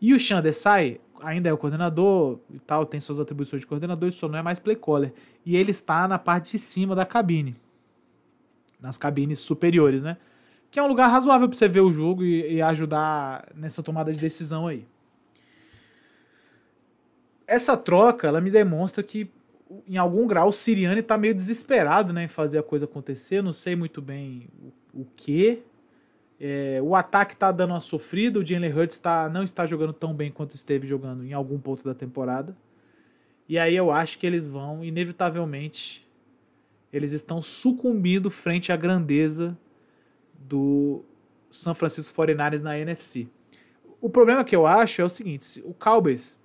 E 0.00 0.14
o 0.14 0.20
Sean 0.20 0.40
Desai 0.40 1.00
ainda 1.20 1.48
é 1.48 1.52
o 1.52 1.58
coordenador 1.58 2.38
e 2.50 2.58
tal, 2.58 2.86
tem 2.86 3.00
suas 3.00 3.20
atribuições 3.20 3.60
de 3.60 3.66
coordenador, 3.66 4.12
só 4.12 4.28
não 4.28 4.38
é 4.38 4.42
mais 4.42 4.58
play 4.58 4.76
caller. 4.76 5.12
E 5.44 5.56
ele 5.56 5.70
está 5.70 6.08
na 6.08 6.18
parte 6.18 6.52
de 6.52 6.58
cima 6.58 6.94
da 6.94 7.04
cabine. 7.04 7.56
Nas 8.86 8.96
cabines 8.96 9.40
superiores, 9.40 10.02
né? 10.02 10.16
que 10.70 10.78
é 10.78 10.82
um 10.82 10.88
lugar 10.88 11.08
razoável 11.08 11.48
para 11.48 11.56
você 11.56 11.68
ver 11.68 11.80
o 11.80 11.92
jogo 11.92 12.22
e, 12.22 12.54
e 12.56 12.62
ajudar 12.62 13.48
nessa 13.54 13.82
tomada 13.82 14.12
de 14.12 14.18
decisão 14.18 14.66
aí. 14.66 14.86
Essa 17.46 17.76
troca, 17.76 18.26
ela 18.26 18.40
me 18.40 18.50
demonstra 18.50 19.02
que 19.02 19.30
em 19.88 19.96
algum 19.96 20.26
grau 20.26 20.48
o 20.48 20.52
Siriani 20.52 21.02
tá 21.02 21.16
meio 21.16 21.34
desesperado 21.34 22.12
né, 22.12 22.24
em 22.24 22.28
fazer 22.28 22.58
a 22.58 22.62
coisa 22.62 22.84
acontecer. 22.84 23.42
Não 23.42 23.52
sei 23.52 23.74
muito 23.76 24.02
bem 24.02 24.48
o, 24.92 25.00
o 25.00 25.06
que. 25.16 25.62
É, 26.38 26.80
o 26.82 26.94
ataque 26.94 27.36
tá 27.36 27.50
dando 27.50 27.70
uma 27.70 27.80
sofrida. 27.80 28.38
O 28.38 28.44
Jalen 28.44 28.72
Hurts 28.72 28.98
tá, 28.98 29.28
não 29.28 29.44
está 29.44 29.64
jogando 29.64 29.92
tão 29.92 30.12
bem 30.12 30.30
quanto 30.30 30.54
esteve 30.54 30.86
jogando 30.86 31.24
em 31.24 31.32
algum 31.32 31.58
ponto 31.58 31.84
da 31.84 31.94
temporada. 31.94 32.56
E 33.48 33.58
aí 33.58 33.74
eu 33.74 33.92
acho 33.92 34.18
que 34.18 34.26
eles 34.26 34.48
vão, 34.48 34.84
inevitavelmente, 34.84 36.05
eles 36.96 37.12
estão 37.12 37.42
sucumbindo 37.42 38.30
frente 38.30 38.72
à 38.72 38.76
grandeza 38.76 39.56
do 40.38 41.04
San 41.50 41.74
Francisco 41.74 42.16
49ers 42.16 42.62
na 42.62 42.78
NFC. 42.78 43.28
O 44.00 44.08
problema 44.08 44.44
que 44.44 44.54
eu 44.54 44.66
acho 44.66 45.00
é 45.00 45.04
o 45.04 45.08
seguinte: 45.08 45.62
o 45.64 45.74
Cowboys 45.74 46.40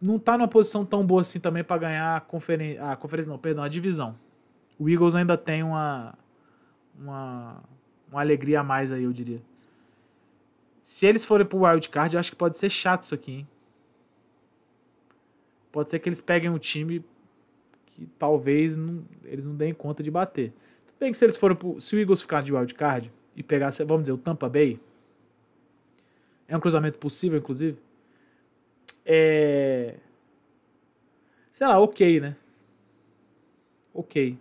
não 0.00 0.18
tá 0.18 0.36
numa 0.36 0.48
posição 0.48 0.84
tão 0.84 1.06
boa 1.06 1.20
assim 1.20 1.38
também 1.38 1.62
para 1.62 1.78
ganhar 1.78 2.16
a 2.16 2.20
conferência, 2.20 2.82
a 2.82 2.96
conferência 2.96 3.30
não, 3.30 3.38
perdão, 3.38 3.62
a 3.62 3.68
divisão. 3.68 4.16
O 4.78 4.88
Eagles 4.88 5.14
ainda 5.14 5.36
tem 5.36 5.62
uma 5.62 6.14
uma 6.98 7.62
uma 8.10 8.20
alegria 8.20 8.60
a 8.60 8.64
mais 8.64 8.92
aí, 8.92 9.04
eu 9.04 9.12
diria. 9.12 9.40
Se 10.82 11.06
eles 11.06 11.24
forem 11.24 11.46
pro 11.46 11.64
wild 11.64 11.88
card, 11.88 12.14
eu 12.14 12.20
acho 12.20 12.30
que 12.30 12.36
pode 12.36 12.58
ser 12.58 12.68
chato 12.68 13.04
isso 13.04 13.14
aqui, 13.14 13.32
hein? 13.32 13.48
Pode 15.70 15.88
ser 15.88 15.98
que 15.98 16.08
eles 16.08 16.20
peguem 16.20 16.50
um 16.50 16.58
time 16.58 17.02
que 18.02 18.08
talvez 18.18 18.76
não, 18.76 19.04
eles 19.24 19.44
não 19.44 19.54
deem 19.54 19.72
conta 19.72 20.02
de 20.02 20.10
bater. 20.10 20.52
Tudo 20.86 20.96
bem 20.98 21.12
que 21.12 21.16
se 21.16 21.24
eles 21.24 21.36
forem 21.36 21.56
pro, 21.56 21.80
se 21.80 21.94
o 21.94 21.98
Eagles 21.98 22.20
ficar 22.20 22.42
de 22.42 22.52
wild 22.52 22.74
card 22.74 23.12
e 23.36 23.42
pegar, 23.42 23.70
vamos 23.86 24.02
dizer, 24.02 24.12
o 24.12 24.18
Tampa 24.18 24.48
Bay, 24.48 24.80
é 26.48 26.56
um 26.56 26.60
cruzamento 26.60 26.98
possível, 26.98 27.38
inclusive 27.38 27.78
é. 29.04 29.96
Sei 31.50 31.66
lá, 31.66 31.78
ok, 31.78 32.20
né? 32.20 32.36
Ok. 33.92 34.38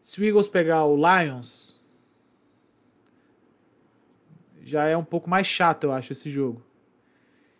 Se 0.00 0.20
o 0.20 0.24
Eagles 0.24 0.48
pegar 0.48 0.84
o 0.84 0.96
Lions, 0.96 1.80
já 4.62 4.86
é 4.86 4.96
um 4.96 5.04
pouco 5.04 5.30
mais 5.30 5.46
chato, 5.46 5.84
eu 5.84 5.92
acho, 5.92 6.12
esse 6.12 6.28
jogo. 6.28 6.62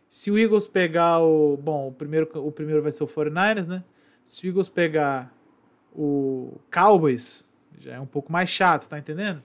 Se 0.09 0.30
o 0.30 0.38
Eagles 0.38 0.66
pegar 0.66 1.20
o. 1.20 1.57
Bom, 1.57 1.88
o 1.88 1.93
primeiro, 1.93 2.28
o 2.34 2.51
primeiro 2.51 2.82
vai 2.82 2.93
ser 2.93 3.05
o 3.05 3.07
49ers, 3.07 3.66
né? 3.66 3.84
Se 4.25 4.47
o 4.47 4.51
Eagles 4.51 4.68
pegar 4.68 5.33
o 5.95 6.59
Cowboys, 6.73 7.49
já 7.79 7.95
é 7.95 8.01
um 8.01 8.07
pouco 8.07 8.33
mais 8.33 8.49
chato, 8.49 8.89
tá 8.89 8.99
entendendo? 8.99 9.43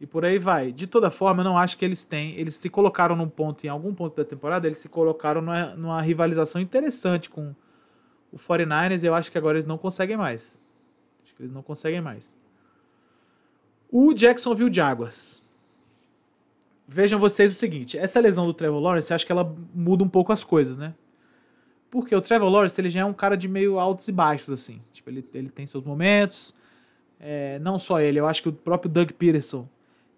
e 0.00 0.06
por 0.06 0.24
aí 0.24 0.38
vai. 0.38 0.72
De 0.72 0.86
toda 0.86 1.10
forma, 1.10 1.42
eu 1.42 1.44
não 1.44 1.58
acho 1.58 1.76
que 1.76 1.84
eles 1.84 2.04
têm. 2.04 2.34
Eles 2.36 2.56
se 2.56 2.70
colocaram 2.70 3.14
num 3.14 3.28
ponto, 3.28 3.64
em 3.66 3.68
algum 3.68 3.94
ponto 3.94 4.16
da 4.16 4.24
temporada, 4.24 4.66
eles 4.66 4.78
se 4.78 4.88
colocaram 4.88 5.42
numa, 5.42 5.74
numa 5.74 6.00
rivalização 6.00 6.60
interessante 6.60 7.28
com 7.28 7.54
o 8.32 8.38
49ers 8.38 9.02
e 9.02 9.06
eu 9.06 9.14
acho 9.14 9.30
que 9.30 9.36
agora 9.36 9.58
eles 9.58 9.66
não 9.66 9.76
conseguem 9.76 10.16
mais. 10.16 10.58
Acho 11.22 11.34
que 11.34 11.42
eles 11.42 11.52
não 11.52 11.62
conseguem 11.62 12.00
mais. 12.00 12.34
O 13.92 14.14
Jacksonville 14.14 14.72
Jaguars. 14.72 15.42
Vejam 16.88 17.20
vocês 17.20 17.52
o 17.52 17.54
seguinte: 17.54 17.98
essa 17.98 18.18
lesão 18.20 18.46
do 18.46 18.54
Trevor 18.54 18.80
Lawrence, 18.80 19.12
acho 19.12 19.26
que 19.26 19.32
ela 19.32 19.54
muda 19.74 20.02
um 20.02 20.08
pouco 20.08 20.32
as 20.32 20.42
coisas, 20.42 20.78
né? 20.78 20.94
Porque 21.90 22.14
o 22.14 22.20
Trevor 22.20 22.48
Lawrence 22.48 22.80
ele 22.80 22.88
já 22.88 23.00
é 23.00 23.04
um 23.04 23.12
cara 23.12 23.36
de 23.36 23.48
meio 23.48 23.78
altos 23.78 24.06
e 24.06 24.12
baixos, 24.12 24.50
assim. 24.50 24.80
Tipo, 24.92 25.10
ele, 25.10 25.24
ele 25.34 25.48
tem 25.48 25.66
seus 25.66 25.84
momentos. 25.84 26.54
É, 27.18 27.58
não 27.58 27.78
só 27.78 28.00
ele, 28.00 28.18
eu 28.18 28.26
acho 28.26 28.42
que 28.42 28.48
o 28.48 28.52
próprio 28.52 28.90
Doug 28.90 29.10
Peterson 29.10 29.68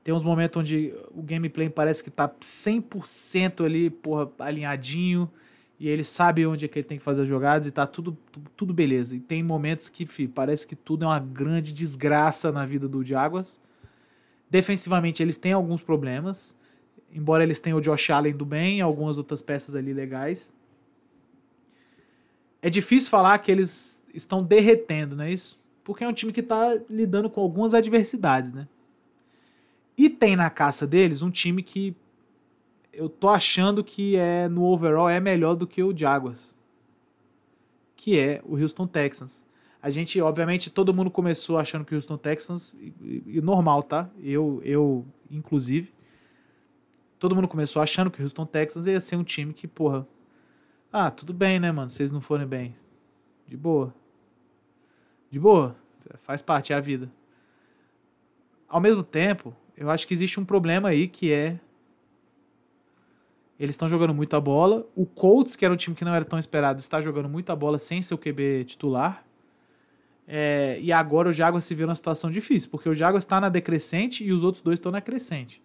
tem 0.05 0.13
uns 0.13 0.25
momentos 0.25 0.61
onde 0.61 0.93
o 1.11 1.23
gameplay 1.23 1.71
parece 1.71 2.03
que 2.03 2.11
tá 2.11 2.29
100% 2.29 3.65
ali, 3.65 3.89
porra, 3.89 4.31
alinhadinho. 4.39 5.31
E 5.79 5.89
ele 5.89 6.05
sabe 6.05 6.47
onde 6.47 6.65
é 6.65 6.69
que 6.69 6.79
ele 6.79 6.87
tem 6.87 6.99
que 6.99 7.05
fazer 7.05 7.23
as 7.23 7.29
jogadas 7.29 7.67
e 7.67 7.71
tá 7.71 7.87
tudo, 7.87 8.17
tudo 8.57 8.73
beleza. 8.73 9.17
E 9.17 9.21
tem 9.21 9.43
momentos 9.43 9.89
que, 9.89 10.07
fi, 10.07 10.29
parece 10.29 10.67
que 10.67 10.77
tudo 10.77 11.05
é 11.05 11.09
uma 11.09 11.19
grande 11.19 11.73
desgraça 11.73 12.53
na 12.53 12.65
vida 12.65 12.89
do 12.89 13.05
Jaguars. 13.05 13.59
Defensivamente, 14.51 15.23
eles 15.23 15.37
têm 15.37 15.53
alguns 15.53 15.83
problemas. 15.83 16.55
Embora 17.13 17.43
eles 17.43 17.59
tenham 17.59 17.79
o 17.79 17.81
Josh 17.81 18.11
Allen 18.11 18.35
do 18.35 18.45
bem 18.45 18.81
algumas 18.81 19.19
outras 19.19 19.43
peças 19.43 19.75
ali 19.75 19.93
legais. 19.93 20.55
É 22.63 22.71
difícil 22.71 23.11
falar 23.11 23.37
que 23.39 23.51
eles 23.51 24.01
estão 24.15 24.43
derretendo, 24.43 25.17
não 25.17 25.25
é 25.25 25.33
isso? 25.33 25.61
Porque 25.83 26.05
é 26.05 26.09
um 26.09 26.13
time 26.13 26.33
que 26.33 26.41
está 26.41 26.79
lidando 26.89 27.29
com 27.29 27.41
algumas 27.41 27.75
adversidades, 27.75 28.53
né? 28.53 28.69
E 29.99 30.09
tem 30.09 30.37
na 30.37 30.49
caça 30.49 30.87
deles 30.87 31.23
um 31.23 31.31
time 31.31 31.63
que 31.63 31.95
eu 32.93 33.09
tô 33.09 33.29
achando 33.29 33.83
que 33.83 34.17
é 34.17 34.49
no 34.49 34.65
overall 34.65 35.09
é 35.09 35.19
melhor 35.19 35.57
do 35.57 35.67
que 35.67 35.83
o 35.83 35.97
Jaguars, 35.97 36.57
que 37.97 38.19
é 38.19 38.41
o 38.45 38.57
Houston 38.57 38.87
Texans. 38.87 39.45
A 39.83 39.91
gente, 39.91 40.21
obviamente, 40.21 40.71
todo 40.71 40.95
mundo 40.95 41.11
começou 41.11 41.59
achando 41.59 41.85
que 41.85 41.93
o 41.93 41.97
Houston 41.97 42.17
Texans 42.17 42.75
e, 42.75 43.25
e 43.27 43.41
normal, 43.41 43.83
tá? 43.83 44.09
Eu, 44.23 44.63
eu 44.65 45.05
inclusive, 45.29 45.93
todo 47.19 47.35
mundo 47.35 47.49
começou 47.49 47.83
achando 47.83 48.11
que 48.11 48.21
o 48.21 48.23
Houston 48.23 48.47
Texans 48.47 48.87
ia 48.87 49.01
ser 49.01 49.17
um 49.17 49.25
time 49.25 49.53
que, 49.53 49.67
porra, 49.67 50.07
ah, 50.93 51.11
tudo 51.11 51.33
bem, 51.33 51.59
né, 51.59 51.73
mano? 51.73 51.89
Se 51.89 51.97
vocês 51.97 52.13
não 52.13 52.21
forem 52.21 52.47
bem, 52.47 52.77
de 53.49 53.57
boa, 53.57 53.95
de 55.31 55.41
boa, 55.41 55.75
faz 56.19 56.43
parte 56.43 56.73
é 56.73 56.81
vida. 56.81 57.11
Ao 58.69 58.81
mesmo 58.81 59.03
tempo, 59.03 59.57
eu 59.77 59.91
acho 59.91 60.07
que 60.07 60.13
existe 60.13 60.39
um 60.39 60.45
problema 60.45 60.91
aí 60.91 61.09
que 61.09 61.33
é 61.33 61.59
eles 63.59 63.75
estão 63.75 63.87
jogando 63.87 64.13
muita 64.13 64.41
bola. 64.41 64.85
O 64.97 65.07
Colts, 65.07 65.55
que 65.55 65.65
era 65.65 65.73
um 65.73 65.77
time 65.77 65.95
que 65.95 66.05
não 66.05 66.13
era 66.13 66.25
tão 66.25 66.37
esperado, 66.37 66.81
está 66.81 67.01
jogando 67.01 67.29
muita 67.29 67.55
bola 67.55 67.79
sem 67.79 68.03
seu 68.03 68.19
QB 68.19 68.65
titular. 68.65 69.25
É, 70.27 70.79
e 70.81 70.91
agora 70.91 71.29
o 71.29 71.33
Jaguars 71.33 71.65
se 71.65 71.75
vê 71.75 71.87
numa 71.87 71.95
situação 71.95 72.29
difícil, 72.29 72.71
porque 72.71 72.89
o 72.89 72.95
Jaguars 72.95 73.25
está 73.25 73.41
na 73.41 73.49
decrescente 73.49 74.25
e 74.25 74.33
os 74.33 74.43
outros 74.43 74.63
dois 74.63 74.81
estão 74.81 74.91
na 74.91 75.01
crescente. 75.01 75.62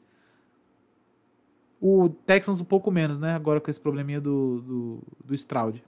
O 1.79 2.09
Texans 2.09 2.59
um 2.59 2.65
pouco 2.65 2.89
menos, 2.89 3.19
né? 3.19 3.35
Agora 3.35 3.61
com 3.61 3.69
esse 3.69 3.79
probleminha 3.79 4.19
do, 4.19 4.61
do, 4.61 4.99
do 5.25 5.35
Stroud. 5.35 5.83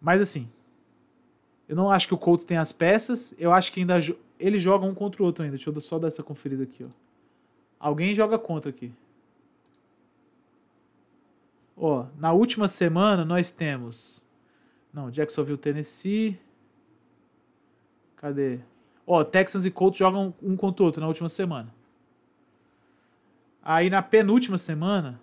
Mas 0.00 0.20
assim, 0.20 0.48
eu 1.68 1.76
não 1.76 1.90
acho 1.90 2.06
que 2.06 2.14
o 2.14 2.18
Colts 2.18 2.44
tem 2.44 2.56
as 2.56 2.72
peças. 2.72 3.34
Eu 3.38 3.52
acho 3.52 3.72
que 3.72 3.80
ainda 3.80 3.98
eles 4.38 4.60
jogam 4.60 4.88
um 4.88 4.94
contra 4.94 5.22
o 5.22 5.26
outro 5.26 5.44
ainda. 5.44 5.56
Deixa 5.56 5.70
eu 5.70 5.80
só 5.80 5.98
dar 5.98 6.08
essa 6.08 6.22
conferida 6.22 6.64
aqui, 6.64 6.84
ó. 6.84 6.88
Alguém 7.78 8.14
joga 8.14 8.38
contra 8.38 8.70
aqui. 8.70 8.92
Ó, 11.76 12.06
na 12.18 12.32
última 12.32 12.68
semana 12.68 13.24
nós 13.24 13.50
temos. 13.50 14.24
Não, 14.92 15.10
Jacksonville, 15.10 15.58
Tennessee. 15.58 16.38
Cadê? 18.16 18.60
Ó, 19.06 19.24
Texans 19.24 19.64
e 19.64 19.70
Colts 19.70 19.98
jogam 19.98 20.34
um 20.42 20.56
contra 20.56 20.82
o 20.82 20.86
outro 20.86 21.00
na 21.00 21.08
última 21.08 21.28
semana. 21.28 21.74
Aí 23.62 23.88
na 23.88 24.02
penúltima 24.02 24.58
semana 24.58 25.20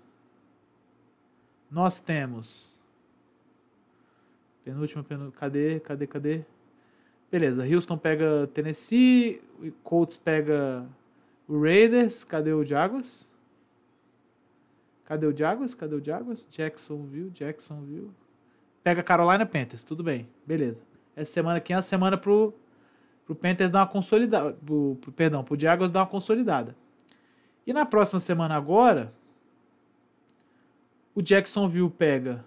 nós 1.70 2.00
temos. 2.00 2.78
Penúltima, 4.64 5.04
penúltima. 5.04 5.40
Cadê? 5.40 5.80
Cadê? 5.80 6.08
Cadê? 6.08 6.46
Beleza, 7.32 7.64
Houston 7.64 7.98
pega 7.98 8.48
Tennessee, 8.54 9.40
Colts 9.84 10.18
pega 10.18 10.84
o 11.48 11.62
Raiders, 11.62 12.24
cadê 12.24 12.52
o 12.52 12.66
Jaguars? 12.66 13.30
Cadê 15.06 15.28
o 15.28 15.38
Jaguars? 15.38 15.76
Cadê 15.76 15.96
o 15.96 16.04
Jaguars? 16.04 16.48
Jacksonville, 16.50 17.30
Jacksonville. 17.32 18.10
Pega 18.84 19.04
Carolina 19.04 19.46
Panthers, 19.46 19.84
tudo 19.84 20.04
bem, 20.04 20.28
beleza. 20.44 20.82
Essa 21.16 21.34
semana 21.34 21.58
aqui 21.58 21.72
é 21.72 21.76
a 21.76 21.84
semana 21.84 22.18
pro, 22.18 22.52
pro 23.26 23.36
Panthers 23.36 23.70
dar 23.70 23.82
uma 23.82 23.88
consolidada, 23.88 24.58
perdão, 25.16 25.44
pro 25.44 25.60
Jaguars 25.60 25.92
dar 25.92 26.00
uma 26.00 26.08
consolidada. 26.08 26.76
E 27.70 27.74
na 27.74 27.86
próxima 27.86 28.20
semana 28.20 28.55
agora, 28.55 29.13
o 31.13 31.22
Jacksonville 31.22 31.91
pega, 31.91 32.43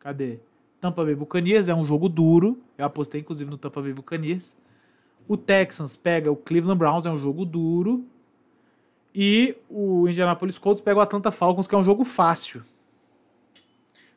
cadê? 0.00 0.40
Tampa 0.80 1.04
Bay 1.04 1.14
Buccaneers 1.14 1.68
é 1.68 1.74
um 1.74 1.84
jogo 1.84 2.08
duro. 2.08 2.60
Eu 2.76 2.84
apostei 2.84 3.20
inclusive 3.20 3.48
no 3.48 3.56
Tampa 3.56 3.80
Bay 3.80 3.92
Buccaneers. 3.92 4.56
O 5.28 5.36
Texans 5.36 5.94
pega 5.94 6.32
o 6.32 6.34
Cleveland 6.34 6.80
Browns, 6.80 7.06
é 7.06 7.12
um 7.12 7.16
jogo 7.16 7.44
duro. 7.44 8.04
E 9.14 9.56
o 9.70 10.08
Indianapolis 10.08 10.58
Colts 10.58 10.82
pega 10.82 10.98
o 10.98 11.00
Atlanta 11.00 11.30
Falcons, 11.30 11.68
que 11.68 11.74
é 11.76 11.78
um 11.78 11.84
jogo 11.84 12.04
fácil. 12.04 12.64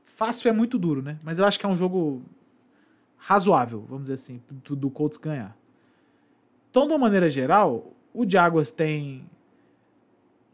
Fácil 0.03 0.49
é 0.49 0.51
muito 0.51 0.79
duro, 0.79 1.03
né? 1.03 1.19
Mas 1.21 1.37
eu 1.37 1.45
acho 1.45 1.59
que 1.59 1.65
é 1.67 1.69
um 1.69 1.75
jogo 1.75 2.23
razoável, 3.17 3.85
vamos 3.87 4.05
dizer 4.05 4.15
assim, 4.15 4.41
do, 4.49 4.89
Colts 4.89 5.19
ganhar. 5.19 5.55
Então, 6.71 6.87
de 6.87 6.93
uma 6.93 6.97
maneira 6.97 7.29
geral, 7.29 7.93
o 8.11 8.27
Jaguars 8.27 8.71
tem 8.71 9.29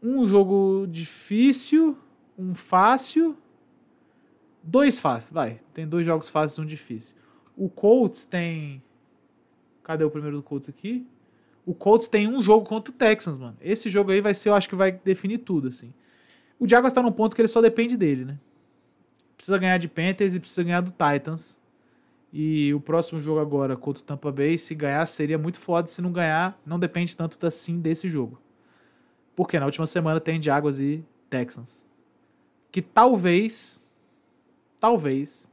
um 0.02 0.26
jogo 0.26 0.86
difícil, 0.88 1.96
um 2.38 2.54
fácil 2.54 3.36
Dois 4.62 5.00
fáceis, 5.00 5.32
vai. 5.32 5.60
Tem 5.74 5.86
dois 5.86 6.06
jogos 6.06 6.30
fáceis 6.30 6.56
e 6.56 6.60
um 6.60 6.64
difícil. 6.66 7.16
O 7.56 7.68
Colts 7.68 8.24
tem. 8.24 8.82
Cadê 9.82 10.04
o 10.04 10.10
primeiro 10.10 10.36
do 10.36 10.42
Colts 10.42 10.68
aqui? 10.68 11.04
O 11.66 11.74
Colts 11.74 12.06
tem 12.06 12.28
um 12.28 12.40
jogo 12.40 12.66
contra 12.66 12.92
o 12.92 12.96
Texans, 12.96 13.38
mano. 13.38 13.56
Esse 13.60 13.90
jogo 13.90 14.12
aí 14.12 14.20
vai 14.20 14.34
ser, 14.34 14.50
eu 14.50 14.54
acho 14.54 14.68
que 14.68 14.76
vai 14.76 14.92
definir 14.92 15.38
tudo, 15.38 15.68
assim. 15.68 15.92
O 16.58 16.68
Jaguars 16.68 16.92
tá 16.92 17.02
num 17.02 17.10
ponto 17.10 17.34
que 17.34 17.42
ele 17.42 17.48
só 17.48 17.60
depende 17.60 17.96
dele, 17.96 18.24
né? 18.24 18.38
Precisa 19.36 19.58
ganhar 19.58 19.78
de 19.78 19.88
Panthers 19.88 20.34
e 20.34 20.40
precisa 20.40 20.62
ganhar 20.62 20.80
do 20.80 20.92
Titans. 20.92 21.60
E 22.32 22.72
o 22.72 22.80
próximo 22.80 23.20
jogo 23.20 23.40
agora 23.40 23.76
contra 23.76 24.02
o 24.02 24.06
Tampa 24.06 24.30
Bay, 24.30 24.56
se 24.56 24.74
ganhar, 24.74 25.04
seria 25.06 25.36
muito 25.38 25.60
foda. 25.60 25.88
Se 25.88 26.00
não 26.00 26.12
ganhar, 26.12 26.58
não 26.64 26.78
depende 26.78 27.16
tanto 27.16 27.44
assim 27.44 27.80
desse 27.80 28.08
jogo. 28.08 28.40
Porque 29.34 29.58
na 29.58 29.66
última 29.66 29.86
semana 29.86 30.20
tem 30.20 30.40
Jaguars 30.40 30.78
e 30.78 31.04
Texans. 31.28 31.84
Que 32.70 32.82
talvez, 32.82 33.82
talvez, 34.78 35.50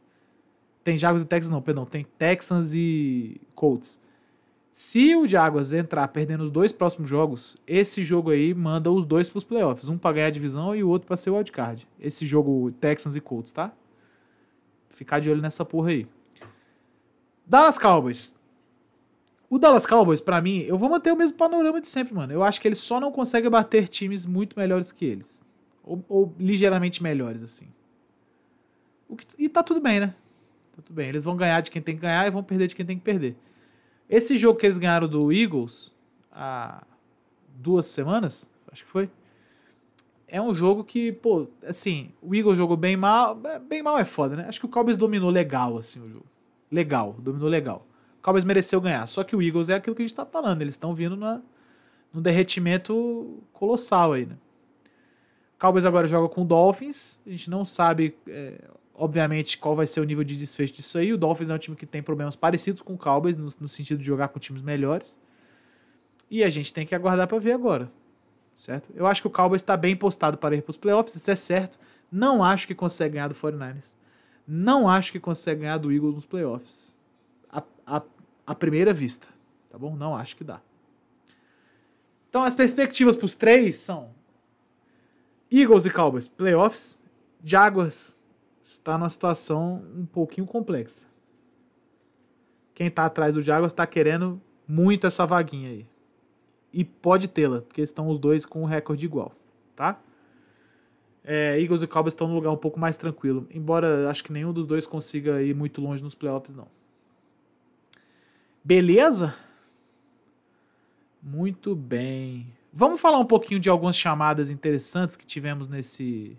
tem 0.84 0.98
Jaguars 0.98 1.24
e 1.24 1.26
Texans 1.26 1.52
não, 1.52 1.62
perdão, 1.62 1.86
tem 1.86 2.06
Texans 2.18 2.74
e 2.74 3.40
Colts. 3.56 4.00
Se 4.72 5.16
o 5.16 5.28
Jaguars 5.28 5.74
entrar 5.74 6.08
perdendo 6.08 6.44
os 6.44 6.52
dois 6.52 6.72
próximos 6.72 7.10
jogos, 7.10 7.58
esse 7.68 8.02
jogo 8.02 8.30
aí 8.30 8.54
manda 8.54 8.90
os 8.90 9.06
dois 9.06 9.30
pros 9.30 9.44
playoffs. 9.44 9.90
Um 9.90 9.98
pra 9.98 10.14
ganhar 10.14 10.28
a 10.28 10.32
divisão 10.32 10.76
e 10.76 10.84
o 10.84 10.88
outro 10.88 11.08
pra 11.08 11.18
ser 11.18 11.30
o 11.32 11.36
wildcard. 11.36 11.86
Esse 12.00 12.26
jogo 12.26 12.72
Texans 12.80 13.16
e 13.16 13.20
Colts, 13.20 13.52
tá? 13.52 13.74
Ficar 14.90 15.20
de 15.20 15.30
olho 15.30 15.42
nessa 15.42 15.66
porra 15.66 15.90
aí. 15.90 16.08
Dallas 17.46 17.78
Cowboys. 17.78 18.36
O 19.50 19.58
Dallas 19.58 19.86
Cowboys, 19.86 20.22
pra 20.22 20.40
mim, 20.42 20.60
eu 20.60 20.78
vou 20.78 20.90
manter 20.90 21.12
o 21.12 21.16
mesmo 21.16 21.36
panorama 21.36 21.82
de 21.82 21.88
sempre, 21.88 22.14
mano. 22.14 22.32
Eu 22.32 22.44
acho 22.44 22.62
que 22.62 22.68
eles 22.68 22.78
só 22.78 23.00
não 23.00 23.12
conseguem 23.12 23.50
bater 23.50 23.88
times 23.88 24.26
muito 24.26 24.58
melhores 24.58 24.92
que 24.92 25.04
eles. 25.04 25.44
Ou, 25.84 26.06
ou 26.08 26.36
ligeiramente 26.38 27.02
melhores, 27.02 27.42
assim. 27.42 27.68
Que, 29.18 29.26
e 29.40 29.50
tá 29.50 29.64
tudo 29.64 29.82
bem, 29.82 30.00
né? 30.00 30.14
Tá 30.76 30.84
tudo 30.84 30.96
bem. 30.96 31.10
Eles 31.10 31.24
vão 31.24 31.36
ganhar 31.36 31.62
de 31.62 31.72
quem 31.72 31.82
tem 31.82 31.96
que 31.96 32.02
ganhar 32.02 32.28
e 32.28 32.30
vão 32.30 32.44
perder 32.44 32.68
de 32.68 32.76
quem 32.76 32.86
tem 32.86 32.98
que 32.98 33.04
perder. 33.04 33.36
Esse 34.08 34.38
jogo 34.38 34.60
que 34.60 34.68
eles 34.68 34.78
ganharam 34.78 35.08
do 35.08 35.32
Eagles 35.32 35.92
há 36.32 36.84
duas 37.56 37.88
semanas, 37.88 38.48
acho 38.72 38.86
que 38.86 38.92
foi. 38.92 39.10
É 40.28 40.40
um 40.40 40.54
jogo 40.54 40.84
que, 40.84 41.12
pô, 41.12 41.48
assim, 41.66 42.12
o 42.22 42.36
Eagles 42.36 42.56
jogou 42.56 42.78
bem 42.78 42.96
mal. 42.96 43.36
Bem 43.68 43.82
mal 43.82 43.98
é 43.98 44.06
foda, 44.06 44.36
né? 44.36 44.46
Acho 44.48 44.60
que 44.60 44.68
o 44.68 44.70
Cowboys 44.70 44.96
dominou 44.96 45.32
legal, 45.32 45.76
assim, 45.76 46.00
o 46.00 46.08
jogo 46.08 46.26
legal, 46.72 47.16
dominou 47.18 47.50
legal. 47.50 47.88
Cowboys 48.30 48.46
mereceu 48.46 48.80
ganhar. 48.80 49.08
Só 49.08 49.24
que 49.24 49.36
o 49.36 49.42
Eagles 49.42 49.70
é 49.70 49.76
aquilo 49.76 49.96
que 49.96 50.04
a 50.04 50.06
gente 50.06 50.16
tá 50.16 50.26
falando. 50.26 50.62
Eles 50.62 50.76
estão 50.76 50.94
vindo 50.94 51.18
na, 51.18 51.42
num 52.14 52.22
derretimento 52.22 53.42
colossal 53.52 54.14
aí, 54.14 54.28
né? 54.28 54.38
Cowboys 55.58 55.84
agora 55.84 56.08
joga 56.08 56.30
com 56.30 56.44
o 56.44 56.46
Dolphins. 56.46 57.20
A 57.26 57.32
gente 57.32 57.50
não 57.50 57.66
sabe, 57.66 58.16
é, 58.28 58.62
obviamente, 58.94 59.58
qual 59.58 59.76
vai 59.76 59.88
ser 59.88 60.00
o 60.00 60.04
nível 60.04 60.24
de 60.24 60.38
desfecho 60.38 60.74
disso 60.74 60.98
aí. 61.00 61.12
O 61.12 61.18
Dolphins 61.18 61.50
é 61.50 61.56
um 61.56 61.58
time 61.58 61.76
que 61.76 61.88
tem 61.88 62.04
problemas 62.04 62.36
parecidos 62.36 62.84
com 62.84 62.94
o 62.94 62.98
Cowboys, 62.98 63.36
no, 63.36 63.50
no 63.60 63.68
sentido 63.68 63.98
de 63.98 64.06
jogar 64.06 64.28
com 64.28 64.40
times 64.40 64.62
melhores. 64.62 65.20
E 66.30 66.44
a 66.44 66.50
gente 66.52 66.72
tem 66.72 66.86
que 66.86 66.94
aguardar 66.94 67.28
para 67.28 67.40
ver 67.40 67.54
agora. 67.54 67.92
Certo? 68.54 68.92
Eu 68.94 69.08
acho 69.08 69.22
que 69.22 69.28
o 69.28 69.32
Cowboys 69.32 69.62
está 69.62 69.76
bem 69.76 69.96
postado 69.96 70.38
para 70.38 70.56
ir 70.56 70.62
para 70.62 70.72
os 70.72 70.78
playoffs, 70.78 71.16
isso 71.16 71.32
é 71.32 71.36
certo. 71.36 71.80
Não 72.12 72.44
acho 72.44 72.68
que 72.68 72.76
consegue 72.76 73.16
ganhar 73.16 73.28
do 73.28 73.36
49ers. 73.36 73.92
Não 74.48 74.88
acho 74.88 75.12
que 75.12 75.20
consegue 75.20 75.62
ganhar 75.62 75.78
do 75.78 75.92
Eagles 75.92 76.16
nos 76.16 76.26
playoffs. 76.26 76.98
A, 77.52 77.64
a, 77.86 78.02
a 78.52 78.56
primeira 78.56 78.94
vista. 78.94 79.28
Tá 79.70 79.78
bom? 79.78 79.96
Não 79.96 80.16
acho 80.16 80.36
que 80.36 80.44
dá. 80.44 80.62
Então 82.30 82.44
as 82.44 82.54
perspectivas 82.54 83.16
para 83.16 83.26
os 83.26 83.36
três 83.36 83.78
são 83.78 84.12
Eagles 85.52 85.86
e 85.86 85.90
Cowboys, 85.90 86.28
playoffs. 86.28 87.00
Jaguars 87.44 88.20
está 88.62 88.98
numa 88.98 89.10
situação 89.10 89.84
um 89.96 90.06
pouquinho 90.06 90.46
complexa. 90.46 91.06
Quem 92.74 92.88
está 92.88 93.06
atrás 93.06 93.34
do 93.34 93.42
Jaguars 93.42 93.74
está 93.74 93.86
querendo 93.86 94.42
muito 94.68 95.08
essa 95.08 95.26
vaguinha 95.26 95.70
aí. 95.70 95.88
E 96.72 96.86
pode 96.86 97.28
tê-la, 97.28 97.62
porque 97.62 97.82
estão 97.82 98.08
os 98.10 98.20
dois 98.20 98.46
com 98.46 98.62
um 98.62 98.66
recorde 98.66 99.06
igual, 99.06 99.34
tá? 99.76 100.00
é, 101.24 101.62
Eagles 101.62 101.84
e 101.84 101.88
Cowboys 101.88 102.14
estão 102.14 102.28
num 102.28 102.34
lugar 102.34 102.50
um 102.50 102.58
pouco 102.58 102.80
mais 102.80 102.98
tranquilo. 102.98 103.48
Embora 103.52 104.10
acho 104.10 104.24
que 104.24 104.34
nenhum 104.34 104.52
dos 104.52 104.66
dois 104.66 104.88
consiga 104.88 105.42
ir 105.44 105.54
muito 105.54 105.80
longe 105.80 106.02
nos 106.02 106.16
playoffs, 106.16 106.56
não. 106.56 106.68
Beleza? 108.64 109.36
Muito 111.22 111.76
bem. 111.76 112.48
Vamos 112.72 113.02
falar 113.02 113.18
um 113.20 113.26
pouquinho 113.26 113.60
de 113.60 113.70
algumas 113.70 113.98
chamadas 113.98 114.50
interessantes 114.50 115.16
que 115.16 115.26
tivemos 115.26 115.68
nesse 115.68 116.38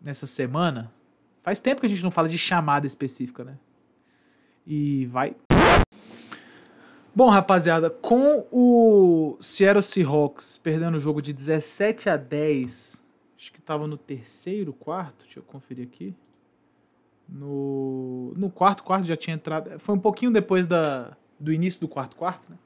nessa 0.00 0.26
semana. 0.26 0.92
Faz 1.42 1.60
tempo 1.60 1.80
que 1.80 1.86
a 1.86 1.90
gente 1.90 2.02
não 2.02 2.10
fala 2.10 2.28
de 2.28 2.38
chamada 2.38 2.86
específica, 2.86 3.44
né? 3.44 3.58
E 4.66 5.06
vai. 5.06 5.36
Bom, 7.14 7.28
rapaziada, 7.28 7.90
com 7.90 8.46
o 8.50 9.36
Seattle 9.40 9.82
Seahawks 9.82 10.58
perdendo 10.58 10.96
o 10.96 11.00
jogo 11.00 11.20
de 11.20 11.32
17 11.32 12.08
a 12.08 12.16
10 12.16 13.00
acho 13.40 13.52
que 13.52 13.58
estava 13.58 13.86
no 13.86 13.96
terceiro, 13.96 14.70
quarto, 14.74 15.24
deixa 15.24 15.38
eu 15.38 15.42
conferir 15.42 15.86
aqui. 15.86 16.14
No, 17.32 18.32
no 18.36 18.50
quarto, 18.50 18.82
quarto 18.82 19.06
já 19.06 19.16
tinha 19.16 19.34
entrado. 19.34 19.78
Foi 19.78 19.94
um 19.94 19.98
pouquinho 19.98 20.32
depois 20.32 20.66
da, 20.66 21.16
do 21.38 21.52
início 21.52 21.80
do 21.80 21.88
quarto, 21.88 22.16
quarto, 22.16 22.50
né? 22.50 22.58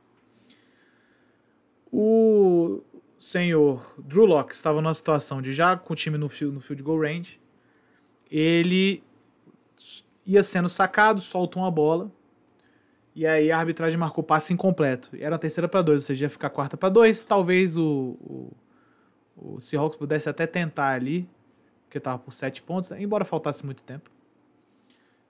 O 1.93 2.83
senhor 3.21 3.95
Drew 3.99 4.25
Locke 4.25 4.55
estava 4.55 4.81
numa 4.81 4.95
situação 4.95 5.41
de 5.41 5.53
já 5.53 5.77
com 5.77 5.93
o 5.93 5.97
time 5.97 6.19
no 6.19 6.27
no 6.27 6.61
field 6.61 6.83
goal 6.83 7.01
range. 7.01 7.39
Ele 8.31 9.03
ia 10.27 10.43
sendo 10.43 10.69
sacado, 10.69 11.21
solta 11.21 11.59
uma 11.59 11.71
bola. 11.71 12.11
E 13.15 13.27
aí 13.27 13.53
a 13.53 13.59
arbitragem 13.59 13.99
marcou 13.99 14.25
passe 14.25 14.53
incompleto. 14.53 15.11
Era 15.21 15.37
a 15.37 15.39
terceira 15.39 15.69
para 15.69 15.83
dois, 15.83 15.99
ou 15.99 16.07
seja, 16.07 16.25
ia 16.25 16.31
ficar 16.31 16.51
quarta 16.51 16.77
para 16.77 16.89
dois. 16.89 17.23
Talvez 17.25 17.77
o, 17.77 18.17
o 18.21 18.53
o 19.37 19.61
Seahawks 19.61 19.99
pudesse 19.99 20.29
até 20.29 20.47
tentar 20.47 20.91
ali, 20.91 21.29
porque 21.85 21.99
estava 21.99 22.19
por 22.19 22.33
7 22.33 22.63
pontos, 22.63 22.91
né? 22.91 23.03
embora 23.03 23.25
faltasse 23.25 23.65
muito 23.65 23.83
tempo. 23.83 24.11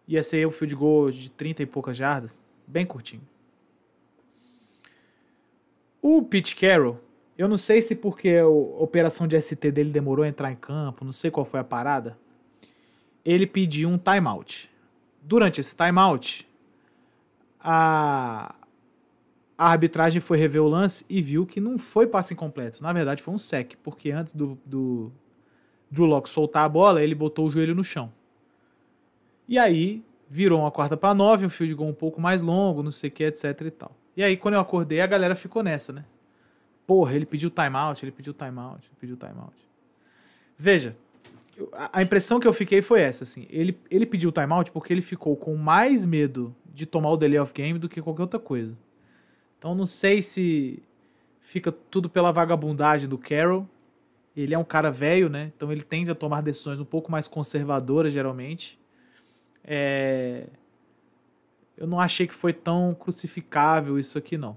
Ia 0.07 0.23
ser 0.23 0.47
o 0.47 0.51
field 0.51 0.75
goal 0.75 1.11
de 1.11 1.31
30 1.31 1.63
e 1.63 1.67
poucas 1.67 1.97
jardas, 1.97 2.43
bem 2.67 2.85
curtinho. 2.85 3.23
O 6.03 6.23
Pete 6.23 6.55
Carroll, 6.55 7.01
eu 7.37 7.49
não 7.49 7.57
sei 7.57 7.81
se 7.81 7.95
porque 7.95 8.37
a 8.37 8.47
operação 8.47 9.27
de 9.27 9.41
ST 9.41 9.71
dele 9.71 9.91
demorou 9.91 10.25
a 10.25 10.29
entrar 10.29 10.53
em 10.53 10.57
campo, 10.57 11.05
não 11.05 11.13
sei 11.13 11.31
qual 11.31 11.47
foi 11.47 11.61
a 11.61 11.65
parada. 11.65 12.19
Ele 13.25 13.47
pediu 13.47 13.89
um 13.89 13.97
timeout. 13.97 14.71
Durante 15.23 15.61
esse 15.61 15.75
timeout, 15.75 16.47
a, 17.59 18.55
a 19.57 19.71
arbitragem 19.71 20.21
foi 20.21 20.37
rever 20.37 20.63
o 20.63 20.69
lance 20.69 21.07
e 21.09 21.23
viu 21.23 21.47
que 21.47 21.59
não 21.59 21.79
foi 21.79 22.07
passe 22.07 22.35
incompleto. 22.35 22.83
Na 22.83 22.93
verdade, 22.93 23.23
foi 23.23 23.33
um 23.33 23.39
sec, 23.39 23.73
porque 23.83 24.11
antes 24.11 24.35
do, 24.35 24.59
do 24.67 25.11
Drew 25.91 26.05
Locke 26.05 26.29
soltar 26.29 26.67
a 26.67 26.69
bola, 26.69 27.03
ele 27.03 27.15
botou 27.15 27.47
o 27.47 27.51
joelho 27.51 27.75
no 27.75 27.83
chão. 27.83 28.13
E 29.49 29.59
aí, 29.59 30.03
virou 30.29 30.61
uma 30.61 30.71
quarta 30.71 30.97
para 30.97 31.15
nove, 31.15 31.47
um 31.47 31.51
field 31.51 31.75
goal 31.75 31.91
um 31.91 31.95
pouco 31.95 32.21
mais 32.21 32.43
longo, 32.43 32.83
não 32.83 32.91
sei 32.91 33.11
o 33.11 33.13
que, 33.13 33.25
etc 33.25 33.61
e 33.61 33.71
tal. 33.71 33.93
E 34.17 34.23
aí, 34.23 34.37
quando 34.37 34.55
eu 34.55 34.61
acordei, 34.61 35.01
a 35.01 35.07
galera 35.07 35.35
ficou 35.37 35.63
nessa, 35.63 35.93
né? 35.93 36.05
Porra, 36.87 37.15
ele 37.15 37.27
pediu 37.27 37.51
timeout, 37.51 38.05
ele 38.05 38.13
pediu 38.13 38.33
timeout, 38.33 38.87
ele 38.87 38.97
pediu 39.01 39.17
timeout. 39.17 39.55
Veja, 40.57 40.97
a 41.93 42.03
impressão 42.03 42.41
que 42.41 42.47
eu 42.47 42.53
fiquei 42.53 42.83
foi 42.83 43.01
essa, 43.01 43.25
assim. 43.25 43.47
Ele, 43.51 43.79
ele 43.91 44.07
pediu 44.07 44.33
timeout 44.33 44.71
porque 44.71 44.93
ele 44.93 45.03
ficou 45.03 45.37
com 45.37 45.57
mais 45.57 46.05
medo 46.05 46.55
de 46.73 46.85
tomar 46.85 47.11
o 47.11 47.17
delay 47.17 47.39
of 47.39 47.53
game 47.53 47.79
do 47.79 47.89
que 47.89 48.03
qualquer 48.03 48.23
outra 48.23 48.41
coisa. 48.41 48.77
Então 49.59 49.75
não 49.75 49.87
sei 49.87 50.21
se 50.21 50.83
fica 51.41 51.73
tudo 51.73 52.09
pela 52.09 52.33
vagabundagem 52.33 53.09
do 53.09 53.17
Carroll. 53.17 53.69
Ele 54.37 54.53
é 54.53 54.59
um 54.59 54.65
cara 54.65 54.91
velho, 54.91 55.29
né? 55.29 55.53
Então 55.57 55.71
ele 55.71 55.83
tende 55.83 56.11
a 56.11 56.15
tomar 56.15 56.41
decisões 56.41 56.81
um 56.81 56.85
pouco 56.85 57.11
mais 57.11 57.29
conservadoras, 57.29 58.13
geralmente. 58.13 58.79
É... 59.65 60.47
Eu 61.77 61.87
não 61.87 61.99
achei 61.99 62.27
que 62.27 62.35
foi 62.35 62.53
tão 62.53 62.95
crucificável 62.95 63.99
isso 63.99 64.17
aqui, 64.17 64.39
não. 64.39 64.57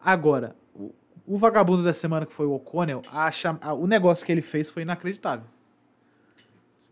Agora, 0.00 0.56
o, 0.74 0.92
o 1.26 1.38
vagabundo 1.38 1.82
da 1.82 1.92
semana 1.92 2.26
que 2.26 2.32
foi 2.32 2.46
o 2.46 2.52
O'Connell, 2.52 3.02
a, 3.12 3.74
o 3.74 3.86
negócio 3.86 4.26
que 4.26 4.32
ele 4.32 4.42
fez 4.42 4.70
foi 4.70 4.82
inacreditável. 4.82 5.46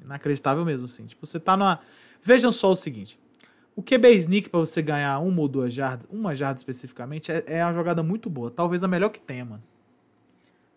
Inacreditável 0.05 0.64
mesmo, 0.64 0.87
assim. 0.87 1.07
Tipo, 1.07 1.27
você 1.27 1.41
tá 1.41 1.57
numa. 1.57 1.81
Vejam 2.22 2.53
só 2.53 2.70
o 2.70 2.77
seguinte. 2.77 3.18
O 3.77 3.83
QB 3.83 4.12
sneak 4.12 4.49
para 4.49 4.61
você 4.61 4.81
ganhar 4.81 5.18
uma 5.18 5.41
ou 5.41 5.49
duas 5.49 5.75
jardas, 5.75 6.07
uma 6.11 6.35
jarda 6.35 6.59
especificamente, 6.59 7.33
é, 7.33 7.43
é 7.47 7.64
uma 7.64 7.75
jogada 7.75 8.03
muito 8.03 8.31
boa. 8.31 8.51
Talvez 8.51 8.85
a 8.85 8.89
melhor 8.89 9.09
que 9.09 9.20
tenha, 9.20 9.45
mano. 9.45 9.62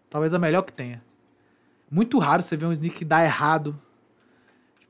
Talvez 0.10 0.34
a 0.34 0.40
melhor 0.40 0.64
que 0.64 0.74
tenha. 0.74 1.04
Muito 1.92 2.18
raro 2.18 2.42
você 2.42 2.58
ver 2.58 2.66
um 2.66 2.72
sneak 2.72 3.06
dar 3.06 3.24
errado. 3.24 3.80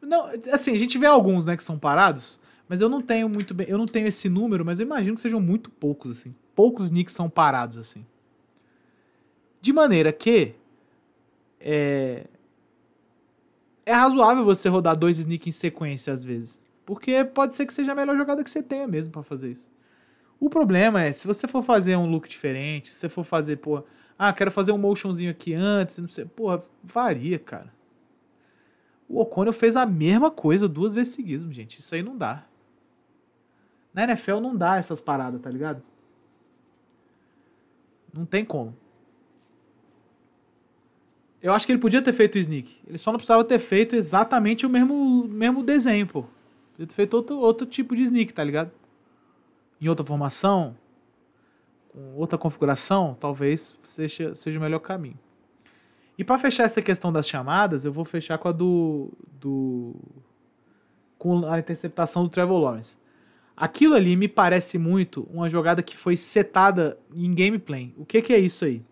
Não, 0.01 0.29
assim, 0.51 0.73
a 0.73 0.77
gente 0.77 0.97
vê 0.97 1.05
alguns, 1.05 1.45
né, 1.45 1.57
que 1.57 1.63
são 1.63 1.77
parados, 1.77 2.39
mas 2.67 2.81
eu 2.81 2.89
não 2.89 3.01
tenho 3.01 3.27
muito 3.27 3.53
bem, 3.53 3.67
eu 3.69 3.77
não 3.77 3.85
tenho 3.85 4.07
esse 4.07 4.29
número, 4.29 4.63
mas 4.65 4.79
eu 4.79 4.85
imagino 4.85 5.15
que 5.15 5.21
sejam 5.21 5.39
muito 5.39 5.69
poucos 5.69 6.19
assim. 6.19 6.35
Poucos 6.55 6.85
sneaks 6.85 7.13
são 7.13 7.29
parados 7.29 7.77
assim. 7.77 8.05
De 9.61 9.73
maneira 9.73 10.11
que 10.11 10.55
é 11.59 12.25
é 13.85 13.93
razoável 13.93 14.43
você 14.43 14.67
rodar 14.67 14.97
dois 14.97 15.17
sneaks 15.17 15.47
em 15.47 15.51
sequência 15.51 16.13
às 16.13 16.23
vezes. 16.23 16.61
Porque 16.85 17.23
pode 17.23 17.55
ser 17.55 17.65
que 17.65 17.73
seja 17.73 17.93
a 17.93 17.95
melhor 17.95 18.17
jogada 18.17 18.43
que 18.43 18.51
você 18.51 18.61
tenha 18.61 18.87
mesmo 18.87 19.13
para 19.13 19.23
fazer 19.23 19.51
isso. 19.51 19.71
O 20.39 20.49
problema 20.49 21.01
é, 21.01 21.13
se 21.13 21.25
você 21.25 21.47
for 21.47 21.63
fazer 21.63 21.95
um 21.95 22.09
look 22.09 22.27
diferente, 22.27 22.93
se 22.93 22.99
você 22.99 23.09
for 23.09 23.23
fazer, 23.23 23.57
porra, 23.57 23.83
ah, 24.19 24.33
quero 24.33 24.51
fazer 24.51 24.71
um 24.71 24.77
motionzinho 24.77 25.31
aqui 25.31 25.53
antes, 25.53 25.97
não 25.99 26.07
sei, 26.07 26.25
porra, 26.25 26.61
varia, 26.83 27.39
cara. 27.39 27.73
O 29.07 29.21
O'Connell 29.21 29.53
fez 29.53 29.75
a 29.75 29.85
mesma 29.85 30.29
coisa 30.29 30.67
duas 30.67 30.93
vezes 30.93 31.13
seguidas, 31.13 31.53
gente. 31.53 31.79
Isso 31.79 31.95
aí 31.95 32.03
não 32.03 32.17
dá. 32.17 32.45
Na 33.93 34.03
NFL 34.03 34.39
não 34.39 34.55
dá 34.55 34.77
essas 34.77 34.99
paradas, 35.01 35.41
tá 35.41 35.49
ligado? 35.49 35.81
Não 38.13 38.25
tem 38.25 38.43
como. 38.43 38.75
Eu 41.41 41.53
acho 41.53 41.65
que 41.65 41.71
ele 41.71 41.79
podia 41.79 42.01
ter 42.01 42.13
feito 42.13 42.35
o 42.35 42.37
sneak. 42.39 42.79
Ele 42.85 42.97
só 42.97 43.11
não 43.11 43.17
precisava 43.17 43.43
ter 43.43 43.59
feito 43.59 43.95
exatamente 43.95 44.65
o 44.65 44.69
mesmo, 44.69 45.27
mesmo 45.27 45.63
desenho, 45.63 46.05
pô. 46.07 46.25
Podia 46.71 46.87
ter 46.87 46.93
feito 46.93 47.13
outro, 47.13 47.37
outro 47.37 47.65
tipo 47.65 47.95
de 47.95 48.03
sneak, 48.03 48.33
tá 48.33 48.43
ligado? 48.43 48.71
Em 49.79 49.87
outra 49.87 50.05
formação, 50.05 50.75
com 51.89 52.15
outra 52.15 52.37
configuração, 52.37 53.15
talvez 53.19 53.77
seja, 53.83 54.35
seja 54.35 54.59
o 54.59 54.61
melhor 54.61 54.79
caminho. 54.79 55.17
E 56.17 56.23
para 56.23 56.39
fechar 56.39 56.63
essa 56.63 56.81
questão 56.81 57.13
das 57.13 57.27
chamadas, 57.27 57.85
eu 57.85 57.91
vou 57.91 58.03
fechar 58.03 58.37
com 58.37 58.47
a 58.47 58.51
do. 58.51 59.11
do 59.39 59.95
com 61.17 61.47
a 61.47 61.59
interceptação 61.59 62.23
do 62.23 62.29
Trevor 62.29 62.59
Lawrence. 62.59 62.95
Aquilo 63.55 63.95
ali 63.95 64.15
me 64.15 64.27
parece 64.27 64.77
muito 64.77 65.27
uma 65.31 65.49
jogada 65.49 65.81
que 65.81 65.97
foi 65.97 66.15
setada 66.15 66.97
em 67.13 67.33
gameplay. 67.33 67.93
O 67.97 68.05
que, 68.05 68.21
que 68.21 68.31
é 68.31 68.37
isso 68.37 68.65
aí? 68.65 68.83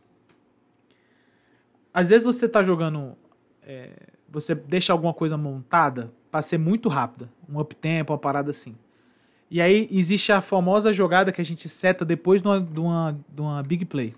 Às 1.93 2.09
vezes 2.09 2.25
você 2.25 2.49
tá 2.49 2.63
jogando. 2.63 3.15
É, 3.61 3.91
você 4.27 4.53
deixa 4.53 4.91
alguma 4.91 5.13
coisa 5.13 5.37
montada 5.37 6.11
para 6.31 6.41
ser 6.41 6.57
muito 6.57 6.89
rápida. 6.89 7.31
Um 7.47 7.59
up 7.59 7.75
tempo, 7.75 8.11
uma 8.11 8.19
parada 8.19 8.51
assim. 8.51 8.75
E 9.49 9.61
aí 9.61 9.87
existe 9.91 10.31
a 10.31 10.41
famosa 10.41 10.91
jogada 10.91 11.31
que 11.31 11.39
a 11.39 11.45
gente 11.45 11.69
seta 11.69 12.03
depois 12.03 12.41
de 12.41 12.47
uma, 12.47 12.59
de 12.59 12.79
uma, 12.79 13.19
de 13.29 13.41
uma 13.41 13.63
big 13.63 13.85
play. 13.85 14.15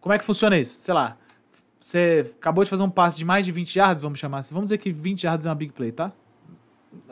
Como 0.00 0.12
é 0.12 0.18
que 0.18 0.24
funciona 0.24 0.56
isso? 0.56 0.80
Sei 0.80 0.94
lá. 0.94 1.18
Você 1.80 2.32
acabou 2.36 2.64
de 2.64 2.70
fazer 2.70 2.82
um 2.82 2.90
passe 2.90 3.18
de 3.18 3.24
mais 3.24 3.44
de 3.44 3.52
20 3.52 3.76
yards, 3.76 4.02
vamos 4.02 4.18
chamar 4.18 4.38
assim. 4.38 4.54
Vamos 4.54 4.68
dizer 4.68 4.78
que 4.78 4.90
20 4.90 5.24
yards 5.24 5.46
é 5.46 5.48
uma 5.48 5.54
big 5.54 5.72
play, 5.72 5.92
tá? 5.92 6.12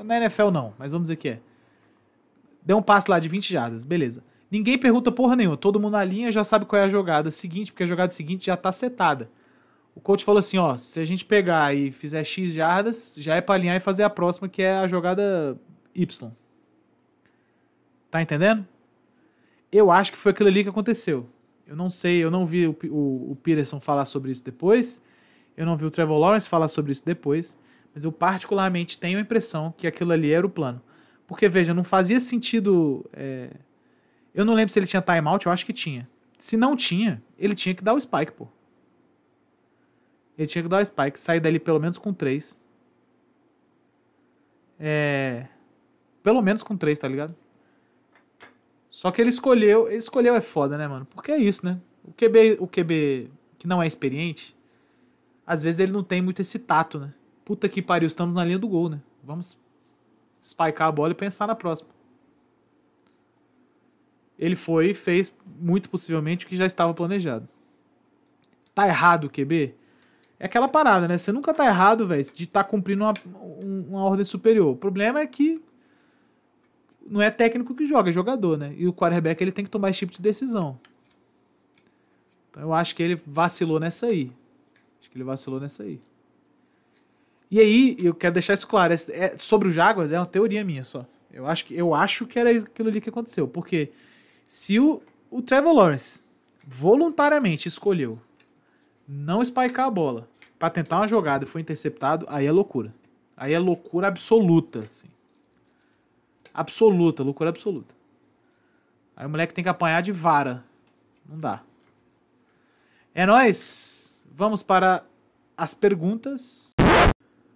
Na 0.03 0.17
NFL 0.17 0.51
não, 0.51 0.73
mas 0.79 0.93
vamos 0.93 1.07
dizer 1.07 1.17
que 1.17 1.29
é. 1.29 1.41
Deu 2.65 2.79
um 2.79 2.83
passe 2.83 3.11
lá 3.11 3.19
de 3.19 3.29
20 3.29 3.53
jardas, 3.53 3.85
beleza. 3.85 4.23
Ninguém 4.51 4.79
pergunta 4.79 5.11
porra 5.11 5.35
nenhuma, 5.35 5.57
todo 5.57 5.81
mundo 5.81 5.93
na 5.93 6.05
linha 6.05 6.31
já 6.31 6.45
sabe 6.45 6.65
qual 6.65 6.81
é 6.81 6.85
a 6.85 6.89
jogada 6.89 7.31
seguinte, 7.31 7.73
porque 7.73 7.85
a 7.85 7.87
jogada 7.87 8.13
seguinte 8.13 8.47
já 8.47 8.57
tá 8.57 8.71
setada. 8.71 9.29
O 9.95 10.01
coach 10.01 10.25
falou 10.25 10.39
assim, 10.39 10.59
ó, 10.59 10.77
se 10.79 11.01
a 11.01 11.05
gente 11.05 11.25
pegar 11.25 11.75
e 11.75 11.91
fizer 11.91 12.25
X 12.25 12.53
jardas, 12.53 13.15
já 13.19 13.35
é 13.35 13.41
pra 13.41 13.55
alinhar 13.55 13.77
e 13.77 13.81
fazer 13.81 14.03
a 14.03 14.11
próxima, 14.11 14.49
que 14.49 14.63
é 14.63 14.75
a 14.75 14.87
jogada 14.87 15.59
Y. 15.95 16.31
Tá 18.11 18.23
entendendo? 18.23 18.67
Eu 19.71 19.91
acho 19.91 20.13
que 20.13 20.19
foi 20.19 20.33
aquilo 20.33 20.49
ali 20.49 20.63
que 20.63 20.69
aconteceu. 20.69 21.27
Eu 21.73 21.77
não 21.77 21.89
sei, 21.89 22.23
eu 22.23 22.31
não 22.31 22.45
vi 22.45 22.67
o, 22.67 22.77
o, 22.91 23.33
o 23.33 23.37
Peterson 23.37 23.81
falar 23.81 24.05
sobre 24.05 24.31
isso 24.31 24.45
depois. 24.45 25.01
Eu 25.57 25.65
não 25.65 25.75
vi 25.75 25.87
o 25.87 25.91
Trevor 25.91 26.19
Lawrence 26.19 26.47
falar 26.47 26.69
sobre 26.69 26.93
isso 26.93 27.03
depois. 27.03 27.57
Mas 27.95 28.05
eu 28.05 28.13
particularmente 28.13 28.99
tenho 28.99 29.17
a 29.17 29.23
impressão 29.23 29.73
que 29.75 29.87
aquilo 29.87 30.13
ali 30.13 30.31
era 30.31 30.47
o 30.47 30.51
plano. 30.51 30.83
Porque, 31.27 31.49
veja, 31.49 31.73
não 31.73 31.83
fazia 31.83 32.21
sentido. 32.21 33.09
É... 33.11 33.49
Eu 34.35 34.45
não 34.45 34.53
lembro 34.53 34.71
se 34.71 34.79
ele 34.79 34.87
tinha 34.87 35.01
timeout, 35.01 35.47
eu 35.47 35.51
acho 35.53 35.65
que 35.65 35.73
tinha. 35.73 36.07
Se 36.39 36.59
não 36.59 36.77
tinha, 36.77 37.23
ele 37.39 37.55
tinha 37.55 37.75
que 37.75 37.83
dar 37.83 37.95
o 37.95 38.01
spike, 38.01 38.33
pô. 38.33 38.47
Ele 40.37 40.47
tinha 40.47 40.63
que 40.63 40.69
dar 40.69 40.83
o 40.83 40.85
spike, 40.85 41.19
sair 41.19 41.41
dali 41.41 41.59
pelo 41.59 41.81
menos 41.81 41.97
com 41.97 42.13
3. 42.13 42.61
É. 44.79 45.47
Pelo 46.23 46.43
menos 46.43 46.63
com 46.63 46.77
3, 46.77 46.99
tá 46.99 47.09
ligado? 47.09 47.35
Só 48.93 49.11
que 49.11 49.23
ele 49.23 49.31
escolheu. 49.31 49.89
Ele 49.89 49.97
escolheu 49.97 50.35
é 50.37 50.41
foda, 50.43 50.77
né, 50.77 50.87
mano? 50.87 51.07
Porque 51.07 51.33
é 51.33 51.39
isso, 51.39 51.65
né? 51.65 51.81
O 52.05 52.13
QB, 52.13 52.59
o 52.61 52.67
QB 52.67 53.31
que 53.59 53.67
não 53.67 53.83
é 53.83 53.87
experiente, 53.87 54.55
às 55.47 55.63
vezes 55.63 55.81
ele 55.81 55.93
não 55.93 56.05
tem 56.05 56.21
muito 56.21 56.43
esse 56.43 56.59
tato, 56.59 57.01
né? 57.01 57.15
Puta 57.43 57.69
que 57.69 57.81
pariu, 57.81 58.07
estamos 58.07 58.35
na 58.35 58.45
linha 58.45 58.59
do 58.59 58.69
gol, 58.69 58.91
né? 58.91 59.01
Vamos 59.25 59.59
spikear 60.43 60.89
a 60.89 60.93
bola 60.93 61.13
e 61.13 61.15
pensar 61.15 61.47
na 61.47 61.55
próxima. 61.55 61.89
Ele 64.39 64.57
foi 64.57 64.91
e 64.91 64.95
fez, 64.95 65.35
muito 65.47 65.89
possivelmente, 65.89 66.45
o 66.45 66.49
que 66.49 66.57
já 66.57 66.67
estava 66.67 66.93
planejado. 66.93 67.49
Tá 68.75 68.87
errado 68.87 69.25
o 69.25 69.31
QB? 69.31 69.75
É 70.39 70.47
aquela 70.47 70.69
parada, 70.69 71.09
né? 71.09 71.17
Você 71.17 71.33
nunca 71.33 71.55
tá 71.55 71.65
errado, 71.65 72.07
velho, 72.07 72.25
de 72.25 72.45
estar 72.45 72.65
tá 72.65 72.69
cumprindo 72.69 73.05
uma, 73.05 73.15
uma 73.89 74.05
ordem 74.05 74.25
superior. 74.25 74.73
O 74.73 74.77
problema 74.77 75.21
é 75.21 75.27
que 75.27 75.63
não 77.09 77.21
é 77.21 77.31
técnico 77.31 77.75
que 77.75 77.87
joga, 77.87 78.11
é 78.11 78.13
jogador, 78.13 78.57
né? 78.57 78.75
E 78.77 78.87
o 78.87 78.93
quarterback 78.93 79.43
ele 79.43 79.53
tem 79.53 79.65
que 79.65 79.71
tomar 79.71 79.91
esse 79.91 80.01
tipo 80.01 80.13
de 80.13 80.23
decisão. 80.23 80.79
Então 82.51 82.63
eu 82.63 82.73
acho 82.73 82.95
que 82.95 83.03
ele 83.03 83.21
vacilou 83.27 83.81
nessa 83.81 84.07
aí. 84.07 84.31
Acho 85.01 85.11
que 85.11 85.17
ele 85.17 85.25
vacilou 85.25 85.61
nessa 85.61 85.83
aí. 85.83 86.01
E 87.51 87.61
aí, 87.61 87.97
eu 87.99 88.15
quero 88.15 88.33
deixar 88.33 88.55
isso 88.55 88.67
claro, 88.67 88.95
é, 88.95 89.37
sobre 89.39 89.69
o 89.69 89.73
Jaguars 89.73 90.11
é 90.11 90.19
uma 90.19 90.25
teoria 90.25 90.65
minha 90.65 90.83
só. 90.83 91.05
Eu 91.31 91.47
acho 91.47 91.67
que, 91.67 91.75
eu 91.75 91.95
acho 91.95 92.27
que 92.27 92.39
era 92.39 92.51
aquilo 92.51 92.89
ali 92.89 92.99
que 92.99 93.11
aconteceu. 93.11 93.47
Porque 93.47 93.91
se 94.47 94.81
o, 94.81 95.03
o 95.31 95.43
Trevor 95.43 95.75
Lawrence 95.75 96.25
voluntariamente 96.67 97.69
escolheu 97.69 98.19
não 99.07 99.45
spikear 99.45 99.87
a 99.87 99.91
bola 99.91 100.29
para 100.59 100.71
tentar 100.71 100.97
uma 100.97 101.09
jogada 101.09 101.45
e 101.45 101.47
foi 101.47 101.61
interceptado, 101.61 102.25
aí 102.29 102.47
é 102.47 102.53
loucura. 102.53 102.95
Aí 103.37 103.53
é 103.53 103.59
loucura 103.59 104.09
absoluta, 104.09 104.79
assim. 104.79 105.09
Absoluta, 106.55 107.23
loucura 107.23 107.51
absoluta. 107.51 107.95
Aí 109.17 109.27
o 109.27 109.31
moleque 109.31 109.55
tem 109.55 109.65
que 109.65 109.71
apanhar 109.71 110.03
de 110.03 110.13
vara. 110.13 110.65
Não 111.29 111.39
dá. 111.39 111.63
É 113.15 113.27
nós. 113.27 114.21
Vamos 114.35 114.63
para 114.63 115.05
as 115.57 115.75
perguntas. 115.75 116.75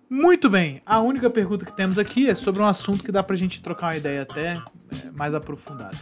Muito 0.08 0.48
bem, 0.48 0.80
a 0.86 1.00
única 1.00 1.28
pergunta 1.28 1.64
que 1.64 1.74
temos 1.74 1.98
aqui 1.98 2.28
é 2.28 2.34
sobre 2.34 2.62
um 2.62 2.66
assunto 2.66 3.02
que 3.02 3.10
dá 3.10 3.24
pra 3.24 3.34
gente 3.34 3.60
trocar 3.60 3.88
uma 3.88 3.96
ideia 3.96 4.22
até 4.22 4.52
é, 4.52 5.10
mais 5.12 5.34
aprofundada. 5.34 5.96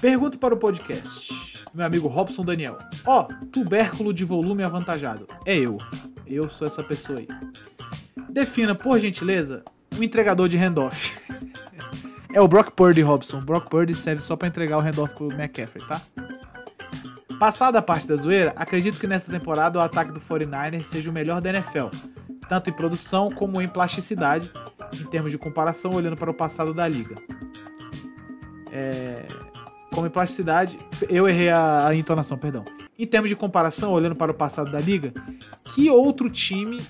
Pergunta 0.00 0.36
para 0.36 0.54
o 0.54 0.56
podcast, 0.56 1.32
meu 1.72 1.86
amigo 1.86 2.08
Robson 2.08 2.44
Daniel. 2.44 2.78
Ó, 3.04 3.28
oh, 3.28 3.46
tubérculo 3.46 4.12
de 4.12 4.24
volume 4.24 4.64
avantajado. 4.64 5.28
É 5.44 5.56
eu. 5.56 5.78
Eu 6.26 6.50
sou 6.50 6.66
essa 6.66 6.82
pessoa 6.82 7.20
aí. 7.20 7.28
Defina, 8.28 8.74
por 8.74 8.98
gentileza, 8.98 9.62
um 9.96 10.02
entregador 10.02 10.48
de 10.48 10.56
handoff. 10.56 11.14
é 12.36 12.40
o 12.40 12.48
Brock 12.48 12.70
Purdy, 12.72 13.02
Robson. 13.02 13.40
Brock 13.40 13.68
Purdy 13.68 13.94
serve 13.94 14.22
só 14.22 14.36
para 14.36 14.48
entregar 14.48 14.78
o 14.78 14.80
handoff 14.80 15.14
pro 15.14 15.32
McCaffrey, 15.32 15.84
tá? 15.86 16.00
Passada 17.38 17.78
a 17.78 17.82
parte 17.82 18.06
da 18.06 18.16
zoeira, 18.16 18.52
acredito 18.56 18.98
que 18.98 19.06
nesta 19.06 19.30
temporada 19.30 19.78
o 19.78 19.82
ataque 19.82 20.12
do 20.12 20.20
49ers 20.20 20.84
seja 20.84 21.10
o 21.10 21.12
melhor 21.12 21.40
da 21.40 21.50
NFL 21.50 21.88
tanto 22.48 22.70
em 22.70 22.72
produção 22.72 23.30
como 23.30 23.60
em 23.60 23.68
plasticidade, 23.68 24.50
em 24.94 25.04
termos 25.04 25.30
de 25.30 25.38
comparação, 25.38 25.92
olhando 25.92 26.16
para 26.16 26.30
o 26.30 26.34
passado 26.34 26.72
da 26.72 26.86
liga. 26.86 27.16
É, 28.70 29.26
como 29.92 30.06
em 30.06 30.10
plasticidade, 30.10 30.78
eu 31.08 31.28
errei 31.28 31.48
a, 31.48 31.88
a 31.88 31.94
entonação, 31.94 32.38
perdão. 32.38 32.64
Em 32.98 33.06
termos 33.06 33.28
de 33.28 33.36
comparação, 33.36 33.92
olhando 33.92 34.14
para 34.14 34.30
o 34.30 34.34
passado 34.34 34.70
da 34.70 34.80
liga, 34.80 35.12
que 35.64 35.90
outro 35.90 36.30
time 36.30 36.80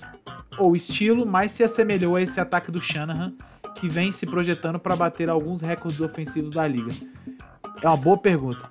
ou 0.57 0.75
estilo 0.75 1.25
mais 1.25 1.51
se 1.51 1.63
assemelhou 1.63 2.15
a 2.15 2.21
esse 2.21 2.39
ataque 2.39 2.71
do 2.71 2.81
Shanahan, 2.81 3.33
que 3.79 3.87
vem 3.87 4.11
se 4.11 4.25
projetando 4.25 4.79
para 4.79 4.95
bater 4.95 5.29
alguns 5.29 5.61
recordes 5.61 6.01
ofensivos 6.01 6.51
da 6.51 6.67
liga? 6.67 6.91
É 7.81 7.87
uma 7.87 7.97
boa 7.97 8.17
pergunta. 8.17 8.69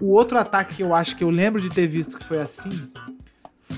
O 0.00 0.12
outro 0.12 0.38
ataque 0.38 0.76
que 0.76 0.82
eu 0.82 0.94
acho 0.94 1.16
que 1.16 1.24
eu 1.24 1.30
lembro 1.30 1.60
de 1.60 1.68
ter 1.70 1.86
visto 1.86 2.18
que 2.18 2.24
foi 2.24 2.40
assim 2.40 2.90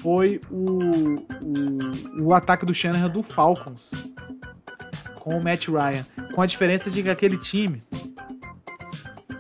foi 0.02 0.40
o, 0.50 1.16
o, 1.42 2.22
o 2.24 2.34
ataque 2.34 2.64
do 2.64 2.72
Shanahan 2.72 3.08
do 3.08 3.22
Falcons 3.22 3.90
com 5.20 5.36
o 5.36 5.42
Matt 5.42 5.68
Ryan. 5.68 6.04
Com 6.34 6.42
a 6.42 6.46
diferença 6.46 6.90
de 6.90 7.02
que 7.02 7.08
aquele 7.08 7.36
time. 7.36 7.82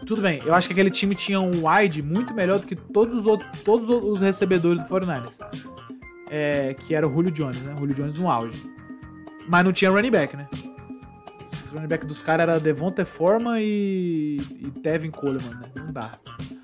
Tudo 0.06 0.22
bem, 0.22 0.42
eu 0.44 0.52
acho 0.54 0.68
que 0.68 0.72
aquele 0.72 0.90
time 0.90 1.14
tinha 1.14 1.40
um 1.40 1.66
wide 1.66 2.02
muito 2.02 2.34
melhor 2.34 2.58
do 2.58 2.66
que 2.66 2.74
todos 2.74 3.14
os 3.14 3.26
outros, 3.26 3.48
todos 3.62 3.88
os 3.88 4.20
recebedores 4.20 4.82
do 4.82 4.88
49ers. 4.88 5.34
É, 6.28 6.74
que 6.74 6.94
era 6.94 7.08
o 7.08 7.12
Julio 7.12 7.30
Jones, 7.30 7.60
né? 7.62 7.74
Julio 7.78 7.94
Jones 7.94 8.14
no 8.16 8.30
auge. 8.30 8.62
Mas 9.48 9.64
não 9.64 9.72
tinha 9.72 9.90
running 9.90 10.10
back, 10.10 10.36
né? 10.36 10.48
O 11.70 11.74
running 11.74 11.88
back 11.88 12.06
dos 12.06 12.22
caras 12.22 12.48
era 12.48 12.60
Devonta 12.60 13.04
Forma 13.04 13.60
e, 13.60 14.38
e 14.38 14.70
Tevin 14.82 15.10
Coleman, 15.10 15.54
né? 15.54 15.68
Não 15.74 15.92
dá. 15.92 16.12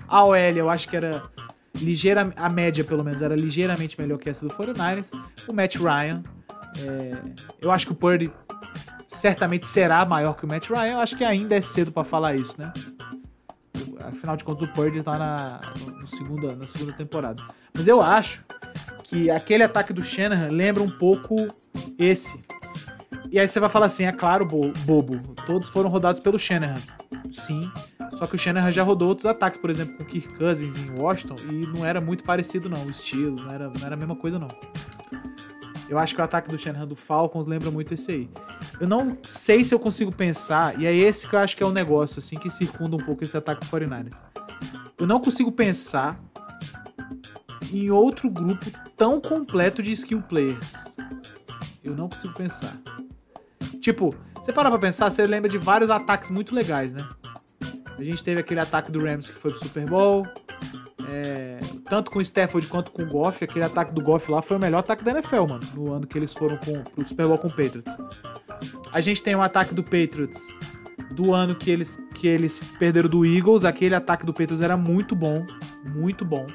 A 0.09 0.25
OL 0.25 0.37
eu 0.37 0.69
acho 0.69 0.89
que 0.89 0.97
era 0.97 1.23
ligeira, 1.75 2.33
a 2.37 2.49
média 2.49 2.85
pelo 2.85 3.05
menos 3.05 3.23
era 3.23 3.37
ligeiramente 3.37 4.01
melhor 4.01 4.19
que 4.19 4.29
essa 4.29 4.47
do 4.47 4.55
49ers. 4.55 5.11
O 5.49 5.53
Matt 5.53 5.77
Ryan, 5.77 6.23
é, 6.79 7.17
eu 7.61 7.71
acho 7.71 7.87
que 7.87 7.93
o 7.93 7.95
Purdy 7.97 8.33
certamente 9.09 9.67
será 9.67 10.05
maior 10.05 10.35
que 10.35 10.45
o 10.45 10.49
Matt 10.49 10.69
Ryan. 10.69 10.93
Eu 10.93 10.99
acho 10.99 11.17
que 11.17 11.25
ainda 11.25 11.57
é 11.57 11.61
cedo 11.61 11.93
para 11.93 12.05
falar 12.05 12.35
isso, 12.37 12.55
né? 12.59 12.73
Afinal 14.01 14.37
de 14.37 14.45
contas, 14.45 14.69
o 14.69 14.73
Purdy 14.73 15.03
tá 15.03 15.19
na, 15.19 15.61
no 16.01 16.07
segunda, 16.07 16.55
na 16.55 16.67
segunda 16.67 16.93
temporada. 16.93 17.43
Mas 17.73 17.89
eu 17.89 18.01
acho 18.01 18.45
que 19.05 19.31
aquele 19.31 19.63
ataque 19.63 19.93
do 19.93 20.03
Shanahan 20.03 20.49
lembra 20.49 20.83
um 20.83 20.91
pouco 20.91 21.49
esse. 21.99 22.43
E 23.31 23.39
aí 23.39 23.47
você 23.47 23.59
vai 23.59 23.69
falar 23.69 23.87
assim, 23.87 24.05
é 24.05 24.13
claro, 24.13 24.47
bobo, 24.47 25.19
todos 25.47 25.69
foram 25.69 25.91
rodados 25.91 26.21
pelo 26.21 26.39
Shanahan. 26.39 26.81
Sim, 27.33 27.71
Só 28.13 28.27
que 28.27 28.35
o 28.35 28.39
Shanahan 28.39 28.71
já 28.71 28.83
rodou 28.83 29.09
outros 29.09 29.27
ataques, 29.27 29.61
por 29.61 29.69
exemplo, 29.69 29.97
com 29.97 30.03
o 30.05 30.07
Kirk 30.07 30.35
Cousins 30.35 30.77
em 30.77 30.91
Washington, 30.99 31.37
e 31.51 31.67
não 31.67 31.85
era 31.85 32.01
muito 32.01 32.25
parecido, 32.25 32.69
não, 32.69 32.85
o 32.85 32.91
estilo, 32.91 33.37
não 33.37 33.53
era, 33.53 33.69
não 33.69 33.85
era 33.85 33.95
a 33.95 33.99
mesma 33.99 34.17
coisa, 34.17 34.39
não. 34.39 34.49
Eu 35.89 35.99
acho 35.99 36.15
que 36.15 36.21
o 36.21 36.25
ataque 36.25 36.49
do 36.49 36.59
Shanahan 36.59 36.87
do 36.87 36.97
Falcons 36.97 37.47
lembra 37.47 37.71
muito 37.71 37.95
esse 37.95 38.11
aí. 38.11 38.31
Eu 38.81 38.89
não 38.89 39.17
sei 39.25 39.65
se 39.65 39.75
eu 39.75 39.79
consigo 39.79 40.11
pensar, 40.11 40.81
e 40.81 40.87
é 40.87 40.95
esse 40.95 41.29
que 41.29 41.35
eu 41.35 41.39
acho 41.39 41.57
que 41.57 41.63
é 41.63 41.67
o 41.67 41.73
negócio, 41.73 42.19
assim, 42.19 42.37
que 42.37 42.51
circunda 42.51 42.97
um 42.97 43.05
pouco 43.05 43.23
esse 43.25 43.37
ataque 43.37 43.61
do 43.61 43.71
49ers. 43.71 44.17
Eu 44.99 45.07
não 45.07 45.21
consigo 45.21 45.53
pensar 45.53 46.19
em 47.73 47.91
outro 47.91 48.31
grupo 48.31 48.67
tão 48.97 49.21
completo 49.21 49.83
de 49.83 49.93
skill 49.93 50.23
players. 50.23 50.96
Eu 51.87 51.95
não 51.95 52.09
consigo 52.09 52.35
pensar. 52.35 52.77
Tipo, 53.81 54.15
você 54.35 54.53
para 54.53 54.69
pra 54.69 54.79
pensar, 54.79 55.11
você 55.11 55.27
lembra 55.27 55.49
de 55.49 55.59
vários 55.59 55.91
ataques 55.91 56.31
muito 56.31 56.55
legais, 56.55 56.93
né? 56.93 57.09
A 57.99 58.03
gente 58.03 58.23
teve 58.23 58.41
aquele 58.41 58.61
ataque 58.61 58.91
do 58.91 59.03
Rams 59.03 59.31
que 59.31 59.39
foi 59.39 59.53
pro 59.53 59.61
Super 59.61 59.87
Bowl. 59.87 60.27
É, 61.09 61.61
tanto 61.89 62.11
com 62.11 62.19
o 62.19 62.23
Stafford 62.23 62.67
quanto 62.67 62.91
com 62.91 63.03
o 63.03 63.07
Goff, 63.07 63.45
aquele 63.45 63.65
ataque 63.65 63.93
do 63.93 64.03
Goff 64.03 64.31
lá 64.31 64.43
foi 64.43 64.57
o 64.57 64.61
melhor 64.61 64.79
ataque 64.79 65.05
da 65.05 65.13
NFL, 65.13 65.47
mano. 65.47 65.67
No 65.75 65.93
ano 65.93 66.07
que 66.07 66.19
eles 66.19 66.35
foram 66.35 66.57
com, 66.59 66.83
pro 66.83 67.07
Super 67.07 67.29
Bowl 67.29 67.39
com 67.39 67.49
o 67.49 67.51
Patriots. 67.51 67.97
A 68.93 69.01
gente 69.01 69.23
tem 69.23 69.35
um 69.35 69.43
ataque 69.43 69.73
do 69.73 69.85
Patriots 69.85 70.53
do 71.13 71.33
ano 71.33 71.55
que 71.55 71.71
eles, 71.71 71.97
que 72.15 72.27
eles 72.27 72.59
perderam 72.79 73.09
do 73.09 73.25
Eagles. 73.25 73.65
Aquele 73.65 73.95
ataque 73.95 74.27
do 74.27 74.33
Patriots 74.33 74.61
era 74.61 74.77
muito 74.77 75.15
bom. 75.15 75.47
Muito 75.85 76.25
bom. 76.25 76.47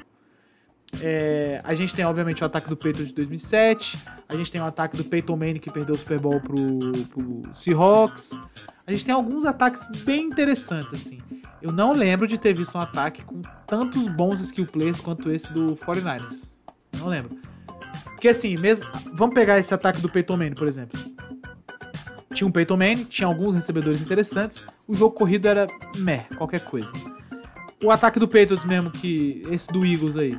É, 1.00 1.60
a 1.64 1.74
gente 1.74 1.94
tem, 1.94 2.04
obviamente, 2.04 2.42
o 2.42 2.46
ataque 2.46 2.68
do 2.68 2.76
Patriots 2.76 3.08
de 3.08 3.14
2007. 3.14 3.98
A 4.28 4.36
gente 4.36 4.52
tem 4.52 4.60
o 4.60 4.64
ataque 4.64 4.96
do 4.96 5.04
Peyton 5.04 5.36
Manning 5.36 5.58
que 5.58 5.70
perdeu 5.70 5.94
o 5.94 5.98
Super 5.98 6.18
Bowl 6.18 6.40
pro, 6.40 7.06
pro 7.08 7.54
Seahawks. 7.54 8.32
A 8.86 8.90
gente 8.92 9.04
tem 9.04 9.14
alguns 9.14 9.44
ataques 9.44 9.86
bem 10.04 10.26
interessantes, 10.26 10.94
assim. 10.94 11.20
Eu 11.60 11.72
não 11.72 11.92
lembro 11.92 12.26
de 12.26 12.36
ter 12.36 12.52
visto 12.52 12.76
um 12.76 12.80
ataque 12.80 13.24
com 13.24 13.40
tantos 13.66 14.08
bons 14.08 14.40
skill 14.40 14.66
players 14.66 15.00
quanto 15.00 15.30
esse 15.30 15.52
do 15.52 15.76
49ers. 15.76 16.50
Não 16.98 17.06
lembro. 17.06 17.38
Porque 18.04 18.28
assim, 18.28 18.56
mesmo. 18.56 18.84
Vamos 19.14 19.34
pegar 19.34 19.58
esse 19.58 19.72
ataque 19.72 20.00
do 20.00 20.08
Peyton 20.08 20.36
Manning, 20.36 20.54
por 20.54 20.66
exemplo. 20.66 20.98
Tinha 22.32 22.48
um 22.48 22.52
Peyton 22.52 22.76
Manning, 22.76 23.04
tinha 23.04 23.26
alguns 23.26 23.54
recebedores 23.54 24.00
interessantes. 24.00 24.62
O 24.86 24.94
jogo 24.94 25.14
corrido 25.14 25.46
era 25.46 25.66
meh, 25.96 26.26
qualquer 26.36 26.64
coisa. 26.64 26.90
O 27.82 27.90
ataque 27.90 28.18
do 28.18 28.26
Patriots 28.26 28.64
mesmo, 28.64 28.90
que. 28.90 29.42
Esse 29.50 29.68
do 29.68 29.84
Eagles 29.84 30.16
aí. 30.16 30.38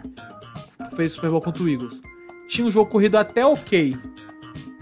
Fez 0.91 1.13
Super 1.13 1.29
Bowl 1.29 1.41
contra 1.41 1.63
o 1.63 1.69
Eagles. 1.69 2.01
Tinha 2.47 2.67
um 2.67 2.71
jogo 2.71 2.89
corrido 2.89 3.17
até 3.17 3.45
ok. 3.45 3.97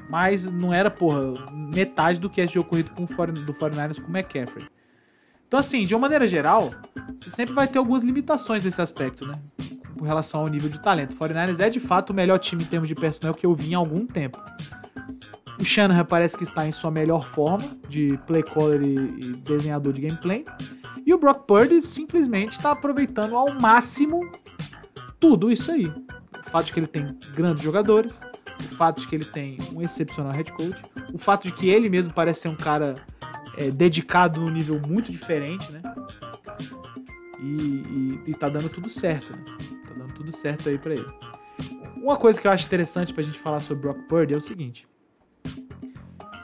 Mas 0.09 0.45
não 0.45 0.73
era, 0.73 0.91
porra, 0.91 1.33
metade 1.73 2.19
do 2.19 2.29
que 2.29 2.41
esse 2.41 2.53
jogo 2.53 2.69
corrido 2.69 2.91
com 2.91 3.03
o 3.03 3.07
49 3.07 3.45
do 3.45 3.53
49ers 3.53 4.01
com 4.01 4.11
o 4.11 4.17
McCaffrey. 4.17 4.67
Então, 5.47 5.59
assim, 5.59 5.85
de 5.85 5.93
uma 5.93 6.01
maneira 6.01 6.27
geral, 6.27 6.71
você 7.17 7.29
sempre 7.29 7.53
vai 7.53 7.67
ter 7.67 7.77
algumas 7.77 8.03
limitações 8.03 8.63
nesse 8.63 8.81
aspecto, 8.81 9.25
né? 9.25 9.33
Com 9.97 10.05
relação 10.05 10.41
ao 10.41 10.47
nível 10.47 10.69
de 10.69 10.81
talento. 10.81 11.13
O 11.13 11.17
49ers 11.17 11.59
é 11.59 11.69
de 11.69 11.79
fato 11.79 12.11
o 12.11 12.13
melhor 12.13 12.39
time 12.39 12.63
em 12.63 12.67
termos 12.67 12.87
de 12.87 12.95
personnel 12.95 13.33
que 13.33 13.45
eu 13.45 13.53
vi 13.53 13.71
em 13.71 13.75
algum 13.75 14.05
tempo. 14.05 14.41
O 15.59 15.63
Shanahan 15.63 16.05
parece 16.05 16.37
que 16.37 16.43
está 16.43 16.65
em 16.65 16.71
sua 16.71 16.89
melhor 16.89 17.27
forma 17.27 17.65
de 17.87 18.17
play 18.25 18.41
caller 18.41 18.81
e 18.81 19.33
desenhador 19.43 19.93
de 19.93 20.01
gameplay. 20.01 20.43
E 21.05 21.13
o 21.13 21.17
Brock 21.17 21.45
Purdy 21.45 21.85
simplesmente 21.85 22.53
está 22.53 22.71
aproveitando 22.71 23.35
ao 23.35 23.53
máximo 23.53 24.21
tudo 25.21 25.51
isso 25.51 25.71
aí. 25.71 25.85
O 25.85 26.49
fato 26.49 26.65
de 26.65 26.73
que 26.73 26.79
ele 26.79 26.87
tem 26.87 27.15
grandes 27.33 27.63
jogadores, 27.63 28.21
o 28.59 28.75
fato 28.75 28.99
de 28.99 29.07
que 29.07 29.15
ele 29.15 29.25
tem 29.25 29.57
um 29.71 29.81
excepcional 29.81 30.33
head 30.33 30.51
coach, 30.51 30.81
o 31.13 31.17
fato 31.17 31.43
de 31.43 31.53
que 31.53 31.69
ele 31.69 31.87
mesmo 31.87 32.11
parece 32.11 32.41
ser 32.41 32.47
um 32.49 32.55
cara 32.55 32.95
é, 33.55 33.69
dedicado 33.69 34.41
num 34.41 34.49
nível 34.49 34.81
muito 34.85 35.11
diferente, 35.11 35.71
né? 35.71 35.81
E, 37.39 37.45
e, 37.45 38.21
e, 38.27 38.33
tá 38.33 38.49
dando 38.49 38.69
tudo 38.69 38.89
certo, 38.89 39.31
né? 39.31 39.43
Tá 39.87 39.93
dando 39.95 40.13
tudo 40.13 40.35
certo 40.35 40.67
aí 40.67 40.77
para 40.77 40.93
ele. 40.93 41.07
Uma 41.95 42.17
coisa 42.17 42.41
que 42.41 42.47
eu 42.47 42.51
acho 42.51 42.65
interessante 42.65 43.13
pra 43.13 43.23
gente 43.23 43.39
falar 43.39 43.61
sobre 43.61 43.83
Brock 43.83 44.07
Purdy 44.07 44.33
é 44.33 44.37
o 44.37 44.41
seguinte. 44.41 44.87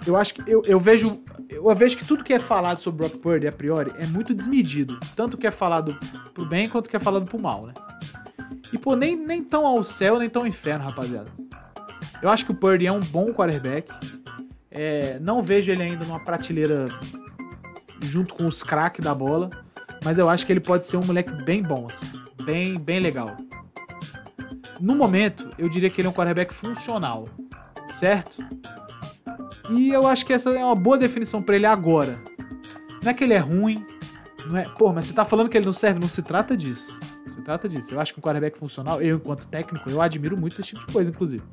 Eu 0.05 0.15
acho 0.15 0.35
que 0.35 0.41
eu, 0.49 0.63
eu 0.65 0.79
vejo 0.79 1.21
eu 1.49 1.75
vejo 1.75 1.97
que 1.97 2.05
tudo 2.05 2.23
que 2.23 2.33
é 2.33 2.39
falado 2.39 2.79
sobre 2.81 3.07
Brock 3.07 3.21
Purdy 3.21 3.47
a 3.47 3.51
priori 3.51 3.91
é 3.97 4.05
muito 4.05 4.33
desmedido, 4.33 4.99
tanto 5.15 5.37
que 5.37 5.47
é 5.47 5.51
falado 5.51 5.97
pro 6.33 6.45
bem 6.45 6.69
quanto 6.69 6.89
que 6.89 6.95
é 6.95 6.99
falado 6.99 7.25
pro 7.25 7.39
mal, 7.39 7.67
né? 7.67 7.73
E 8.71 8.77
pô, 8.77 8.95
nem, 8.95 9.15
nem 9.15 9.43
tão 9.43 9.65
ao 9.65 9.83
céu, 9.83 10.19
nem 10.19 10.29
tão 10.29 10.43
ao 10.43 10.47
inferno, 10.47 10.85
rapaziada. 10.85 11.31
Eu 12.21 12.29
acho 12.29 12.45
que 12.45 12.51
o 12.51 12.55
Purdy 12.55 12.87
é 12.87 12.91
um 12.91 12.99
bom 12.99 13.33
quarterback. 13.33 13.91
É, 14.71 15.17
não 15.19 15.41
vejo 15.41 15.71
ele 15.71 15.83
ainda 15.83 16.05
numa 16.05 16.19
prateleira 16.19 16.87
junto 18.01 18.35
com 18.35 18.47
os 18.47 18.61
craques 18.61 19.03
da 19.03 19.13
bola, 19.13 19.49
mas 20.03 20.17
eu 20.17 20.29
acho 20.29 20.45
que 20.45 20.53
ele 20.53 20.59
pode 20.59 20.85
ser 20.85 20.97
um 20.97 21.05
moleque 21.05 21.31
bem 21.43 21.63
bom, 21.63 21.87
assim, 21.89 22.05
bem, 22.43 22.79
bem 22.79 22.99
legal. 22.99 23.35
No 24.79 24.95
momento, 24.95 25.49
eu 25.57 25.67
diria 25.67 25.89
que 25.89 25.99
ele 25.99 26.07
é 26.07 26.11
um 26.11 26.13
quarterback 26.13 26.53
funcional, 26.53 27.27
certo? 27.89 28.43
E 29.71 29.89
eu 29.89 30.07
acho 30.07 30.25
que 30.25 30.33
essa 30.33 30.51
é 30.51 30.63
uma 30.63 30.75
boa 30.75 30.97
definição 30.97 31.41
para 31.41 31.55
ele 31.55 31.65
agora. 31.65 32.19
Não 33.03 33.11
é 33.11 33.13
que 33.13 33.23
ele 33.23 33.33
é 33.33 33.39
ruim, 33.39 33.83
não 34.45 34.57
é. 34.57 34.69
Pô, 34.77 34.93
mas 34.93 35.07
você 35.07 35.13
tá 35.13 35.25
falando 35.25 35.49
que 35.49 35.57
ele 35.57 35.65
não 35.65 35.73
serve? 35.73 35.99
Não 35.99 36.09
se 36.09 36.21
trata 36.21 36.55
disso. 36.55 36.99
Se 37.29 37.41
trata 37.41 37.67
disso. 37.67 37.93
Eu 37.93 37.99
acho 37.99 38.13
que 38.13 38.19
um 38.19 38.23
quarterback 38.23 38.57
funcional, 38.57 39.01
eu, 39.01 39.17
enquanto 39.17 39.47
técnico, 39.47 39.89
eu 39.89 40.01
admiro 40.01 40.37
muito 40.37 40.61
esse 40.61 40.69
tipo 40.69 40.85
de 40.85 40.93
coisa, 40.93 41.09
inclusive. 41.09 41.43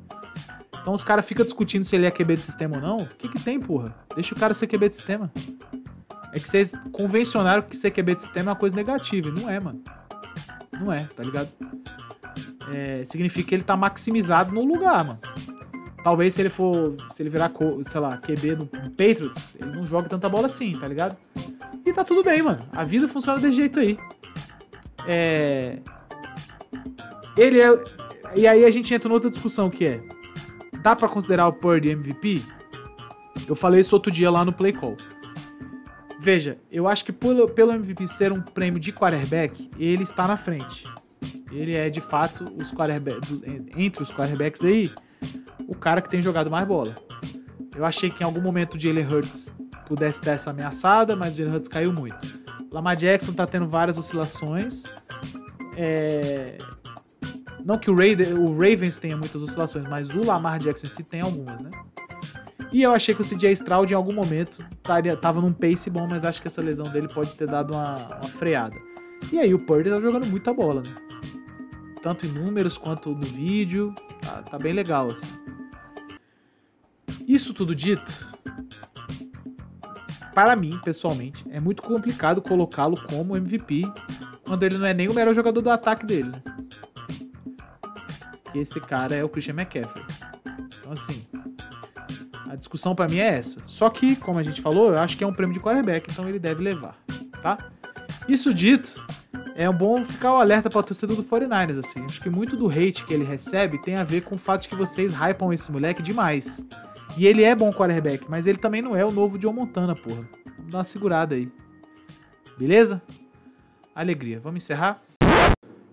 Então 0.81 0.93
os 0.93 1.03
caras 1.03 1.25
ficam 1.25 1.43
discutindo 1.43 1.83
se 1.83 1.95
ele 1.95 2.05
é 2.05 2.11
QB 2.11 2.35
de 2.35 2.43
sistema 2.43 2.75
ou 2.75 2.81
não. 2.81 2.97
O 2.99 3.07
que, 3.07 3.27
que 3.27 3.43
tem, 3.43 3.59
porra? 3.59 3.95
Deixa 4.13 4.35
o 4.35 4.37
cara 4.37 4.53
ser 4.53 4.67
QB 4.67 4.89
de 4.89 4.95
sistema. 4.95 5.31
É 6.31 6.39
que 6.39 6.49
vocês 6.49 6.71
convencionaram 6.91 7.63
que 7.63 7.75
ser 7.75 7.91
QB 7.91 8.15
de 8.15 8.21
sistema 8.21 8.51
é 8.51 8.53
uma 8.53 8.59
coisa 8.59 8.75
negativa. 8.75 9.31
Não 9.31 9.49
é, 9.49 9.59
mano. 9.59 9.81
Não 10.71 10.91
é, 10.91 11.07
tá 11.15 11.23
ligado? 11.23 11.49
É, 12.71 13.03
significa 13.05 13.49
que 13.49 13.55
ele 13.55 13.63
tá 13.63 13.75
maximizado 13.75 14.53
no 14.53 14.63
lugar, 14.63 15.03
mano. 15.03 15.19
Talvez 16.03 16.35
se 16.35 16.41
ele 16.41 16.49
for. 16.49 16.95
Se 17.09 17.23
ele 17.23 17.31
virar, 17.31 17.51
sei 17.87 17.99
lá, 17.99 18.17
QB 18.17 18.55
do 18.55 18.65
Patriots, 18.67 19.57
ele 19.59 19.71
não 19.71 19.85
joga 19.85 20.07
tanta 20.07 20.29
bola 20.29 20.45
assim, 20.45 20.77
tá 20.77 20.87
ligado? 20.87 21.17
E 21.83 21.91
tá 21.91 22.03
tudo 22.03 22.23
bem, 22.23 22.43
mano. 22.43 22.63
A 22.71 22.83
vida 22.83 23.07
funciona 23.07 23.39
desse 23.39 23.53
jeito 23.53 23.79
aí. 23.79 23.97
É. 25.07 25.79
Ele 27.37 27.61
é. 27.61 27.83
E 28.35 28.47
aí 28.47 28.65
a 28.65 28.71
gente 28.71 28.93
entra 28.93 29.07
noutra 29.07 29.29
discussão 29.29 29.69
que 29.69 29.85
é 29.85 30.01
dá 30.85 30.95
para 30.95 31.09
considerar 31.09 31.47
o 31.47 31.53
Purdy 31.53 31.89
MVP? 31.89 32.43
Eu 33.47 33.55
falei 33.55 33.81
isso 33.81 33.95
outro 33.95 34.11
dia 34.11 34.29
lá 34.29 34.45
no 34.45 34.53
Play 34.53 34.71
Call. 34.71 34.95
Veja, 36.19 36.59
eu 36.71 36.87
acho 36.87 37.03
que 37.03 37.11
pelo, 37.11 37.49
pelo 37.49 37.71
MVP 37.71 38.05
ser 38.05 38.31
um 38.31 38.39
prêmio 38.39 38.79
de 38.79 38.93
quarterback, 38.93 39.67
ele 39.79 40.03
está 40.03 40.27
na 40.27 40.37
frente. 40.37 40.87
Ele 41.51 41.73
é 41.73 41.89
de 41.89 42.01
fato 42.01 42.45
os 42.55 42.71
entre 43.75 44.03
os 44.03 44.11
quarterbacks 44.11 44.63
aí, 44.63 44.91
o 45.67 45.73
cara 45.73 46.01
que 46.01 46.09
tem 46.09 46.21
jogado 46.21 46.51
mais 46.51 46.67
bola. 46.67 46.95
Eu 47.75 47.83
achei 47.83 48.11
que 48.11 48.21
em 48.21 48.25
algum 48.25 48.41
momento 48.41 48.75
o 48.75 48.79
Jalen 48.79 49.07
Hurts 49.07 49.55
pudesse 49.87 50.21
dar 50.21 50.33
essa 50.33 50.51
ameaçada, 50.51 51.15
mas 51.15 51.33
o 51.33 51.37
Jalen 51.37 51.55
Hurts 51.55 51.67
caiu 51.67 51.91
muito. 51.91 52.44
Lamar 52.75 52.97
Jackson 52.97 53.31
tá 53.31 53.47
tendo 53.47 53.69
várias 53.69 53.97
oscilações. 53.97 54.83
É... 55.77 56.57
Não 57.63 57.79
que 57.79 57.89
o, 57.89 57.93
o 57.93 58.51
Ravens 58.51 58.97
tenha 58.97 59.15
muitas 59.15 59.41
oscilações, 59.41 59.85
mas 59.87 60.09
o 60.09 60.21
Lamar 60.21 60.59
Jackson 60.59 60.89
si 60.89 61.01
tem 61.01 61.21
algumas, 61.21 61.57
né? 61.61 61.71
E 62.73 62.83
eu 62.83 62.91
achei 62.91 63.15
que 63.15 63.21
o 63.21 63.25
CJ 63.25 63.53
Stroud 63.53 63.93
em 63.93 63.95
algum 63.95 64.11
momento 64.11 64.61
taria, 64.83 65.15
tava 65.15 65.39
num 65.39 65.53
pace 65.53 65.89
bom, 65.89 66.05
mas 66.05 66.25
acho 66.25 66.41
que 66.41 66.49
essa 66.49 66.61
lesão 66.61 66.89
dele 66.89 67.07
pode 67.07 67.33
ter 67.35 67.47
dado 67.47 67.73
uma, 67.73 67.95
uma 67.95 68.27
freada. 68.27 68.75
E 69.31 69.39
aí 69.39 69.53
o 69.53 69.59
Purdy 69.59 69.89
tá 69.89 70.01
jogando 70.01 70.25
muita 70.25 70.53
bola, 70.53 70.81
né? 70.81 70.93
Tanto 72.01 72.25
em 72.25 72.29
números 72.29 72.77
quanto 72.77 73.11
no 73.11 73.25
vídeo. 73.25 73.95
Tá, 74.19 74.41
tá 74.43 74.59
bem 74.59 74.73
legal, 74.73 75.11
assim. 75.11 75.31
Isso 77.25 77.53
tudo 77.53 77.73
dito, 77.73 78.34
para 80.35 80.55
mim, 80.55 80.79
pessoalmente, 80.83 81.43
é 81.49 81.59
muito 81.59 81.81
complicado 81.81 82.41
colocá-lo 82.41 83.01
como 83.09 83.35
MVP 83.35 83.83
quando 84.43 84.61
ele 84.61 84.77
não 84.77 84.85
é 84.85 84.93
nem 84.93 85.07
o 85.07 85.13
melhor 85.13 85.33
jogador 85.33 85.61
do 85.61 85.71
ataque 85.71 86.05
dele. 86.05 86.29
Né? 86.29 86.43
que 88.55 88.59
esse 88.59 88.79
cara 88.79 89.13
é 89.13 89.21
o 89.21 89.27
Christian 89.27 89.53
McCaffrey. 89.53 90.05
Então, 90.79 90.93
assim, 90.93 91.25
a 92.49 92.55
discussão 92.55 92.95
para 92.95 93.09
mim 93.09 93.17
é 93.17 93.37
essa. 93.37 93.59
Só 93.65 93.89
que, 93.89 94.15
como 94.15 94.39
a 94.39 94.43
gente 94.43 94.61
falou, 94.61 94.93
eu 94.93 94.99
acho 94.99 95.17
que 95.17 95.25
é 95.25 95.27
um 95.27 95.33
prêmio 95.33 95.53
de 95.53 95.59
quarterback, 95.59 96.09
então 96.09 96.29
ele 96.29 96.39
deve 96.39 96.63
levar, 96.63 96.95
tá? 97.41 97.57
Isso 98.29 98.53
dito, 98.53 99.05
é 99.55 99.69
bom 99.69 100.05
ficar 100.05 100.33
o 100.33 100.37
alerta 100.37 100.69
para 100.69 100.79
o 100.79 100.83
torcedor 100.83 101.17
do 101.17 101.23
49ers, 101.23 101.79
assim. 101.79 102.05
Acho 102.05 102.21
que 102.21 102.29
muito 102.29 102.55
do 102.55 102.69
hate 102.69 103.03
que 103.03 103.13
ele 103.13 103.25
recebe 103.25 103.77
tem 103.81 103.95
a 103.95 104.05
ver 104.05 104.21
com 104.21 104.35
o 104.35 104.39
fato 104.39 104.61
de 104.61 104.69
que 104.69 104.75
vocês 104.75 105.13
hypam 105.13 105.51
esse 105.51 105.69
moleque 105.69 106.01
demais. 106.01 106.65
E 107.17 107.25
ele 107.27 107.43
é 107.43 107.55
bom 107.55 107.71
quarterback, 107.71 108.25
mas 108.29 108.45
ele 108.45 108.57
também 108.57 108.81
não 108.81 108.95
é 108.95 109.05
o 109.05 109.11
novo 109.11 109.37
John 109.37 109.53
Montana, 109.53 109.95
porra. 109.95 110.27
Dar 110.69 110.79
uma 110.79 110.83
segurada 110.83 111.35
aí. 111.35 111.49
Beleza? 112.57 113.01
Alegria. 113.93 114.39
Vamos 114.39 114.63
encerrar? 114.63 115.01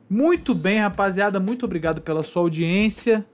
Muito 0.09 0.55
bem, 0.55 0.79
rapaziada. 0.81 1.39
Muito 1.39 1.65
obrigado 1.65 2.01
pela 2.01 2.23
sua 2.23 2.43
audiência. 2.43 3.25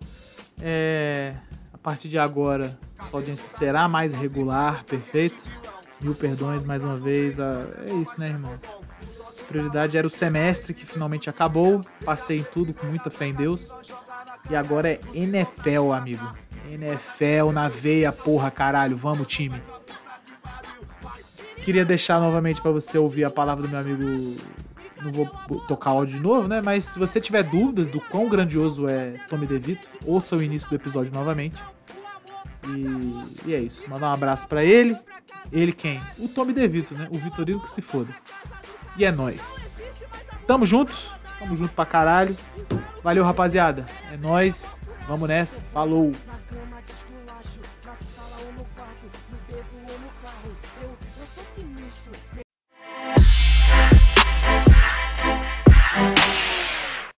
É... 0.61 1.35
A 1.73 1.79
partir 1.79 2.09
de 2.09 2.19
agora, 2.19 2.79
a 2.99 3.05
audiência 3.17 3.49
será 3.49 3.89
mais 3.89 4.13
regular, 4.13 4.85
perfeito? 4.85 5.49
Mil 6.01 6.15
perdões 6.15 6.65
mais 6.65 6.85
uma 6.85 6.97
vez. 6.97 7.41
a- 7.41 7.65
É 7.87 7.93
isso, 7.95 8.19
né, 8.19 8.29
irmão? 8.29 8.53
Prioridade 9.49 9.97
era 9.97 10.07
o 10.07 10.11
semestre 10.11 10.75
que 10.75 10.85
finalmente 10.85 11.31
acabou. 11.31 11.81
Passei 12.05 12.41
em 12.41 12.45
tudo 12.45 12.75
com 12.75 12.87
muita 12.87 13.09
fé 13.11 13.27
em 13.27 13.35
Deus. 13.35 13.75
E 14.51 14.55
agora 14.55 14.91
é 14.91 15.01
NFL, 15.15 15.93
amigo. 15.95 16.25
NFL 16.71 17.53
na 17.53 17.69
veia, 17.69 18.13
porra, 18.13 18.51
caralho. 18.51 18.97
Vamos, 18.97 19.27
time. 19.27 19.63
Queria 21.63 21.85
deixar 21.85 22.21
novamente 22.21 22.63
pra 22.63 22.71
você 22.71 22.97
ouvir 22.97 23.25
a 23.25 23.31
palavra 23.31 23.67
do 23.67 23.69
meu 23.69 23.79
amigo. 23.79 24.37
Não 25.03 25.13
vou 25.13 25.27
tocar 25.69 25.91
áudio 25.91 26.17
de 26.17 26.23
novo, 26.23 26.49
né? 26.49 26.61
Mas 26.61 26.87
se 26.87 26.99
você 26.99 27.21
tiver 27.21 27.43
dúvidas 27.43 27.87
do 27.89 28.01
quão 28.01 28.29
grandioso 28.29 28.89
é 28.89 29.13
Tommy 29.29 29.47
DeVito, 29.47 29.89
ouça 30.05 30.35
o 30.35 30.43
início 30.43 30.69
do 30.69 30.75
episódio 30.75 31.13
novamente. 31.13 31.63
E, 32.67 33.49
e 33.51 33.55
é 33.55 33.61
isso. 33.61 33.89
Mandar 33.89 34.11
um 34.11 34.15
abraço 34.15 34.47
pra 34.47 34.65
ele. 34.65 34.97
Ele 35.53 35.73
quem? 35.73 36.01
O 36.19 36.29
Tommy 36.29 36.53
DeVito, 36.53 36.95
né? 36.95 37.09
O 37.11 37.19
Vitorino 37.19 37.61
que 37.61 37.71
se 37.71 37.81
foda. 37.81 38.15
E 38.97 39.05
é 39.05 39.13
nóis. 39.13 39.81
Tamo 40.47 40.67
junto. 40.67 40.93
Tamo 41.39 41.57
junto 41.57 41.73
pra 41.75 41.87
caralho. 41.87 42.37
Valeu, 43.03 43.25
rapaziada. 43.25 43.87
É 44.13 44.17
nóis. 44.17 44.78
Vamos 45.09 45.27
nessa. 45.27 45.63
Falou. 45.73 46.13